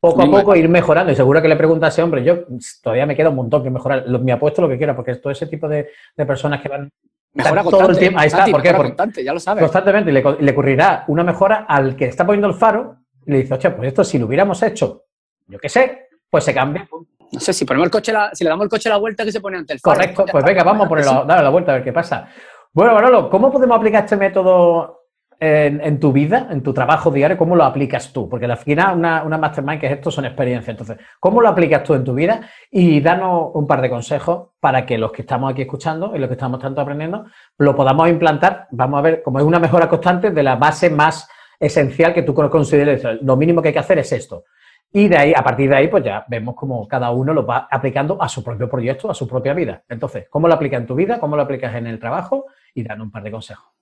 Poco 0.00 0.22
a 0.22 0.26
poco 0.26 0.54
ir 0.54 0.68
mejorando 0.68 1.10
y 1.10 1.16
seguro 1.16 1.42
que 1.42 1.48
le 1.48 1.56
pregunta 1.56 1.86
a 1.86 1.88
ese 1.88 2.02
hombre, 2.02 2.22
yo 2.22 2.44
todavía 2.82 3.04
me 3.04 3.16
queda 3.16 3.30
un 3.30 3.36
montón 3.36 3.64
que 3.64 3.70
mejorar, 3.70 4.08
me 4.08 4.30
apuesto 4.30 4.62
lo 4.62 4.68
que 4.68 4.78
quiera, 4.78 4.94
porque 4.94 5.10
es 5.10 5.20
todo 5.20 5.32
ese 5.32 5.46
tipo 5.46 5.68
de, 5.68 5.88
personas 6.16 6.60
que 6.60 6.68
van 6.68 6.90
Mejora 7.34 7.62
todo 7.62 7.90
el 7.90 7.98
tiempo. 7.98 8.18
Ahí 8.18 8.28
está, 8.28 8.46
¿por 8.46 8.62
qué? 8.62 8.72
Constante, 8.74 9.22
ya 9.22 9.32
lo 9.32 9.38
sabes. 9.38 9.62
Constantemente. 9.62 10.10
Le, 10.10 10.22
le, 10.40 10.52
ocurrirá 10.52 11.04
una 11.08 11.22
mejora 11.22 11.66
al 11.68 11.94
que 11.94 12.06
está 12.06 12.24
poniendo 12.24 12.48
el 12.48 12.54
faro 12.54 12.96
y 13.26 13.32
le 13.32 13.38
dice, 13.38 13.54
oye, 13.54 13.70
pues 13.70 13.88
esto 13.88 14.02
si 14.02 14.18
lo 14.18 14.26
hubiéramos 14.26 14.62
hecho, 14.62 15.04
yo 15.46 15.58
qué 15.58 15.68
sé, 15.68 16.08
pues 16.30 16.44
se 16.44 16.54
cambia. 16.54 16.88
No 17.30 17.40
sé, 17.40 17.52
si 17.52 17.64
ponemos 17.64 17.86
el 17.86 17.90
coche, 17.90 18.12
si 18.32 18.44
le 18.44 18.50
damos 18.50 18.64
el 18.64 18.70
coche 18.70 18.88
a 18.88 18.92
la 18.92 18.98
vuelta 18.98 19.24
que 19.24 19.32
se 19.32 19.40
pone 19.40 19.58
ante 19.58 19.74
el 19.74 19.80
faro. 19.80 19.96
Correcto, 19.96 20.24
pues 20.30 20.44
venga, 20.44 20.64
vamos 20.64 20.86
a 20.86 20.88
ponerlo, 20.88 21.24
darle 21.24 21.44
la 21.44 21.50
vuelta 21.50 21.72
a 21.72 21.74
ver 21.76 21.84
qué 21.84 21.92
pasa. 21.92 22.28
Bueno, 22.72 22.94
Manolo, 22.94 23.28
¿cómo 23.28 23.52
podemos 23.52 23.76
aplicar 23.76 24.04
este 24.04 24.16
método 24.16 24.97
en, 25.40 26.00
tu 26.00 26.12
vida, 26.12 26.48
en 26.50 26.62
tu 26.62 26.72
trabajo 26.72 27.10
diario, 27.10 27.36
cómo 27.36 27.54
lo 27.54 27.64
aplicas 27.64 28.12
tú? 28.12 28.28
Porque 28.28 28.46
al 28.46 28.56
final 28.56 28.96
una, 28.96 29.22
una 29.22 29.38
mastermind 29.38 29.80
que 29.80 29.86
es 29.86 29.92
esto 29.92 30.10
son 30.10 30.24
experiencias. 30.24 30.70
Entonces, 30.70 30.98
¿cómo 31.20 31.40
lo 31.40 31.48
aplicas 31.48 31.82
tú 31.84 31.94
en 31.94 32.04
tu 32.04 32.14
vida? 32.14 32.40
Y 32.70 33.00
danos 33.00 33.50
un 33.54 33.66
par 33.66 33.80
de 33.80 33.90
consejos 33.90 34.48
para 34.60 34.84
que 34.84 34.98
los 34.98 35.12
que 35.12 35.22
estamos 35.22 35.52
aquí 35.52 35.62
escuchando 35.62 36.14
y 36.14 36.18
los 36.18 36.28
que 36.28 36.34
estamos 36.34 36.60
tanto 36.60 36.80
aprendiendo, 36.80 37.26
lo 37.58 37.76
podamos 37.76 38.08
implantar. 38.08 38.66
Vamos 38.72 38.98
a 38.98 39.02
ver, 39.02 39.22
como 39.22 39.38
es 39.38 39.44
una 39.44 39.60
mejora 39.60 39.88
constante 39.88 40.30
de 40.30 40.42
la 40.42 40.56
base 40.56 40.90
más 40.90 41.28
esencial 41.60 42.12
que 42.14 42.22
tú 42.22 42.34
consideres. 42.34 43.02
Lo 43.22 43.36
mínimo 43.36 43.62
que 43.62 43.68
hay 43.68 43.74
que 43.74 43.80
hacer 43.80 43.98
es 43.98 44.12
esto. 44.12 44.44
Y 44.90 45.06
de 45.06 45.18
ahí, 45.18 45.32
a 45.36 45.42
partir 45.42 45.68
de 45.68 45.76
ahí, 45.76 45.88
pues 45.88 46.02
ya 46.02 46.24
vemos 46.28 46.54
cómo 46.54 46.88
cada 46.88 47.10
uno 47.10 47.34
lo 47.34 47.44
va 47.44 47.68
aplicando 47.70 48.20
a 48.20 48.28
su 48.28 48.42
propio 48.42 48.68
proyecto, 48.68 49.10
a 49.10 49.14
su 49.14 49.28
propia 49.28 49.52
vida. 49.52 49.82
Entonces, 49.88 50.26
¿cómo 50.30 50.48
lo 50.48 50.54
aplicas 50.54 50.80
en 50.80 50.86
tu 50.86 50.94
vida? 50.94 51.20
¿Cómo 51.20 51.36
lo 51.36 51.42
aplicas 51.42 51.74
en 51.74 51.86
el 51.86 51.98
trabajo? 51.98 52.46
Y 52.72 52.82
danos 52.82 53.04
un 53.04 53.10
par 53.10 53.22
de 53.22 53.30
consejos. 53.30 53.77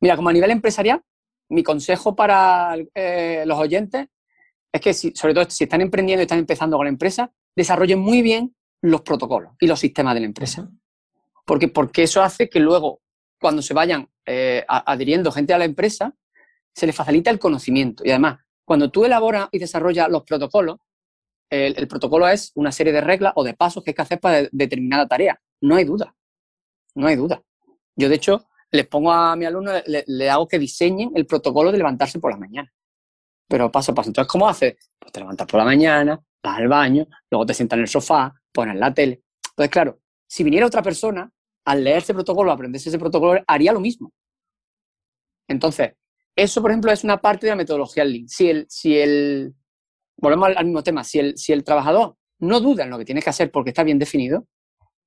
Mira, 0.00 0.16
como 0.16 0.28
a 0.28 0.32
nivel 0.32 0.50
empresarial, 0.50 1.02
mi 1.50 1.62
consejo 1.62 2.14
para 2.14 2.76
eh, 2.94 3.44
los 3.46 3.58
oyentes 3.58 4.06
es 4.72 4.80
que, 4.80 4.94
sobre 4.94 5.34
todo 5.34 5.50
si 5.50 5.64
están 5.64 5.80
emprendiendo 5.80 6.22
y 6.22 6.24
están 6.24 6.38
empezando 6.38 6.76
con 6.76 6.86
la 6.86 6.90
empresa, 6.90 7.32
desarrollen 7.56 7.98
muy 7.98 8.22
bien 8.22 8.54
los 8.82 9.02
protocolos 9.02 9.52
y 9.60 9.66
los 9.66 9.80
sistemas 9.80 10.14
de 10.14 10.20
la 10.20 10.26
empresa. 10.26 10.70
Porque, 11.44 11.68
porque 11.68 12.04
eso 12.04 12.22
hace 12.22 12.48
que 12.48 12.60
luego, 12.60 13.00
cuando 13.40 13.62
se 13.62 13.74
vayan 13.74 14.08
eh, 14.24 14.64
adhiriendo 14.68 15.32
gente 15.32 15.52
a 15.52 15.58
la 15.58 15.64
empresa, 15.64 16.14
se 16.72 16.86
les 16.86 16.94
facilita 16.94 17.30
el 17.30 17.38
conocimiento. 17.38 18.04
Y 18.04 18.10
además, 18.10 18.38
cuando 18.64 18.90
tú 18.90 19.04
elaboras 19.04 19.48
y 19.50 19.58
desarrollas 19.58 20.08
los 20.08 20.22
protocolos, 20.22 20.78
el, 21.50 21.88
protocolo 21.88 22.28
es 22.28 22.52
una 22.54 22.70
serie 22.70 22.92
de 22.92 23.00
reglas 23.00 23.32
o 23.34 23.42
de 23.42 23.54
pasos 23.54 23.82
que 23.82 23.90
hay 23.90 23.94
que 23.94 24.02
hacer 24.02 24.20
para 24.20 24.48
determinada 24.52 25.08
tarea. 25.08 25.40
No 25.60 25.74
hay 25.74 25.84
duda. 25.84 26.14
No 26.94 27.08
hay 27.08 27.16
duda. 27.16 27.42
Yo, 27.96 28.08
de 28.08 28.14
hecho, 28.14 28.46
les 28.70 28.86
pongo 28.86 29.12
a 29.12 29.34
mi 29.36 29.44
alumno, 29.44 29.72
le, 29.86 30.30
hago 30.30 30.46
que 30.46 30.58
diseñen 30.58 31.10
el 31.14 31.26
protocolo 31.26 31.72
de 31.72 31.78
levantarse 31.78 32.18
por 32.18 32.30
la 32.30 32.38
mañana. 32.38 32.72
Pero 33.48 33.70
paso 33.70 33.92
a 33.92 33.94
paso. 33.94 34.10
Entonces, 34.10 34.30
¿cómo 34.30 34.48
haces? 34.48 34.76
Pues 34.98 35.12
te 35.12 35.20
levantas 35.20 35.46
por 35.46 35.58
la 35.58 35.64
mañana, 35.64 36.20
vas 36.42 36.58
al 36.58 36.68
baño, 36.68 37.06
luego 37.30 37.46
te 37.46 37.54
sientas 37.54 37.76
en 37.76 37.82
el 37.82 37.88
sofá, 37.88 38.32
pones 38.52 38.76
la 38.76 38.94
tele. 38.94 39.22
Entonces, 39.50 39.70
claro, 39.70 40.00
si 40.26 40.44
viniera 40.44 40.66
otra 40.66 40.82
persona, 40.82 41.30
al 41.64 41.84
leer 41.84 41.98
ese 41.98 42.14
protocolo, 42.14 42.52
aprenderse 42.52 42.88
ese 42.88 42.98
protocolo, 42.98 43.42
haría 43.46 43.72
lo 43.72 43.80
mismo. 43.80 44.12
Entonces, 45.48 45.92
eso, 46.36 46.62
por 46.62 46.70
ejemplo, 46.70 46.92
es 46.92 47.02
una 47.02 47.20
parte 47.20 47.46
de 47.46 47.50
la 47.50 47.56
metodología 47.56 48.04
Lean. 48.04 48.28
Si 48.28 48.48
el, 48.48 48.66
si 48.68 48.96
el, 48.96 49.54
volvemos 50.16 50.56
al, 50.56 50.64
mismo 50.64 50.82
tema, 50.84 51.02
si 51.02 51.18
el, 51.18 51.36
si 51.36 51.52
el 51.52 51.64
trabajador 51.64 52.16
no 52.38 52.60
duda 52.60 52.84
en 52.84 52.90
lo 52.90 52.98
que 52.98 53.04
tiene 53.04 53.20
que 53.20 53.30
hacer 53.30 53.50
porque 53.50 53.70
está 53.70 53.82
bien 53.82 53.98
definido, 53.98 54.46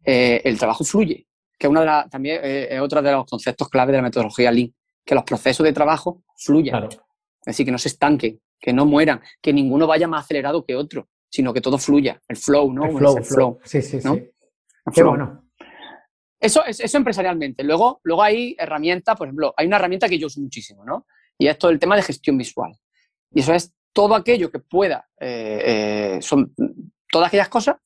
eh, 0.04 0.41
el 0.43 0.60
trabajo 0.60 0.84
fluye 0.84 1.28
que 1.57 1.67
una 1.67 1.81
de 2.03 2.09
también 2.09 2.39
eh, 2.43 2.67
es 2.71 2.81
otro 2.81 3.01
de 3.01 3.11
los 3.11 3.25
conceptos 3.25 3.69
clave 3.69 3.91
de 3.91 3.97
la 3.99 4.03
metodología 4.03 4.51
Lean, 4.51 4.73
que 5.05 5.15
los 5.15 5.23
procesos 5.23 5.63
de 5.63 5.73
trabajo 5.73 6.23
fluyan. 6.37 6.85
Es 6.85 6.97
decir, 7.45 7.65
que 7.65 7.71
no 7.71 7.77
se 7.77 7.89
estanquen, 7.89 8.39
que 8.59 8.73
no 8.73 8.85
mueran, 8.85 9.21
que 9.41 9.53
ninguno 9.53 9.85
vaya 9.87 10.07
más 10.07 10.23
acelerado 10.23 10.65
que 10.65 10.75
otro, 10.75 11.09
sino 11.29 11.53
que 11.53 11.61
todo 11.61 11.77
fluya. 11.77 12.21
El 12.27 12.37
flow, 12.37 12.73
¿no? 12.73 12.85
El 12.85 12.97
flow, 12.97 13.23
flow. 13.23 13.59
Sí, 13.63 13.81
sí, 13.81 14.01
sí. 14.01 14.31
Qué 14.93 15.03
bueno. 15.03 15.49
Eso, 16.39 16.65
eso 16.65 16.97
empresarialmente. 16.97 17.63
Luego, 17.63 18.01
luego 18.03 18.21
hay 18.21 18.55
herramientas, 18.59 19.15
por 19.17 19.27
ejemplo, 19.27 19.53
hay 19.55 19.65
una 19.67 19.77
herramienta 19.77 20.09
que 20.09 20.19
yo 20.19 20.27
uso 20.27 20.41
muchísimo, 20.41 20.83
¿no? 20.83 21.05
Y 21.37 21.47
es 21.47 21.57
todo 21.57 21.71
el 21.71 21.79
tema 21.79 21.95
de 21.95 22.01
gestión 22.01 22.37
visual. 22.37 22.73
Y 23.31 23.39
eso 23.39 23.53
es 23.53 23.73
todo 23.93 24.15
aquello 24.15 24.51
que 24.51 24.59
pueda, 24.59 25.07
eh, 25.19 26.15
eh, 26.17 26.21
son 26.21 26.53
todas 27.09 27.27
aquellas 27.27 27.47
cosas 27.47 27.77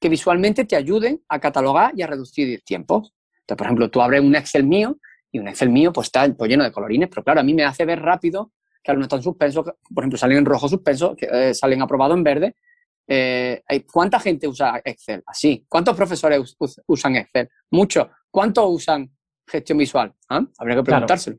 que 0.00 0.08
visualmente 0.08 0.64
te 0.64 0.76
ayuden 0.76 1.22
a 1.28 1.38
catalogar 1.38 1.92
y 1.96 2.02
a 2.02 2.06
reducir 2.06 2.60
tiempos. 2.62 3.12
Entonces, 3.40 3.56
por 3.56 3.66
ejemplo, 3.66 3.90
tú 3.90 4.00
abres 4.00 4.20
un 4.20 4.34
Excel 4.34 4.64
mío 4.64 4.98
y 5.32 5.38
un 5.38 5.48
Excel 5.48 5.70
mío 5.70 5.92
pues 5.92 6.08
está 6.08 6.32
pues, 6.32 6.50
lleno 6.50 6.64
de 6.64 6.72
colorines, 6.72 7.08
pero 7.08 7.24
claro, 7.24 7.40
a 7.40 7.42
mí 7.42 7.54
me 7.54 7.64
hace 7.64 7.84
ver 7.84 8.00
rápido 8.00 8.52
que 8.82 8.90
algunos 8.90 9.06
están 9.06 9.22
suspensos, 9.22 9.64
por 9.64 10.04
ejemplo, 10.04 10.18
salen 10.18 10.38
en 10.38 10.44
rojo 10.44 10.68
suspenso, 10.68 11.16
que, 11.16 11.28
eh, 11.30 11.54
salen 11.54 11.82
aprobados 11.82 12.16
en 12.16 12.24
verde. 12.24 12.54
Eh, 13.06 13.62
¿Cuánta 13.90 14.20
gente 14.20 14.46
usa 14.46 14.80
Excel? 14.84 15.22
Así. 15.26 15.64
¿Cuántos 15.68 15.96
profesores 15.96 16.56
usan 16.86 17.16
Excel? 17.16 17.48
Muchos. 17.70 18.06
¿Cuántos 18.30 18.66
usan 18.68 19.10
gestión 19.46 19.78
visual? 19.78 20.12
¿Ah? 20.28 20.44
Habría 20.58 20.76
que 20.76 20.82
preguntárselo. 20.82 21.38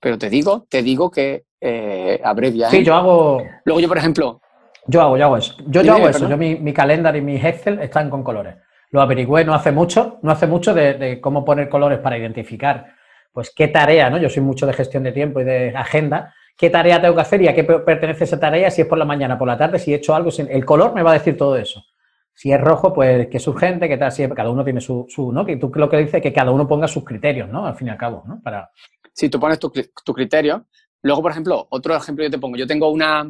Pero 0.00 0.18
te 0.18 0.28
digo, 0.28 0.66
te 0.68 0.82
digo 0.82 1.10
que 1.10 1.46
eh, 1.60 2.20
abrevia. 2.22 2.70
Sí, 2.70 2.84
yo 2.84 2.94
hago. 2.94 3.42
Luego 3.64 3.80
yo, 3.80 3.88
por 3.88 3.98
ejemplo. 3.98 4.40
Yo 4.88 5.02
hago, 5.02 5.16
yo 5.16 5.24
hago 5.24 5.36
eso. 5.36 5.54
Yo, 5.66 5.82
yo 5.82 5.94
hago 5.94 6.08
eso. 6.08 6.28
Yo 6.28 6.36
mi, 6.36 6.56
mi 6.56 6.72
calendario 6.72 7.20
y 7.20 7.24
mi 7.24 7.36
Excel 7.36 7.80
están 7.80 8.10
con 8.10 8.22
colores 8.22 8.56
lo 8.90 9.00
averigüé 9.00 9.44
no 9.44 9.54
hace 9.54 9.72
mucho, 9.72 10.18
no 10.22 10.30
hace 10.30 10.46
mucho 10.46 10.74
de, 10.74 11.20
cómo 11.20 11.44
poner 11.44 11.68
colores 11.68 11.98
para 11.98 12.18
identificar, 12.18 12.94
pues 13.32 13.52
qué 13.54 13.68
tarea, 13.68 14.08
¿no? 14.10 14.18
Yo 14.18 14.30
soy 14.30 14.42
mucho 14.42 14.66
de 14.66 14.72
gestión 14.72 15.02
de 15.02 15.12
tiempo 15.12 15.40
y 15.40 15.44
de 15.44 15.68
agenda, 15.76 16.34
qué 16.56 16.70
tarea 16.70 17.00
tengo 17.00 17.14
que 17.14 17.20
hacer 17.20 17.42
y 17.42 17.48
a 17.48 17.54
qué 17.54 17.64
pertenece 17.64 18.24
esa 18.24 18.40
tarea, 18.40 18.70
si 18.70 18.82
es 18.82 18.88
por 18.88 18.98
la 18.98 19.04
mañana, 19.04 19.38
por 19.38 19.48
la 19.48 19.58
tarde, 19.58 19.78
si 19.78 19.92
he 19.92 19.96
hecho 19.96 20.14
algo, 20.14 20.30
el 20.36 20.64
color 20.64 20.94
me 20.94 21.02
va 21.02 21.10
a 21.10 21.14
decir 21.14 21.36
todo 21.36 21.56
eso. 21.56 21.84
Si 22.32 22.52
es 22.52 22.60
rojo, 22.60 22.92
pues 22.92 23.28
que 23.28 23.38
es 23.38 23.48
urgente, 23.48 23.88
que 23.88 23.96
tal, 23.96 24.12
si 24.12 24.26
cada 24.28 24.50
uno 24.50 24.62
tiene 24.62 24.80
su, 24.80 25.06
su, 25.08 25.32
¿no? 25.32 25.44
Que 25.44 25.56
tú 25.56 25.70
lo 25.74 25.88
que 25.88 25.96
dices 25.96 26.14
es 26.14 26.22
que 26.22 26.32
cada 26.34 26.50
uno 26.50 26.68
ponga 26.68 26.86
sus 26.86 27.02
criterios, 27.02 27.48
¿no? 27.48 27.66
Al 27.66 27.74
fin 27.74 27.88
y 27.88 27.90
al 27.90 27.96
cabo, 27.96 28.24
¿no? 28.26 28.40
Para... 28.42 28.70
Si 29.12 29.30
tú 29.30 29.40
pones 29.40 29.58
tu, 29.58 29.72
tu 30.04 30.12
criterio. 30.12 30.66
Luego, 31.00 31.22
por 31.22 31.30
ejemplo, 31.30 31.66
otro 31.70 31.96
ejemplo 31.96 32.24
yo 32.24 32.30
te 32.30 32.38
pongo. 32.38 32.56
Yo 32.58 32.66
tengo 32.66 32.90
una, 32.90 33.26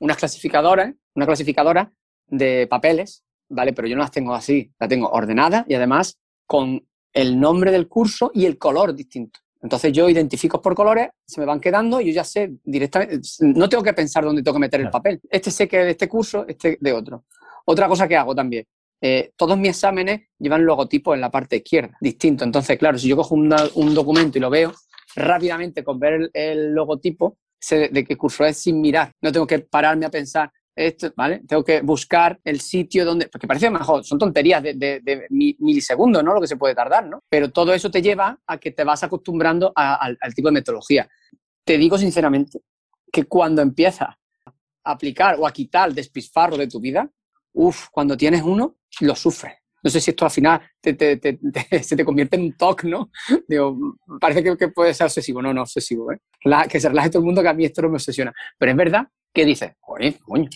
unas 0.00 0.16
clasificadoras, 0.16 0.94
una 1.14 1.26
clasificadora 1.26 1.92
de 2.28 2.66
papeles 2.66 3.24
¿vale? 3.48 3.72
Pero 3.72 3.88
yo 3.88 3.96
no 3.96 4.02
las 4.02 4.10
tengo 4.10 4.34
así, 4.34 4.72
la 4.78 4.88
tengo 4.88 5.08
ordenada 5.08 5.64
y 5.68 5.74
además 5.74 6.18
con 6.46 6.86
el 7.12 7.38
nombre 7.40 7.70
del 7.70 7.88
curso 7.88 8.30
y 8.34 8.44
el 8.44 8.58
color 8.58 8.94
distinto. 8.94 9.40
Entonces 9.62 9.92
yo 9.92 10.08
identifico 10.08 10.60
por 10.60 10.74
colores, 10.74 11.08
se 11.26 11.40
me 11.40 11.46
van 11.46 11.60
quedando 11.60 12.00
y 12.00 12.06
yo 12.06 12.12
ya 12.12 12.24
sé 12.24 12.52
directamente, 12.62 13.20
no 13.40 13.68
tengo 13.68 13.82
que 13.82 13.94
pensar 13.94 14.24
dónde 14.24 14.42
tengo 14.42 14.54
que 14.54 14.60
meter 14.60 14.80
el 14.80 14.90
papel. 14.90 15.20
Este 15.28 15.50
sé 15.50 15.66
que 15.66 15.80
es 15.80 15.84
de 15.86 15.90
este 15.92 16.08
curso, 16.08 16.44
este 16.46 16.78
de 16.80 16.92
otro. 16.92 17.24
Otra 17.64 17.88
cosa 17.88 18.06
que 18.06 18.16
hago 18.16 18.34
también, 18.34 18.64
eh, 19.00 19.32
todos 19.34 19.58
mis 19.58 19.70
exámenes 19.70 20.28
llevan 20.38 20.64
logotipos 20.64 21.14
en 21.14 21.20
la 21.20 21.30
parte 21.30 21.56
izquierda, 21.56 21.96
distinto. 22.00 22.44
Entonces, 22.44 22.78
claro, 22.78 22.98
si 22.98 23.08
yo 23.08 23.16
cojo 23.16 23.34
un 23.34 23.94
documento 23.94 24.38
y 24.38 24.40
lo 24.40 24.50
veo, 24.50 24.72
rápidamente 25.16 25.82
con 25.82 25.98
ver 25.98 26.30
el, 26.32 26.72
logotipo, 26.72 27.38
sé 27.58 27.88
de 27.90 28.04
qué 28.04 28.16
curso 28.16 28.44
es 28.44 28.58
sin 28.58 28.80
mirar. 28.80 29.12
No 29.20 29.32
tengo 29.32 29.46
que 29.46 29.60
pararme 29.60 30.06
a 30.06 30.10
pensar, 30.10 30.50
esto, 30.76 31.10
¿vale? 31.16 31.42
Tengo 31.48 31.64
que 31.64 31.80
buscar 31.80 32.38
el 32.44 32.60
sitio 32.60 33.04
donde, 33.04 33.28
porque 33.28 33.46
parece 33.46 33.70
mejor, 33.70 34.04
son 34.04 34.18
tonterías 34.18 34.62
de, 34.62 35.26
milisegundos, 35.30 36.22
¿no? 36.22 36.34
Lo 36.34 36.40
que 36.40 36.46
se 36.46 36.56
puede 36.56 36.74
tardar, 36.74 37.06
¿no? 37.06 37.24
Pero 37.30 37.50
todo 37.50 37.72
eso 37.72 37.90
te 37.90 38.02
lleva 38.02 38.38
a 38.46 38.58
que 38.58 38.72
te 38.72 38.84
vas 38.84 39.02
acostumbrando 39.02 39.72
al, 39.74 40.18
tipo 40.34 40.48
de 40.48 40.52
metodología. 40.52 41.08
Te 41.64 41.78
digo 41.78 41.96
sinceramente 41.96 42.60
que 43.10 43.24
cuando 43.24 43.62
empiezas 43.62 44.10
a 44.10 44.18
aplicar 44.84 45.36
o 45.38 45.46
a 45.46 45.52
quitar 45.52 45.88
el 45.88 45.94
despilfarro 45.94 46.58
de 46.58 46.68
tu 46.68 46.78
vida, 46.78 47.10
uff, 47.54 47.88
cuando 47.90 48.16
tienes 48.16 48.42
uno, 48.42 48.76
lo 49.00 49.16
sufres. 49.16 49.54
No 49.82 49.90
sé 49.90 50.00
si 50.00 50.10
esto 50.10 50.24
al 50.24 50.30
final 50.30 50.60
se 50.82 51.96
te 51.96 52.04
convierte 52.04 52.36
en 52.36 52.42
un 52.42 52.56
TOC, 52.56 52.84
¿no? 52.84 53.10
Digo, 53.46 53.76
parece 54.20 54.42
que, 54.56 54.68
puede 54.68 54.94
ser 54.94 55.04
obsesivo. 55.04 55.42
No, 55.42 55.52
no, 55.54 55.62
obsesivo. 55.62 56.12
¿eh? 56.12 56.18
que 56.68 56.80
se 56.80 56.88
relaje 56.88 57.10
todo 57.10 57.20
el 57.20 57.26
mundo, 57.26 57.42
que 57.42 57.48
a 57.48 57.54
mí 57.54 57.64
esto 57.64 57.82
no 57.82 57.88
me 57.88 57.96
obsesiona. 57.96 58.32
Pero 58.58 58.72
es 58.72 58.76
verdad 58.76 59.06
¿qué 59.36 59.44
dices? 59.44 59.72
Oye, 59.82 60.16
coño, 60.24 60.48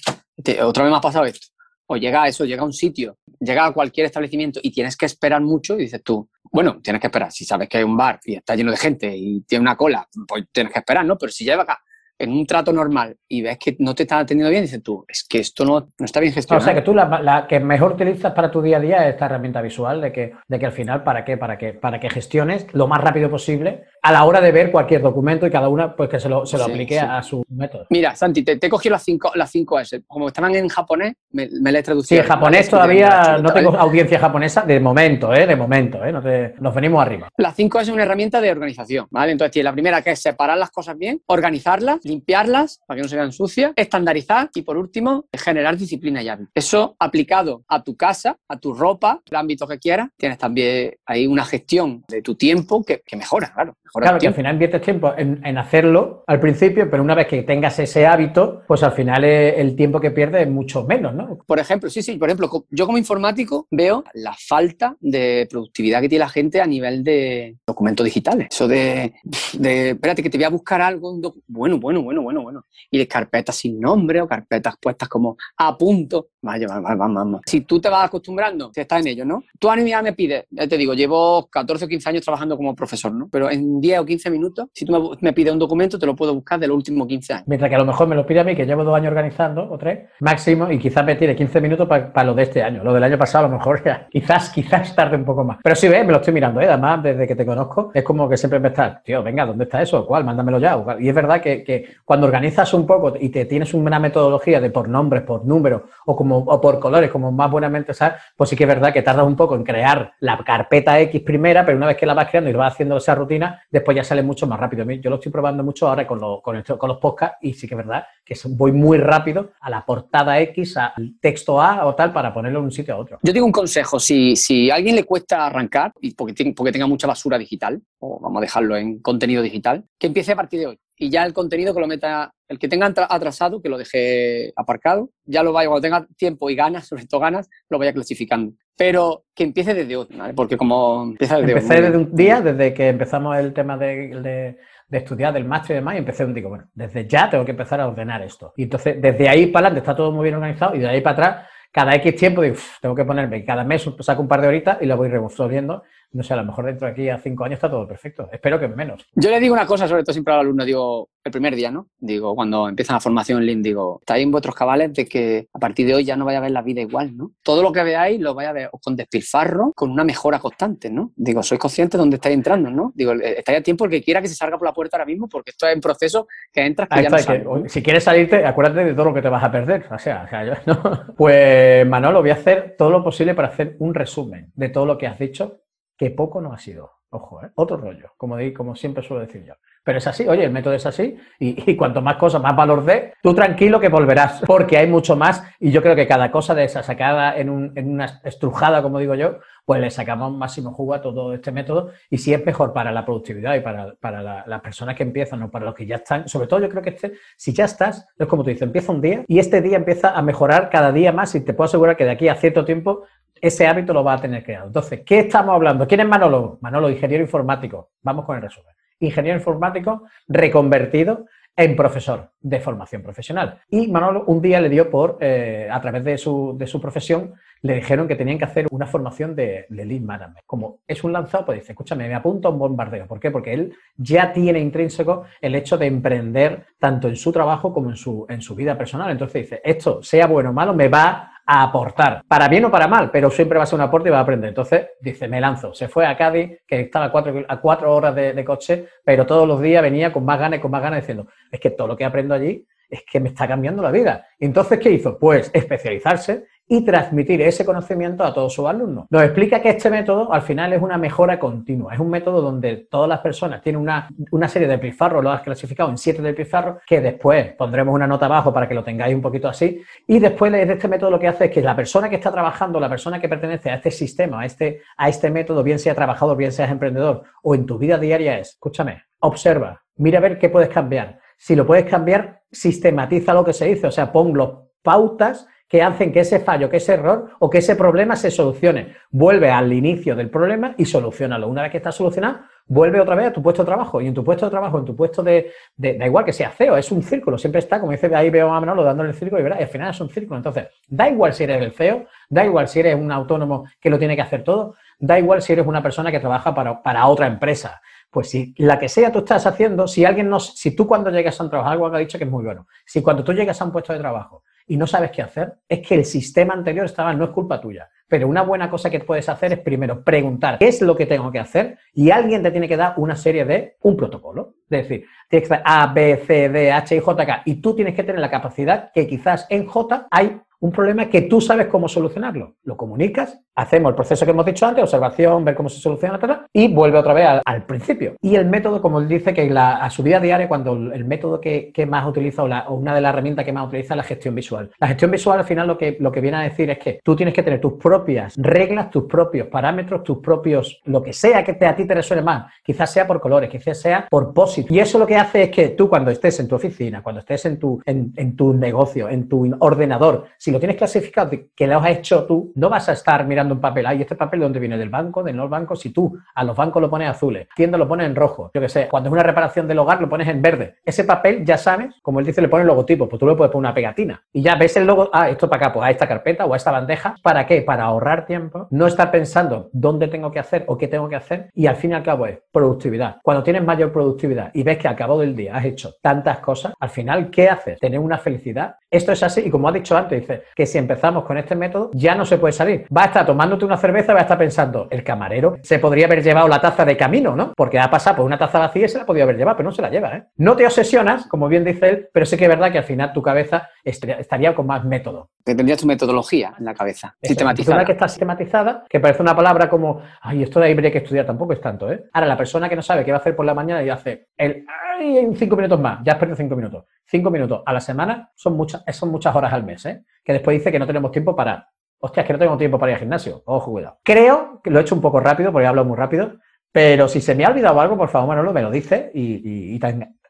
otra 0.62 0.85
vez 0.85 0.91
me 0.91 0.97
ha 0.97 1.03
pasado 1.03 1.27
esto. 1.27 1.49
O 1.87 1.99
llega 1.99 2.23
a 2.23 2.29
eso, 2.29 2.47
llega 2.47 2.62
a 2.62 2.64
un 2.64 2.73
sitio, 2.73 3.18
llega 3.39 3.66
a 3.66 3.73
cualquier 3.73 4.07
establecimiento 4.07 4.59
y 4.62 4.71
tienes 4.71 4.97
que 4.97 5.05
esperar 5.05 5.43
mucho 5.43 5.75
y 5.75 5.83
dices 5.83 6.03
tú, 6.03 6.31
bueno, 6.51 6.81
tienes 6.83 6.99
que 6.99 7.09
esperar. 7.09 7.31
Si 7.31 7.45
sabes 7.45 7.68
que 7.68 7.77
hay 7.77 7.85
un 7.85 7.95
bar 7.95 8.21
y 8.25 8.37
está 8.37 8.57
lleno 8.57 8.71
de 8.71 8.79
gente 8.79 9.14
y 9.14 9.43
tiene 9.43 9.62
una 9.62 9.77
cola, 9.77 10.09
pues 10.27 10.47
tienes 10.51 10.73
que 10.73 10.79
esperar, 10.79 11.05
¿no? 11.05 11.18
Pero 11.18 11.31
si 11.31 11.45
llega 11.45 11.62
acá, 11.62 11.79
en 12.21 12.33
un 12.33 12.47
trato 12.47 12.73
normal 12.73 13.16
y 13.27 13.41
ves 13.41 13.59
que 13.59 13.77
no 13.79 13.95
te 13.95 14.03
está 14.03 14.18
atendiendo 14.18 14.51
bien, 14.51 14.62
dices 14.62 14.83
tú, 14.83 15.05
es 15.09 15.25
que 15.29 15.39
esto 15.39 15.64
no, 15.64 15.93
no 15.99 16.05
está 16.05 16.21
bien 16.21 16.35
gestionado. 16.35 16.62
O 16.62 16.64
sea, 16.64 16.75
que 16.75 16.83
tú 16.83 16.95
la, 16.95 17.47
que 17.49 17.59
mejor 17.61 17.93
utilizas 17.93 18.33
para 18.35 18.51
tu 18.51 18.61
día 18.61 18.77
a 18.77 18.81
día 18.81 19.09
es 19.09 19.14
esta 19.14 19.25
herramienta 19.27 19.62
visual 19.62 20.03
de 20.03 20.12
que, 20.12 20.35
de 20.47 20.59
que 20.59 20.66
al 20.66 20.73
final, 20.73 21.03
¿para 21.03 21.25
qué? 21.25 21.39
Para 21.39 21.57
que, 21.57 21.73
para 21.73 21.99
que 21.99 22.11
gestiones 22.11 22.66
lo 22.73 22.87
más 22.87 23.01
rápido 23.01 23.31
posible 23.31 23.85
a 24.03 24.12
la 24.12 24.24
hora 24.24 24.40
de 24.40 24.53
ver 24.53 24.70
cualquier 24.70 25.03
documento 25.03 25.46
y 25.46 25.51
cada 25.51 25.68
una 25.68 25.94
pues 25.94 26.09
que 26.09 26.20
se 26.20 26.28
lo, 26.28 26.46
se 26.46 26.57
lo 26.59 26.64
aplique 26.64 26.98
a 26.98 27.22
su 27.22 27.44
método. 27.48 27.86
Mira, 27.90 28.14
Santi, 28.14 28.42
te, 28.42 28.59
he 28.61 28.68
cogido 28.68 28.94
las 28.94 29.05
cinco, 29.05 29.32
las 29.34 29.51
cinco 29.51 29.78
S. 29.78 30.03
Como 30.07 30.28
estaban 30.28 30.55
en 30.55 30.68
japonés, 30.68 31.14
me, 31.32 31.48
me 31.61 31.72
las 31.72 31.80
he 31.80 31.82
traducido. 31.82 32.20
Sí, 32.20 32.24
en 32.24 32.28
japonés 32.28 32.68
todavía 32.68 33.38
no 33.42 33.53
tengo 33.53 33.76
audiencia 33.76 34.18
japonesa 34.18 34.62
de 34.62 34.80
momento, 34.80 35.32
¿eh? 35.34 35.46
De 35.46 35.57
momento, 35.57 36.05
¿eh? 36.05 36.12
nos 36.61 36.74
venimos 36.74 37.03
arriba. 37.03 37.28
Las 37.36 37.55
cinco 37.55 37.78
S 37.78 37.90
es 37.90 37.94
una 37.94 38.05
herramienta 38.05 38.40
de 38.40 38.51
organización, 38.51 39.07
¿vale? 39.11 39.32
Entonces, 39.32 39.53
tiene 39.53 39.64
la 39.64 39.72
primera 39.72 40.03
que 40.03 40.12
es 40.12 40.20
separar 40.20 40.59
las 40.59 40.70
cosas 40.70 40.96
bien, 40.96 41.22
organizarlas, 41.26 42.01
limpiarlas 42.05 42.80
para 42.86 42.96
que 42.96 43.03
no 43.03 43.09
se 43.09 43.16
vean 43.16 43.32
sucias, 43.32 43.72
estandarizar 43.76 44.51
y 44.55 44.62
por 44.62 44.76
último, 44.76 45.26
generar 45.32 45.76
disciplina 45.76 46.22
y 46.22 46.28
hábito. 46.28 46.51
Eso 46.55 46.96
aplicado 46.98 47.64
a 47.68 47.82
tu 47.82 47.96
casa, 47.96 48.36
a 48.48 48.57
tu 48.57 48.74
ropa, 48.74 49.20
el 49.30 49.36
ámbito 49.36 49.66
que 49.66 49.78
quieras, 49.78 50.09
tienes 50.16 50.38
también 50.38 50.94
ahí 51.07 51.26
una 51.26 51.44
gestión 51.44 52.05
de 52.09 52.22
tu 52.22 52.34
tiempo 52.34 52.84
que, 52.84 53.03
mejora, 53.16 53.53
claro. 53.53 53.74
Claro, 53.93 54.18
que 54.18 54.26
al 54.26 54.34
final 54.34 54.55
inviertes 54.55 54.82
tiempo 54.82 55.12
en, 55.16 55.59
hacerlo 55.59 56.24
al 56.26 56.41
principio, 56.41 56.91
pero 56.91 57.03
una 57.03 57.14
vez 57.14 57.26
que 57.26 57.43
tengas 57.43 57.78
ese 57.78 58.07
hábito, 58.07 58.62
pues 58.66 58.82
al 58.82 58.93
final 58.93 59.24
el 59.24 59.76
tiempo 59.76 60.01
que 60.01 60.11
pierdes 60.11 60.43
es 60.43 60.51
mucho 60.51 60.84
menos, 60.84 61.14
¿no? 61.14 61.38
Por 61.47 61.59
ejemplo, 61.59 61.91
sí, 61.91 62.03
sí, 62.03 62.16
por 62.16 62.28
ejemplo, 62.28 62.66
yo 62.70 62.86
como 62.86 62.99
informático 62.99 63.66
veo 63.70 64.05
la 64.14 64.34
falta 64.34 64.97
de 65.01 65.47
productividad 65.51 66.01
que 66.01 66.09
tiene 66.09 66.24
la 66.24 66.28
gente 66.28 66.61
a 66.61 66.66
nivel 66.66 67.03
de 67.05 67.57
documentos 67.66 68.05
digitales. 68.05 68.49
Eso 68.51 68.68
de, 68.68 69.14
de 69.55 69.91
espérate, 69.91 70.22
que 70.22 70.30
te 70.30 70.38
voy 70.38 70.45
a 70.45 70.51
buscar 70.51 70.80
algo, 70.80 71.18
bueno, 71.47 71.78
bueno, 71.78 72.03
bueno, 72.03 72.22
bueno, 72.22 72.43
bueno. 72.43 72.64
Y 72.91 72.99
de 72.99 73.09
carpetas 73.09 73.57
sin 73.57 73.80
nombre 73.80 74.20
o 74.20 74.28
carpetas 74.28 74.74
puestas 74.80 75.09
como 75.09 75.36
a 75.57 75.76
punto. 75.76 76.30
Vaya, 76.43 76.66
vaya, 76.68 76.95
vaya, 76.95 77.41
Si 77.47 77.62
tú 77.62 77.80
te 77.80 77.88
vas 77.88 78.07
acostumbrando, 78.07 78.70
si 78.74 78.80
estás 78.80 79.01
en 79.01 79.09
ello, 79.09 79.24
¿no? 79.24 79.45
Tú 79.59 79.70
a 79.70 79.76
mí 79.76 79.91
me 80.03 80.12
pides, 80.12 80.47
ya 80.51 80.66
te 80.66 80.78
digo, 80.78 80.95
llevo 80.95 81.49
14 81.51 81.84
o 81.84 81.88
15 81.88 82.09
años 82.09 82.24
trabajando 82.24 82.57
como 82.57 82.74
profesor, 82.74 83.12
¿no? 83.12 83.28
Pero 83.28 83.51
en 83.51 83.80
10 83.81 84.01
o 84.01 84.05
15 84.05 84.31
minutos, 84.31 84.66
si 84.72 84.85
tú 84.85 85.16
me, 85.20 85.33
pides 85.33 85.53
un 85.53 85.59
documento, 85.59 85.99
te 85.99 86.07
lo 86.07 86.14
puedo 86.14 86.35
buscar 86.35 86.59
de 86.59 86.66
los 86.66 86.76
últimos 86.76 87.07
15 87.07 87.33
años. 87.33 87.45
Mientras 87.47 87.68
que 87.68 87.76
a 87.76 87.78
lo 87.78 87.85
mejor 87.85 88.09
me 88.09 88.16
lo 88.16 88.26
pide 88.26 88.41
a 88.41 88.45
mí, 88.45 88.55
que 88.55 88.66
llevo 88.66 88.85
dos 88.85 88.95
años 88.95 89.09
organizando, 89.09 89.70
o 89.70 89.78
tres, 89.78 90.09
máximo, 90.20 90.70
y 90.70 90.78
quizás 90.78 91.05
me 91.05 91.16
tire 91.16 91.35
15 91.35 91.61
minutos 91.61 91.89
para 91.89 92.24
lo 92.24 92.35
de 92.35 92.43
este 92.43 92.62
año. 92.62 92.83
Lo 92.85 92.93
del 92.93 93.05
año 93.05 93.18
pasado, 93.18 93.47
a 93.47 93.49
lo 93.49 93.57
mejor 93.57 93.83
ya, 93.85 94.09
quizás, 94.11 94.51
quizás 94.51 94.95
tarde 94.95 95.16
un 95.16 95.24
poco 95.24 95.45
más. 95.45 95.59
Pero 95.62 95.74
sí, 95.74 95.89
ves, 95.89 96.05
me 96.05 96.12
lo 96.12 96.18
estoy 96.18 96.35
mirando, 96.35 96.61
¿eh? 96.61 96.68
Además, 96.68 97.03
desde 97.03 97.26
que 97.26 97.37
te 97.37 97.47
conozco, 97.47 97.91
es 97.95 98.05
como 98.05 98.28
que 98.28 98.37
siempre 98.37 98.59
me 98.59 98.68
estás, 98.68 99.03
tío, 99.03 99.22
venga, 99.22 99.47
¿dónde 99.47 99.64
está 99.64 99.83
eso? 99.83 100.07
¿Cuál? 100.07 100.24
Mándamelo 100.24 100.59
ya. 100.59 100.78
Y 100.99 101.09
es 101.09 101.14
verdad 101.14 101.41
que, 101.41 101.64
que 101.64 101.97
cuando 102.05 102.26
organizas 102.26 102.72
un 102.74 102.87
poco 102.87 103.14
y 103.18 103.28
te 103.31 103.45
tienes 103.45 103.74
una 103.74 103.99
metodología 103.99 104.61
de 104.61 104.70
por 104.70 104.89
nombres, 104.89 105.22
por 105.22 105.45
números 105.45 105.83
o, 106.07 106.16
como, 106.16 106.39
o 106.39 106.61
por 106.61 106.78
colores, 106.78 107.11
como 107.11 107.33
más 107.33 107.51
buenamente 107.51 107.95
sabes, 107.95 108.20
pues 108.37 108.51
sí 108.51 108.57
que 108.57 108.64
es 108.64 108.68
verdad 108.68 108.93
que 108.93 109.03
tardas 109.03 109.26
un 109.26 109.37
poco 109.37 109.55
en 109.55 109.64
crear 109.64 110.12
la 110.20 110.39
carpeta 110.39 110.99
X 111.01 111.22
primera, 111.22 111.64
pero 111.64 111.76
una 111.76 111.87
vez 111.87 111.97
que 111.97 112.07
la 112.07 112.14
vas 112.14 112.28
creando 112.28 112.51
y 112.51 112.53
vas 112.53 112.72
haciendo 112.72 112.97
esa 112.97 113.14
rutina, 113.14 113.62
después 113.71 113.97
ya 113.97 114.05
sale 114.05 114.23
mucho 114.23 114.47
más 114.47 114.59
rápido. 114.59 114.85
Yo 114.85 115.11
lo 115.11 115.16
estoy 115.16 115.31
probando 115.33 115.62
mucho 115.62 115.89
ahora 115.89 116.07
con, 116.07 116.18
con, 116.41 116.62
con 116.62 116.89
los 116.89 116.99
podcasts 116.99 117.39
y 117.41 117.55
sí 117.55 117.68
que 117.68 117.75
es 117.75 117.79
verdad 117.79 118.05
que 118.25 118.35
voy 118.51 118.73
muy 118.73 118.99
rápido 118.99 119.53
a 119.61 119.71
la 119.71 119.85
portada 119.85 120.41
X, 120.41 120.77
al 120.77 121.18
texto 121.21 121.61
A 121.61 121.87
o 121.87 121.95
tal, 121.95 122.12
para 122.12 122.33
ponerlo 122.33 122.61
de 122.61 122.66
un 122.66 122.73
sitio 122.73 122.95
a 122.95 122.99
otro. 122.99 123.18
Yo 123.23 123.33
tengo 123.33 123.47
un 123.47 123.53
consejo, 123.53 123.99
si, 123.99 124.37
si 124.37 124.71
a 124.71 124.77
alguien 124.77 124.97
le 124.97 125.05
cuesta 125.05 125.47
arrancar, 125.47 125.93
y 126.01 126.14
porque, 126.14 126.53
porque 126.57 126.73
tenga 126.73 126.87
mucha 126.87 127.07
basura 127.07 127.39
digital, 127.39 127.81
o 127.99 128.21
vamos 128.21 128.39
a 128.39 128.43
dejarlo 128.43 128.77
en 128.77 129.01
contenido 129.01 129.43
digital, 129.43 129.85
que 129.99 130.07
empiece 130.07 130.33
a 130.33 130.37
partir 130.37 130.61
de 130.61 130.66
hoy 130.68 130.79
y 131.01 131.09
ya 131.09 131.24
el 131.24 131.32
contenido 131.32 131.72
que 131.72 131.80
lo 131.80 131.86
meta, 131.86 132.30
el 132.46 132.59
que 132.59 132.68
tenga 132.68 132.92
atrasado, 133.09 133.62
que 133.62 133.70
lo 133.70 133.78
deje 133.78 134.53
aparcado, 134.55 135.09
ya 135.24 135.42
lo 135.42 135.51
vaya, 135.51 135.68
cuando 135.68 135.80
tenga 135.80 136.07
tiempo 136.14 136.51
y 136.51 136.55
ganas, 136.55 136.86
sobre 136.88 137.07
todo 137.07 137.22
ganas, 137.22 137.48
lo 137.70 137.78
vaya 137.78 137.94
clasificando. 137.94 138.53
Pero 138.76 139.24
que 139.34 139.44
empiece 139.44 139.72
desde 139.72 139.96
hoy, 139.96 140.07
¿vale? 140.14 140.34
Porque 140.34 140.59
como 140.59 141.05
empieza 141.05 141.38
desde 141.38 141.53
Empecé 141.53 141.80
desde 141.80 141.96
un 141.96 142.14
día, 142.14 142.42
desde 142.42 142.74
que 142.74 142.88
empezamos 142.88 143.36
el 143.38 143.55
tema 143.55 143.78
de, 143.78 144.57
de, 144.88 144.98
estudiar 144.98 145.32
del 145.32 145.46
máster 145.46 145.76
y 145.76 145.78
demás, 145.78 145.94
y 145.94 145.98
empecé 145.98 146.24
un 146.26 146.34
digo, 146.34 146.51
bueno, 146.51 146.68
desde 146.74 147.09
ya 147.09 147.30
tengo 147.30 147.46
que 147.46 147.53
empezar 147.53 147.80
a 147.80 147.88
ordenar 147.88 148.20
esto. 148.20 148.53
Y 148.57 148.64
entonces, 148.64 149.01
desde 149.01 149.26
ahí 149.26 149.46
para 149.46 149.68
adelante 149.68 149.80
está 149.80 149.96
todo 149.96 150.12
muy 150.12 150.24
bien 150.24 150.34
organizado, 150.34 150.74
y 150.74 150.80
de 150.80 150.88
ahí 150.88 151.01
para 151.01 151.12
atrás, 151.12 151.48
cada 151.72 151.94
X 151.94 152.14
tiempo 152.16 152.42
digo, 152.42 152.57
tengo 152.82 152.94
que 152.94 153.07
ponerme, 153.07 153.42
cada 153.44 153.64
mes 153.64 153.88
saco 154.01 154.20
un 154.20 154.28
par 154.28 154.42
de 154.42 154.48
horitas 154.48 154.78
y 154.82 154.86
lo 154.86 154.98
voy 154.98 155.09
resolviendo 155.09 155.82
no 156.12 156.22
sé, 156.22 156.34
a 156.34 156.36
lo 156.36 156.44
mejor 156.44 156.66
dentro 156.66 156.86
de 156.86 156.92
aquí 156.92 157.08
a 157.08 157.18
cinco 157.18 157.44
años 157.44 157.58
está 157.58 157.70
todo 157.70 157.86
perfecto. 157.86 158.28
Espero 158.32 158.58
que 158.58 158.68
menos. 158.68 159.06
Yo 159.14 159.30
le 159.30 159.38
digo 159.38 159.54
una 159.54 159.66
cosa, 159.66 159.86
sobre 159.86 160.02
todo 160.02 160.12
siempre 160.12 160.34
al 160.34 160.40
alumno, 160.40 160.64
digo, 160.64 161.08
el 161.22 161.30
primer 161.30 161.54
día, 161.54 161.70
¿no? 161.70 161.88
Digo, 161.98 162.34
cuando 162.34 162.68
empiezan 162.68 162.96
la 162.96 163.00
formación 163.00 163.44
Lean, 163.44 163.62
digo, 163.62 163.98
estáis 164.00 164.24
en 164.24 164.30
vuestros 164.30 164.54
cabales 164.54 164.92
de 164.94 165.06
que 165.06 165.48
a 165.52 165.58
partir 165.58 165.86
de 165.86 165.94
hoy 165.94 166.04
ya 166.04 166.16
no 166.16 166.24
vaya 166.24 166.38
a 166.38 166.42
ver 166.42 166.50
la 166.50 166.62
vida 166.62 166.80
igual, 166.80 167.16
¿no? 167.16 167.32
Todo 167.42 167.62
lo 167.62 167.72
que 167.72 167.82
veáis 167.82 168.20
lo 168.20 168.34
vaya 168.34 168.50
a 168.50 168.52
ver 168.52 168.70
con 168.82 168.96
despilfarro, 168.96 169.72
con 169.74 169.90
una 169.90 170.02
mejora 170.02 170.38
constante, 170.38 170.90
¿no? 170.90 171.12
Digo, 171.14 171.42
sois 171.42 171.61
conscientes 171.61 171.98
de 171.98 172.02
dónde 172.02 172.16
estáis 172.16 172.34
entrando, 172.34 172.70
¿no? 172.70 172.92
Digo, 172.94 173.12
estáis 173.12 173.58
a 173.58 173.62
tiempo 173.62 173.84
el 173.84 173.90
que 173.90 174.02
quiera 174.02 174.20
que 174.20 174.28
se 174.28 174.34
salga 174.34 174.58
por 174.58 174.66
la 174.66 174.72
puerta 174.72 174.96
ahora 174.96 175.06
mismo, 175.06 175.28
porque 175.28 175.50
esto 175.50 175.66
es 175.68 175.74
en 175.74 175.80
proceso 175.80 176.26
que 176.52 176.64
entras 176.64 176.88
que 176.88 177.02
ya 177.02 177.11
no 177.11 177.68
Si 177.68 177.82
quieres 177.82 178.02
salirte, 178.02 178.44
acuérdate 178.44 178.84
de 178.84 178.94
todo 178.94 179.06
lo 179.06 179.14
que 179.14 179.22
te 179.22 179.28
vas 179.28 179.44
a 179.44 179.52
perder. 179.52 179.86
O 179.90 179.98
sea, 179.98 180.24
o 180.24 180.28
sea 180.28 180.44
yo, 180.44 180.54
¿no? 180.66 181.14
Pues, 181.16 181.86
Manolo, 181.86 182.20
voy 182.20 182.30
a 182.30 182.34
hacer 182.34 182.74
todo 182.76 182.90
lo 182.90 183.04
posible 183.04 183.34
para 183.34 183.48
hacer 183.48 183.76
un 183.78 183.94
resumen 183.94 184.50
de 184.54 184.68
todo 184.70 184.86
lo 184.86 184.98
que 184.98 185.06
has 185.06 185.18
dicho 185.18 185.61
que 186.01 186.11
poco 186.11 186.40
no 186.40 186.55
ha 186.55 186.59
sido. 186.59 186.92
Ojo, 187.11 187.44
¿eh? 187.44 187.51
otro 187.57 187.76
rollo, 187.76 188.14
como, 188.16 188.36
como 188.57 188.74
siempre 188.74 189.03
suelo 189.03 189.26
decir 189.26 189.44
yo. 189.44 189.53
Pero 189.84 189.98
es 189.98 190.07
así, 190.07 190.26
oye, 190.26 190.44
el 190.44 190.53
método 190.53 190.74
es 190.74 190.86
así 190.86 191.16
y, 191.38 191.76
cuanto 191.76 192.01
más 192.01 192.16
cosas, 192.16 192.40
más 192.40 192.55
valor 192.55 192.84
dé, 192.84 193.14
tú 193.22 193.34
tranquilo 193.34 193.80
que 193.80 193.88
volverás, 193.88 194.40
porque 194.46 194.78
hay 194.78 194.86
mucho 194.86 195.16
más 195.16 195.42
y 195.59 195.70
yo 195.70 195.82
creo 195.82 195.96
que 195.96 196.07
cada 196.07 196.30
cosa 196.30 196.55
de 196.55 196.64
esa 196.64 196.82
sacada 196.82 197.36
en, 197.36 197.51
una 197.51 198.20
estrujada, 198.24 198.82
como 198.82 198.98
digo 198.98 199.14
yo, 199.14 199.40
pues 199.64 199.80
le 199.80 199.90
sacamos 199.90 200.32
máximo 200.32 200.72
jugo 200.72 200.94
a 200.94 201.03
todo 201.03 201.34
este 201.34 201.51
método 201.51 201.90
y 202.09 202.18
si 202.18 202.32
es 202.32 202.44
mejor 202.46 202.72
para 202.72 202.92
la 202.92 203.05
productividad 203.05 203.57
y 203.57 203.61
para, 203.61 204.44
las 204.46 204.61
personas 204.61 204.96
que 204.96 205.03
empiezan 205.03 205.42
o 205.42 205.51
para 205.51 205.64
los 205.64 205.74
que 205.74 205.86
ya 205.86 205.96
están, 205.96 206.28
sobre 206.28 206.46
todo 206.46 206.61
yo 206.61 206.68
creo 206.68 206.82
que 206.82 206.90
este, 206.90 207.12
si 207.36 207.53
ya 207.53 207.64
estás, 207.64 208.07
es 208.18 208.26
como 208.26 208.42
tú 208.42 208.51
dices, 208.51 208.62
empieza 208.62 208.92
un 208.92 209.01
día 209.01 209.24
y 209.26 209.38
este 209.38 209.61
día 209.61 209.76
empieza 209.76 210.11
a 210.11 210.22
mejorar 210.22 210.70
cada 210.70 210.92
día 210.92 211.12
más 211.12 211.34
y 211.34 211.40
te 211.40 211.55
puedo 211.55 211.66
asegurar 211.66 211.96
que 211.96 212.05
de 212.05 212.11
aquí 212.12 212.28
a 212.28 212.36
cierto 212.36 212.64
tiempo 212.64 213.05
ese 213.41 213.66
hábito 213.66 213.93
lo 213.93 214.05
va 214.05 214.14
a 214.14 214.20
tener 214.20 214.45
creado. 214.45 214.66
Entonces, 214.66 215.01
¿qué 215.05 215.20
estamos 215.20 215.55
hablando? 215.55 215.86
¿Quién 215.86 216.01
es 216.01 216.09
Manolo? 216.09 216.59
Manolo, 216.61 216.91
ingeniero 216.91 217.22
informático. 217.22 217.91
Vamos 218.03 218.24
con 218.24 218.36
el 218.36 218.43
resumen. 218.43 218.74
Ingeniero 219.01 219.38
informático 219.38 220.05
reconvertido 220.28 221.26
en 221.57 221.76
profesor 221.76 222.30
de 222.41 222.61
formación 222.61 223.03
profesional. 223.03 223.61
Y 223.68 223.88
Manolo 223.88 224.24
un 224.26 224.41
día 224.41 224.61
le 224.61 224.68
dio 224.68 224.91
por, 224.91 225.18
eh, 225.20 225.68
a 225.70 225.80
través 225.80 226.05
de 226.05 226.18
su, 226.18 226.55
de 226.57 226.66
su, 226.66 226.80
profesión, 226.80 227.34
le 227.62 227.74
dijeron 227.74 228.08
que 228.08 228.16
tenían 228.16 228.38
que 228.38 228.44
hacer 228.44 228.66
una 228.70 228.86
formación 228.86 229.34
de, 229.34 229.66
de, 229.68 229.84
lead. 229.84 230.00
Como 230.46 230.80
es 230.86 231.04
un 231.04 231.12
lanzado, 231.12 231.44
pues 231.44 231.61
dice, 231.61 231.72
escúchame, 231.72 232.08
me 232.08 232.14
apunto 232.14 232.48
a 232.48 232.50
un 232.50 232.58
bombardeo. 232.58 233.06
¿Por 233.06 233.20
qué? 233.20 233.30
Porque 233.30 233.52
él 233.52 233.74
ya 233.96 234.32
tiene 234.32 234.61
intrínseco 234.61 235.24
el 235.40 235.54
hecho 235.54 235.76
de 235.76 235.86
emprender 235.86 236.66
tanto 236.78 237.08
en 237.08 237.16
su 237.16 237.32
trabajo 237.32 237.72
como 237.72 237.90
en 237.90 237.96
su, 237.96 238.26
en 238.28 238.40
su 238.40 238.54
vida 238.54 238.78
personal. 238.78 239.11
Entonces 239.11 239.42
dice, 239.42 239.61
esto, 239.64 240.02
sea 240.02 240.26
bueno 240.26 240.50
o 240.50 240.52
malo, 240.52 240.72
me 240.74 240.88
va 240.88 241.32
a 241.52 241.62
aportar, 241.64 242.22
para 242.28 242.46
bien 242.46 242.64
o 242.64 242.70
para 242.70 242.86
mal, 242.86 243.11
pero 243.11 243.28
siempre 243.28 243.58
va 243.58 243.64
a 243.64 243.66
ser 243.66 243.76
un 243.76 243.84
aporte 243.84 244.08
y 244.08 244.12
va 244.12 244.18
a 244.18 244.22
aprender. 244.22 244.50
Entonces, 244.50 244.86
dice, 245.00 245.26
me 245.26 245.40
lanzo. 245.40 245.74
Se 245.74 245.88
fue 245.88 246.06
a 246.06 246.16
Cádiz, 246.16 246.61
que 246.66 246.82
estaba 246.82 247.06
a 247.06 247.11
cuatro, 247.11 247.44
a 247.48 247.61
cuatro 247.61 247.92
horas 247.92 248.14
de, 248.14 248.44
coche, 248.44 248.86
pero 249.04 249.26
todos 249.26 249.48
los 249.48 249.61
días 249.61 249.82
venía 249.82 250.12
con 250.12 250.24
más 250.24 250.38
ganas 250.38 250.58
y 250.58 250.62
con 250.62 250.70
más 250.70 250.80
ganas 250.80 251.00
diciendo, 251.00 251.26
es 251.50 251.58
que 251.58 251.70
todo 251.70 251.88
lo 251.88 251.96
que 251.96 252.04
aprendo 252.04 252.34
allí 252.34 252.64
es 252.88 253.02
que 253.11 253.20
me 253.20 253.28
está 253.30 253.46
cambiando 253.48 253.82
la 253.82 253.90
vida. 253.90 254.26
Entonces, 254.38 254.78
¿qué 254.78 254.90
hizo? 254.90 255.18
Pues 255.18 255.50
especializarse 255.52 256.46
y 256.73 256.85
transmitir 256.85 257.43
ese 257.43 257.64
conocimiento 257.64 258.23
a 258.23 258.33
todos 258.33 258.55
sus 258.55 258.64
alumnos. 258.64 259.07
Nos 259.11 259.25
explica 259.25 259.61
que 259.61 259.71
este 259.71 259.91
método 259.91 260.33
al 260.33 260.43
final 260.43 260.73
es 260.73 260.81
una 260.81 260.97
mejora 260.99 261.37
continua, 261.37 261.93
es 261.93 261.99
un 261.99 262.09
método 262.09 262.41
donde 262.41 262.87
todas 262.89 263.09
las 263.09 263.18
personas 263.18 263.61
tienen 263.61 263.83
una, 263.83 264.09
una 264.31 264.49
serie 264.49 264.68
de 264.68 264.79
pizarros, 264.79 265.25
lo 265.25 265.33
has 265.33 265.43
clasificado 265.43 265.91
en 265.91 265.99
siete 265.99 266.23
de 266.23 266.33
pizarros, 266.33 266.81
que 266.87 267.01
después 267.01 267.55
pondremos 267.55 267.93
una 267.93 268.07
nota 268.07 268.27
abajo 268.27 268.53
para 268.53 268.68
que 268.68 268.75
lo 268.75 268.85
tengáis 268.85 269.12
un 269.16 269.21
poquito 269.21 269.49
así, 269.49 269.83
y 270.07 270.21
después 270.21 270.53
de 270.53 270.62
este 270.62 270.87
método 270.87 271.11
lo 271.11 271.18
que 271.18 271.27
hace 271.27 271.47
es 271.47 271.51
que 271.51 271.61
la 271.61 271.75
persona 271.75 272.09
que 272.09 272.14
está 272.14 272.31
trabajando, 272.31 272.79
la 272.79 272.89
persona 272.89 273.21
que 273.21 273.29
pertenece 273.29 273.68
a 273.68 273.75
este 273.75 273.91
sistema, 273.91 274.43
a 274.43 274.47
este, 274.47 274.83
a 274.97 275.09
este 275.09 275.29
método, 275.29 275.64
bien 275.64 275.81
sea 275.81 275.97
trabajador, 275.97 276.37
bien 276.37 276.53
seas 276.53 276.71
emprendedor 276.71 277.25
o 277.43 277.57
en 277.57 277.66
tu 277.66 277.79
vida 277.79 277.99
diaria 277.99 278.39
es, 278.39 278.51
escúchame, 278.51 279.03
observa, 279.18 279.83
mira 279.97 280.18
a 280.18 280.23
ver 280.23 280.39
qué 280.39 280.49
puedes 280.49 280.68
cambiar. 280.68 281.18
Si 281.37 281.57
lo 281.57 281.66
puedes 281.66 281.87
cambiar, 281.87 282.43
sistematiza 282.53 283.35
lo 283.35 283.45
que 283.45 283.55
se 283.55 283.64
dice, 283.64 283.89
o 283.89 283.91
sea, 283.91 284.12
pon 284.12 284.35
los 284.35 284.51
pautas 284.83 285.49
que 285.71 285.83
hacen 285.83 286.12
que 286.12 286.21
ese 286.21 286.41
fallo, 286.41 286.68
que 286.68 286.79
ese 286.79 286.95
error 286.95 287.31
o 287.39 287.49
que 287.49 287.59
ese 287.59 287.77
problema 287.77 288.16
se 288.16 288.33
solucione. 288.33 288.97
Vuelve 289.09 289.53
al 289.53 289.73
inicio 289.73 290.16
del 290.16 290.29
problema 290.29 290.75
y 290.77 290.85
solucionalo. 290.85 291.47
Una 291.47 291.62
vez 291.62 291.71
que 291.71 291.77
está 291.77 291.93
solucionado, 291.93 292.41
vuelve 292.66 293.01
otra 293.01 293.14
vez 293.14 293.29
a 293.29 293.33
tu 293.33 293.41
puesto 293.41 293.62
de 293.62 293.66
trabajo. 293.66 294.01
Y 294.01 294.09
en 294.09 294.14
tu 294.14 294.25
puesto 294.25 294.47
de 294.47 294.51
trabajo, 294.51 294.81
en 294.81 294.85
tu 294.85 294.97
puesto 294.97 295.23
de, 295.23 295.53
da 295.77 296.07
igual 296.07 296.25
que 296.25 296.33
sea 296.33 296.51
CEO, 296.51 296.77
es 296.77 296.91
un 296.91 297.05
círculo, 297.05 297.39
siempre 297.39 297.61
está, 297.61 297.79
como 297.79 297.93
dice 297.93 298.12
ahí 298.12 298.31
veo 298.31 298.53
a 298.53 298.59
Manolo 298.59 298.83
dándole 298.83 299.11
el 299.11 299.14
círculo 299.14 299.41
y, 299.41 299.45
verá, 299.45 299.59
al 299.59 299.68
final 299.68 299.91
es 299.91 300.01
un 300.01 300.11
círculo. 300.11 300.39
Entonces, 300.39 300.66
da 300.89 301.09
igual 301.09 301.33
si 301.33 301.45
eres 301.45 301.62
el 301.62 301.71
CEO, 301.71 302.07
da 302.29 302.45
igual 302.45 302.66
si 302.66 302.81
eres 302.81 302.97
un 302.97 303.12
autónomo 303.12 303.66
que 303.81 303.91
lo 303.91 303.99
tiene 303.99 304.16
que 304.16 304.23
hacer 304.23 304.43
todo, 304.43 304.75
da 304.99 305.21
igual 305.21 305.41
si 305.41 305.53
eres 305.53 305.64
una 305.68 305.85
persona 305.85 306.11
que 306.11 306.18
trabaja 306.18 306.53
para, 306.53 306.83
para 306.83 307.07
otra 307.07 307.29
empresa 307.29 307.81
Pues 308.11 308.29
si 308.29 308.55
la 308.59 308.77
que 308.77 308.89
sea 308.89 309.12
tú 309.12 309.21
estás 309.21 309.47
haciendo, 309.47 309.87
si 309.87 310.05
alguien 310.05 310.29
no, 310.29 310.41
si 310.41 310.75
tú 310.75 310.89
cuando 310.89 311.11
llegas 311.11 311.41
a 311.41 311.45
un 311.45 311.51
trabajo, 311.51 311.71
algo 311.71 311.91
que 311.93 311.97
ha 311.97 312.01
dicho 312.01 312.18
que 312.18 312.25
es 312.25 312.31
muy 312.31 312.43
bueno, 312.43 312.66
si 312.85 313.03
cuando 313.03 313.23
tú 313.23 313.33
llegas 313.33 313.61
a 313.62 313.64
un 313.64 313.71
puesto 313.71 313.93
de 313.93 314.01
trabajo 314.01 314.43
y 314.71 314.77
no 314.77 314.87
sabes 314.87 315.11
qué 315.11 315.21
hacer, 315.21 315.55
es 315.68 315.81
que 315.81 315.97
el 315.97 316.05
sistema 316.05 316.55
anterior 316.55 316.87
estaba, 316.87 317.12
no 317.12 317.25
es 317.25 317.31
culpa 317.31 317.61
tuya. 317.61 317.91
Pero 318.07 318.29
una 318.29 318.43
buena 318.43 318.71
cosa 318.71 318.89
que 318.89 319.01
puedes 319.01 319.29
hacer 319.29 319.53
es 319.53 319.59
primero 319.59 320.05
preguntar 320.05 320.59
qué 320.59 320.68
es 320.68 320.81
lo 320.81 320.97
que 320.97 321.07
tengo 321.07 321.33
que 321.33 321.41
hacer 321.41 321.77
y 321.93 322.12
alguien 322.12 322.41
te 322.41 322.53
tiene 322.53 322.68
que 322.68 322.77
dar 322.77 322.95
una 322.97 323.16
serie 323.16 323.45
de, 323.45 323.77
un 323.83 323.97
protocolo. 323.97 324.55
Es 324.71 324.83
decir, 324.83 325.07
tienes 325.29 325.49
que 325.49 325.61
A, 325.64 325.89
B, 325.89 326.23
C, 326.25 326.49
D, 326.51 326.71
H, 326.71 326.95
I, 326.95 327.01
J, 327.01 327.27
K. 327.27 327.43
Y 327.47 327.57
tú 327.57 327.75
tienes 327.75 327.97
que 327.97 328.05
tener 328.05 328.21
la 328.21 328.31
capacidad 328.31 328.93
que 328.93 329.09
quizás 329.09 329.45
en 329.51 329.66
J 329.66 330.07
hay 330.09 330.41
un 330.61 330.72
problema 330.72 331.08
que 331.08 331.22
tú 331.22 331.40
sabes 331.40 331.66
cómo 331.66 331.88
solucionarlo. 331.88 332.54
Lo 332.64 332.76
comunicas, 332.76 333.40
hacemos 333.54 333.90
el 333.90 333.94
proceso 333.94 334.24
que 334.24 334.30
hemos 334.30 334.46
dicho 334.46 334.66
antes, 334.66 334.84
observación, 334.84 335.44
ver 335.44 335.54
cómo 335.54 335.68
se 335.68 335.80
soluciona, 335.80 336.16
etc. 336.16 336.42
Y 336.52 336.68
vuelve 336.68 336.98
otra 336.98 337.14
vez 337.14 337.26
al, 337.44 337.62
principio. 337.64 338.14
Y 338.20 338.36
el 338.36 338.46
método, 338.46 338.80
como 338.80 339.00
él 339.00 339.08
dice, 339.08 339.34
que 339.34 339.48
la, 339.48 339.76
a 339.76 339.90
su 339.90 340.02
vida 340.02 340.18
diaria, 340.18 340.48
cuando 340.48 340.72
el 340.72 341.04
método 341.04 341.40
que, 341.40 341.72
más 341.88 342.06
utiliza 342.06 342.42
o, 342.42 342.74
una 342.74 342.94
de 342.94 343.00
las 343.00 343.12
herramientas 343.12 343.44
que 343.44 343.52
más 343.52 343.66
utiliza 343.66 343.94
es 343.94 343.96
la 343.96 344.02
gestión 344.02 344.34
visual. 344.34 344.70
La 344.78 344.88
gestión 344.88 345.11
visual 345.11 345.38
al 345.38 345.44
final 345.44 345.66
lo 345.66 345.78
que, 345.78 346.20
viene 346.20 346.36
a 346.36 346.40
decir 346.40 346.70
es 346.70 346.78
que 346.78 347.00
tú 347.02 347.16
tienes 347.16 347.34
que 347.34 347.42
tener 347.42 347.61
tus 347.61 347.74
propias 347.74 348.34
reglas, 348.36 348.90
tus 348.90 349.04
propios 349.04 349.48
parámetros, 349.48 350.02
tus 350.02 350.18
propios, 350.18 350.80
lo 350.84 351.02
que 351.02 351.12
sea 351.12 351.42
que 351.44 351.64
a 351.64 351.76
ti 351.76 351.86
te 351.86 351.94
resuene 351.94 352.22
más. 352.22 352.52
Quizás 352.62 352.92
sea 352.92 353.06
por 353.06 353.20
colores, 353.20 353.50
quizás 353.50 353.80
sea 353.80 354.06
por 354.08 354.32
POSIT. 354.32 354.70
Y 354.70 354.78
eso 354.78 354.98
lo 354.98 355.06
que 355.06 355.16
hace 355.16 355.44
es 355.44 355.50
que 355.50 355.68
tú 355.70 355.88
cuando 355.88 356.11
estés 356.11 356.38
en 356.40 356.48
tu 356.48 356.56
oficina, 356.56 357.02
cuando 357.02 357.20
estés 357.20 357.46
en 357.46 357.58
tu, 357.58 357.80
en, 357.86 358.36
tu 358.36 358.52
negocio, 358.52 359.08
en 359.08 359.28
tu 359.28 359.56
ordenador, 359.61 360.26
lo 360.51 360.59
tienes 360.59 360.76
clasificado, 360.76 361.30
que 361.55 361.66
lo 361.66 361.78
has 361.78 361.90
hecho 361.90 362.24
tú, 362.24 362.53
no 362.55 362.68
vas 362.68 362.88
a 362.88 362.92
estar 362.92 363.26
mirando 363.26 363.55
un 363.55 363.61
papel. 363.61 363.86
Ay, 363.86 364.03
este 364.03 364.14
papel 364.14 364.40
de 364.40 364.44
dónde 364.44 364.61
viene? 364.61 364.78
¿Del 364.78 364.88
banco? 364.88 365.22
¿De 365.22 365.32
no 365.32 365.48
banco? 365.48 365.76
Si 365.76 365.90
tú 365.90 366.18
a 366.34 366.44
los 366.44 366.57
bancos 366.57 366.80
lo 366.80 366.88
pones 366.88 367.09
azules, 367.09 367.48
tienda 367.55 367.76
lo 367.76 367.86
pones 367.86 368.07
en 368.07 368.14
rojo, 368.14 368.51
yo 368.55 368.61
que 368.61 368.68
sé, 368.68 368.88
cuando 368.88 369.09
es 369.09 369.12
una 369.12 369.22
reparación 369.22 369.66
del 369.68 369.78
hogar 369.78 370.01
lo 370.01 370.09
pones 370.09 370.28
en 370.28 370.40
verde. 370.40 370.76
Ese 370.84 371.05
papel, 371.05 371.44
ya 371.44 371.59
sabes, 371.59 371.94
como 372.03 372.20
él 372.20 372.26
dice, 372.26 372.40
le 372.40 372.48
pone 372.48 372.62
el 372.62 372.68
logotipo, 372.68 373.09
pues 373.09 373.18
tú 373.18 373.26
le 373.26 373.34
puedes 373.34 373.51
poner 373.53 373.68
una 373.68 373.74
pegatina. 373.74 374.22
Y 374.32 374.42
ya 374.42 374.57
ves 374.57 374.76
el 374.76 374.86
logo, 374.86 375.11
ah, 375.12 375.28
esto 375.28 375.48
para 375.48 375.66
acá, 375.66 375.74
pues 375.74 375.86
a 375.86 375.90
esta 375.90 376.07
carpeta 376.07 376.46
o 376.46 376.55
a 376.55 376.57
esta 376.57 376.70
bandeja. 376.70 377.14
¿Para 377.22 377.46
qué? 377.46 377.62
Para 377.62 377.84
ahorrar 377.84 378.26
tiempo, 378.26 378.68
no 378.70 378.86
estar 378.86 379.11
pensando 379.11 379.68
dónde 379.72 380.09
tengo 380.09 380.30
que 380.30 380.38
hacer 380.38 380.64
o 380.68 380.78
qué 380.78 380.88
tengo 380.88 381.09
que 381.09 381.16
hacer. 381.16 381.51
Y 381.55 381.66
al 381.66 381.76
fin 381.76 381.90
y 381.90 381.94
al 381.94 382.03
cabo 382.03 382.26
es 382.26 382.38
productividad. 382.53 383.16
Cuando 383.22 383.42
tienes 383.42 383.64
mayor 383.64 383.92
productividad 383.92 384.51
y 384.55 384.62
ves 384.62 384.78
que 384.78 384.88
al 384.88 384.96
cabo 384.96 385.20
del 385.20 385.34
día 385.34 385.57
has 385.57 385.64
hecho 385.64 385.94
tantas 386.01 386.38
cosas, 386.38 386.74
al 386.78 386.90
final, 386.90 387.30
¿qué 387.30 387.48
haces? 387.48 387.78
Tener 387.78 388.01
una 388.01 388.18
felicidad. 388.18 388.76
Esto 388.90 389.12
es 389.12 389.22
así 389.22 389.42
y 389.44 389.51
como 389.51 389.68
ha 389.68 389.72
dicho 389.72 389.96
antes, 389.96 390.20
dice 390.20 390.39
que 390.55 390.66
si 390.66 390.78
empezamos 390.78 391.24
con 391.24 391.38
este 391.38 391.55
método, 391.55 391.91
ya 391.95 392.14
no 392.14 392.24
se 392.24 392.38
puede 392.38 392.53
salir. 392.53 392.86
Va 392.95 393.05
a 393.05 393.07
estar 393.07 393.26
tomándote 393.26 393.64
una 393.64 393.76
cerveza, 393.76 394.12
va 394.12 394.20
a 394.20 394.22
estar 394.22 394.38
pensando, 394.38 394.88
el 394.91 395.05
camarero 395.05 395.57
se 395.62 395.78
podría 395.78 396.07
haber 396.07 396.22
llevado 396.22 396.49
la 396.49 396.61
taza 396.61 396.84
de 396.84 396.97
camino, 396.97 397.36
¿no? 397.36 397.53
Porque 397.57 397.78
ha 397.78 397.91
pasado 397.91 398.16
por 398.16 398.26
una 398.26 398.38
taza 398.38 398.59
vacía 398.59 398.86
y 398.86 398.88
se 398.88 398.99
la 398.99 399.07
podía 399.07 399.24
haber 399.24 399.36
llevado, 399.36 399.57
pero 399.57 399.68
no 399.68 399.74
se 399.74 399.82
la 399.82 399.91
lleva, 399.91 400.16
¿eh? 400.16 400.24
No 400.36 400.57
te 400.57 400.66
obsesionas, 400.66 401.26
como 401.26 401.49
bien 401.49 401.64
dice 401.64 401.88
él, 401.88 402.09
pero 402.12 402.26
sí 402.26 402.36
que 402.36 402.45
es 402.45 402.51
verdad 402.51 402.72
que 402.72 402.78
al 402.78 402.84
final 402.84 403.12
tu 403.12 403.22
cabeza 403.22 403.68
estaría 403.84 404.55
con 404.55 404.66
más 404.66 404.84
método. 404.84 405.30
Que 405.45 405.55
tendrías 405.55 405.80
tu 405.80 405.86
metodología 405.86 406.55
en 406.59 406.64
la 406.64 406.74
cabeza, 406.74 407.16
sistematizada. 407.22 407.76
Una 407.76 407.84
que 407.84 407.93
está 407.93 408.09
sistematizada, 408.09 408.84
que 408.88 409.01
parece 409.01 409.22
una 409.22 409.34
palabra 409.34 409.68
como, 409.68 410.03
ay, 410.20 410.43
esto 410.43 410.61
de 410.61 410.66
ahí 410.66 410.72
habría 410.72 410.93
que 410.93 410.99
estudiar, 410.99 411.26
tampoco 411.26 411.53
es 411.53 411.61
tanto, 411.61 411.91
¿eh? 411.91 412.05
Ahora, 412.12 412.26
la 412.26 412.36
persona 412.36 412.68
que 412.68 412.76
no 412.76 412.82
sabe 412.82 413.05
qué 413.05 413.11
va 413.11 413.18
a 413.18 413.20
hacer 413.20 413.34
por 413.34 413.47
la 413.47 413.55
mañana 413.55 413.82
y 413.82 413.88
hace 413.88 414.28
el, 414.36 414.64
ay, 415.01 415.18
en 415.18 415.34
cinco 415.36 415.57
minutos 415.57 415.80
más, 415.80 416.01
ya 416.05 416.12
has 416.12 416.18
perdido 416.18 416.36
cinco 416.36 416.57
minutos. 416.57 416.84
Cinco 417.07 417.30
minutos 417.30 417.62
a 417.64 417.72
la 417.72 417.80
semana 417.80 418.30
son 418.34 418.57
muchas, 418.57 418.84
son 418.92 419.11
muchas 419.11 419.34
horas 419.34 419.53
al 419.53 419.64
mes, 419.64 419.84
¿eh? 419.86 420.05
Que 420.24 420.34
después 420.34 420.59
dice 420.59 420.70
que 420.70 420.78
no 420.78 420.86
tenemos 420.86 421.11
tiempo 421.11 421.34
para, 421.34 421.68
hostia, 421.98 422.22
es 422.22 422.26
que 422.26 422.32
no 422.32 422.38
tengo 422.38 422.57
tiempo 422.57 422.78
para 422.78 422.92
ir 422.92 422.94
al 422.94 423.01
gimnasio. 423.01 423.42
Ojo, 423.46 423.72
cuidado. 423.72 423.98
Creo 424.05 424.61
que 424.62 424.70
lo 424.70 424.78
he 424.78 424.82
hecho 424.82 424.94
un 424.94 425.01
poco 425.01 425.20
rápido, 425.20 425.51
porque 425.51 425.64
he 425.64 425.68
hablado 425.68 425.88
muy 425.88 425.96
rápido, 425.96 426.34
pero 426.72 427.09
si 427.09 427.20
se 427.20 427.34
me 427.34 427.44
ha 427.44 427.51
olvidado 427.51 427.80
algo, 427.80 427.96
por 427.96 428.09
favor, 428.09 428.28
Manolo, 428.28 428.53
me 428.53 428.62
lo 428.62 428.70
dice 428.70 429.11
y, 429.14 429.74
y, 429.74 429.80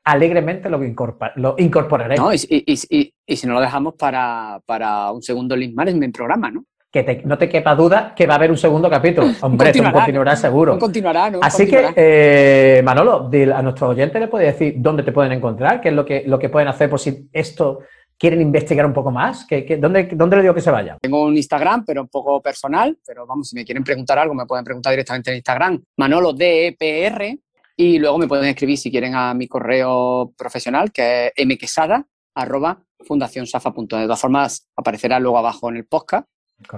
alegremente 0.04 0.70
lo, 0.70 0.78
lo 0.78 1.54
incorporaré. 1.58 2.16
No, 2.16 2.32
y, 2.32 2.38
si 2.38 3.46
no 3.46 3.54
lo 3.54 3.60
dejamos 3.60 3.94
para, 3.94 4.60
un 5.12 5.22
segundo 5.22 5.54
Link 5.56 5.74
Management 5.74 6.16
programa, 6.16 6.50
¿no? 6.50 6.64
Que 6.90 7.22
no 7.24 7.38
te 7.38 7.48
quepa 7.48 7.74
duda 7.74 8.14
que 8.16 8.26
va 8.26 8.34
a 8.34 8.36
haber 8.36 8.50
un 8.50 8.58
segundo 8.58 8.90
capítulo. 8.90 9.28
Hombre, 9.42 9.66
continuará, 9.66 9.98
continuará 9.98 10.36
seguro. 10.36 10.78
Continuará, 10.78 11.30
¿no? 11.30 11.40
Así 11.42 11.66
que, 11.66 11.92
eh, 11.94 12.82
Manolo, 12.82 13.30
a 13.54 13.62
nuestro 13.62 13.88
oyente 13.88 14.18
le 14.18 14.28
puede 14.28 14.46
decir 14.46 14.74
dónde 14.78 15.02
te 15.02 15.12
pueden 15.12 15.32
encontrar, 15.32 15.80
qué 15.80 15.90
es 15.90 15.94
lo 15.94 16.04
que, 16.04 16.24
lo 16.26 16.38
que 16.38 16.48
pueden 16.48 16.68
hacer 16.68 16.90
por 16.90 16.98
si 16.98 17.28
esto 17.32 17.80
quieren 18.20 18.42
investigar 18.42 18.84
un 18.84 18.92
poco 18.92 19.10
más? 19.10 19.46
¿Qué, 19.46 19.78
dónde, 19.80 20.10
¿Dónde 20.12 20.36
le 20.36 20.42
digo 20.42 20.54
que 20.54 20.60
se 20.60 20.70
vaya? 20.70 20.98
Tengo 21.00 21.24
un 21.24 21.36
Instagram, 21.36 21.86
pero 21.86 22.02
un 22.02 22.08
poco 22.08 22.42
personal, 22.42 22.98
pero 23.04 23.26
vamos, 23.26 23.48
si 23.48 23.56
me 23.56 23.64
quieren 23.64 23.82
preguntar 23.82 24.18
algo, 24.18 24.34
me 24.34 24.44
pueden 24.44 24.64
preguntar 24.64 24.92
directamente 24.92 25.30
en 25.30 25.36
Instagram, 25.36 25.82
Manolo 25.96 26.34
DEPR, 26.34 27.38
y 27.76 27.98
luego 27.98 28.18
me 28.18 28.28
pueden 28.28 28.44
escribir 28.44 28.76
si 28.76 28.90
quieren 28.90 29.14
a 29.14 29.32
mi 29.32 29.48
correo 29.48 30.34
profesional, 30.36 30.92
que 30.92 31.32
es 31.34 31.46
mquesada, 31.46 32.04
arroba 32.34 32.82
fundacionsafa.net. 33.06 34.00
De 34.00 34.04
todas 34.04 34.20
formas, 34.20 34.68
aparecerá 34.76 35.18
luego 35.18 35.38
abajo 35.38 35.70
en 35.70 35.78
el 35.78 35.86
podcast. 35.86 36.28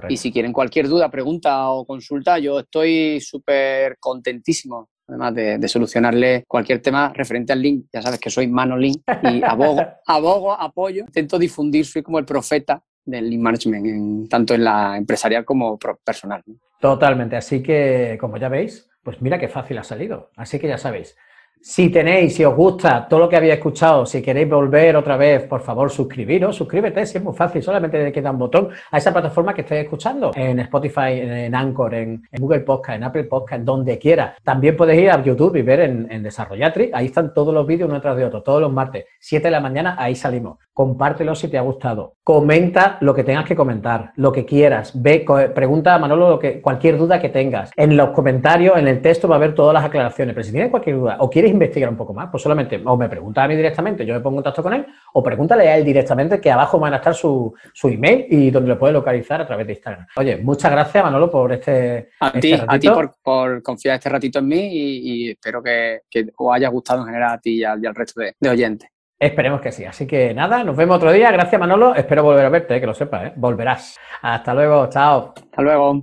Y 0.09 0.17
si 0.17 0.31
quieren 0.31 0.53
cualquier 0.53 0.87
duda, 0.87 1.09
pregunta 1.09 1.69
o 1.69 1.85
consulta, 1.85 2.39
yo 2.39 2.59
estoy 2.59 3.19
súper 3.21 3.97
contentísimo 3.99 4.89
además 5.07 5.33
de, 5.35 5.67
solucionarle 5.67 6.45
cualquier 6.47 6.81
tema 6.81 7.11
referente 7.13 7.53
al 7.53 7.61
link. 7.61 7.85
Ya 7.91 8.01
sabes 8.01 8.19
que 8.19 8.29
soy 8.29 8.47
mano 8.47 8.77
link 8.77 9.01
y 9.23 9.43
abogo, 9.43 9.81
abogo, 10.07 10.53
apoyo, 10.53 11.01
intento 11.01 11.37
difundir, 11.37 11.85
soy 11.85 12.01
como 12.01 12.19
el 12.19 12.25
profeta 12.25 12.81
del 13.05 13.29
link 13.29 13.41
management, 13.41 14.29
tanto 14.29 14.53
en 14.53 14.63
la 14.63 14.97
empresarial 14.97 15.43
como 15.43 15.77
personal. 15.77 16.43
Totalmente, 16.79 17.35
así 17.35 17.61
que 17.61 18.17
como 18.19 18.37
ya 18.37 18.49
veis, 18.49 18.89
pues 19.03 19.21
mira 19.21 19.39
qué 19.39 19.49
fácil 19.49 19.77
ha 19.77 19.83
salido. 19.83 20.31
Así 20.35 20.59
que 20.59 20.67
ya 20.67 20.77
sabéis, 20.77 21.17
si 21.63 21.89
tenéis, 21.89 22.35
si 22.35 22.43
os 22.43 22.53
gusta 22.53 23.07
todo 23.07 23.21
lo 23.21 23.29
que 23.29 23.37
habéis 23.37 23.53
escuchado, 23.53 24.05
si 24.05 24.21
queréis 24.21 24.49
volver 24.49 24.97
otra 24.97 25.15
vez, 25.15 25.43
por 25.43 25.61
favor, 25.61 25.89
suscribiros, 25.89 26.57
suscríbete, 26.57 27.05
si 27.05 27.19
es 27.19 27.23
muy 27.23 27.33
fácil, 27.33 27.63
solamente 27.63 28.03
le 28.03 28.11
queda 28.11 28.31
un 28.31 28.37
botón 28.37 28.67
a 28.91 28.97
esa 28.97 29.13
plataforma 29.13 29.53
que 29.53 29.61
estéis 29.61 29.85
escuchando, 29.85 30.31
en 30.35 30.59
Spotify, 30.59 31.21
en 31.21 31.55
Anchor, 31.55 31.93
en, 31.93 32.23
Google 32.37 32.59
Podcast, 32.59 32.97
en 32.97 33.05
Apple 33.05 33.23
Podcast, 33.23 33.59
en 33.61 33.65
donde 33.65 33.97
quiera. 33.97 34.35
También 34.43 34.75
podéis 34.75 35.03
ir 35.03 35.11
a 35.11 35.23
YouTube 35.23 35.55
y 35.55 35.61
ver 35.61 35.79
en, 35.79 36.11
en 36.11 36.21
Desarrollatrix, 36.21 36.93
ahí 36.93 37.05
están 37.05 37.33
todos 37.33 37.53
los 37.53 37.65
vídeos 37.65 37.89
uno 37.89 38.01
tras 38.01 38.17
de 38.17 38.25
otro, 38.25 38.43
todos 38.43 38.59
los 38.59 38.71
martes, 38.71 39.05
7 39.21 39.47
de 39.47 39.51
la 39.51 39.61
mañana, 39.61 39.95
ahí 39.97 40.15
salimos. 40.15 40.57
Compártelo 40.73 41.35
si 41.35 41.49
te 41.49 41.57
ha 41.59 41.61
gustado. 41.61 42.15
Comenta 42.23 42.97
lo 43.01 43.13
que 43.13 43.23
tengas 43.23 43.45
que 43.45 43.55
comentar, 43.55 44.11
lo 44.15 44.31
que 44.31 44.43
quieras. 44.43 44.91
Ve, 44.99 45.23
pregunta 45.53 45.93
a 45.93 45.99
Manolo 45.99 46.31
lo 46.31 46.39
que, 46.39 46.61
cualquier 46.61 46.97
duda 46.97 47.21
que 47.21 47.29
tengas. 47.29 47.71
En 47.77 47.95
los 47.95 48.09
comentarios, 48.09 48.75
en 48.77 48.87
el 48.87 48.99
texto 48.99 49.27
va 49.27 49.35
a 49.35 49.37
haber 49.37 49.53
todas 49.53 49.75
las 49.75 49.85
aclaraciones, 49.85 50.33
pero 50.33 50.43
si 50.43 50.51
tienes 50.51 50.71
cualquier 50.71 50.95
duda 50.97 51.17
o 51.19 51.29
quieres 51.29 51.52
investigar 51.53 51.89
un 51.89 51.97
poco 51.97 52.13
más, 52.13 52.29
pues 52.29 52.43
solamente 52.43 52.81
o 52.83 52.97
me 52.97 53.09
pregunta 53.09 53.43
a 53.43 53.47
mí 53.47 53.55
directamente, 53.55 54.05
yo 54.05 54.13
me 54.13 54.19
pongo 54.19 54.35
en 54.35 54.43
contacto 54.43 54.63
con 54.63 54.73
él, 54.73 54.85
o 55.13 55.23
pregúntale 55.23 55.69
a 55.69 55.77
él 55.77 55.85
directamente, 55.85 56.41
que 56.41 56.51
abajo 56.51 56.79
van 56.79 56.93
a 56.93 56.97
estar 56.97 57.13
su, 57.13 57.53
su 57.73 57.87
email 57.87 58.25
y 58.29 58.51
donde 58.51 58.69
lo 58.69 58.79
puede 58.79 58.93
localizar 58.93 59.41
a 59.41 59.47
través 59.47 59.67
de 59.67 59.73
Instagram. 59.73 60.07
Oye, 60.15 60.37
muchas 60.37 60.71
gracias, 60.71 61.03
Manolo, 61.03 61.29
por 61.29 61.51
este. 61.53 62.09
A 62.19 62.31
ti, 62.31 62.53
este 62.53 62.65
a 62.67 62.79
ti 62.79 62.89
por, 63.23 63.61
confiar 63.61 63.95
este 63.95 64.09
ratito 64.09 64.39
en 64.39 64.47
mí 64.47 64.69
y, 64.71 65.29
espero 65.31 65.61
que, 65.61 66.01
os 66.35 66.53
haya 66.55 66.69
gustado 66.69 67.01
en 67.01 67.07
general 67.07 67.33
a 67.33 67.37
ti 67.39 67.59
y 67.59 67.63
al, 67.63 67.95
resto 67.95 68.21
de, 68.21 68.49
oyentes. 68.49 68.89
Esperemos 69.19 69.61
que 69.61 69.71
sí. 69.71 69.85
Así 69.85 70.05
que 70.05 70.33
nada, 70.33 70.63
nos 70.63 70.75
vemos 70.75 70.97
otro 70.97 71.11
día. 71.11 71.31
Gracias, 71.31 71.59
Manolo. 71.59 71.95
Espero 71.95 72.23
volver 72.23 72.45
a 72.45 72.49
verte, 72.49 72.79
que 72.79 72.85
lo 72.85 72.93
sepas, 72.93 73.27
¿eh? 73.27 73.33
Volverás. 73.35 73.97
Hasta 74.21 74.53
luego. 74.53 74.89
Chao. 74.89 75.33
Hasta 75.35 75.61
luego. 75.61 76.01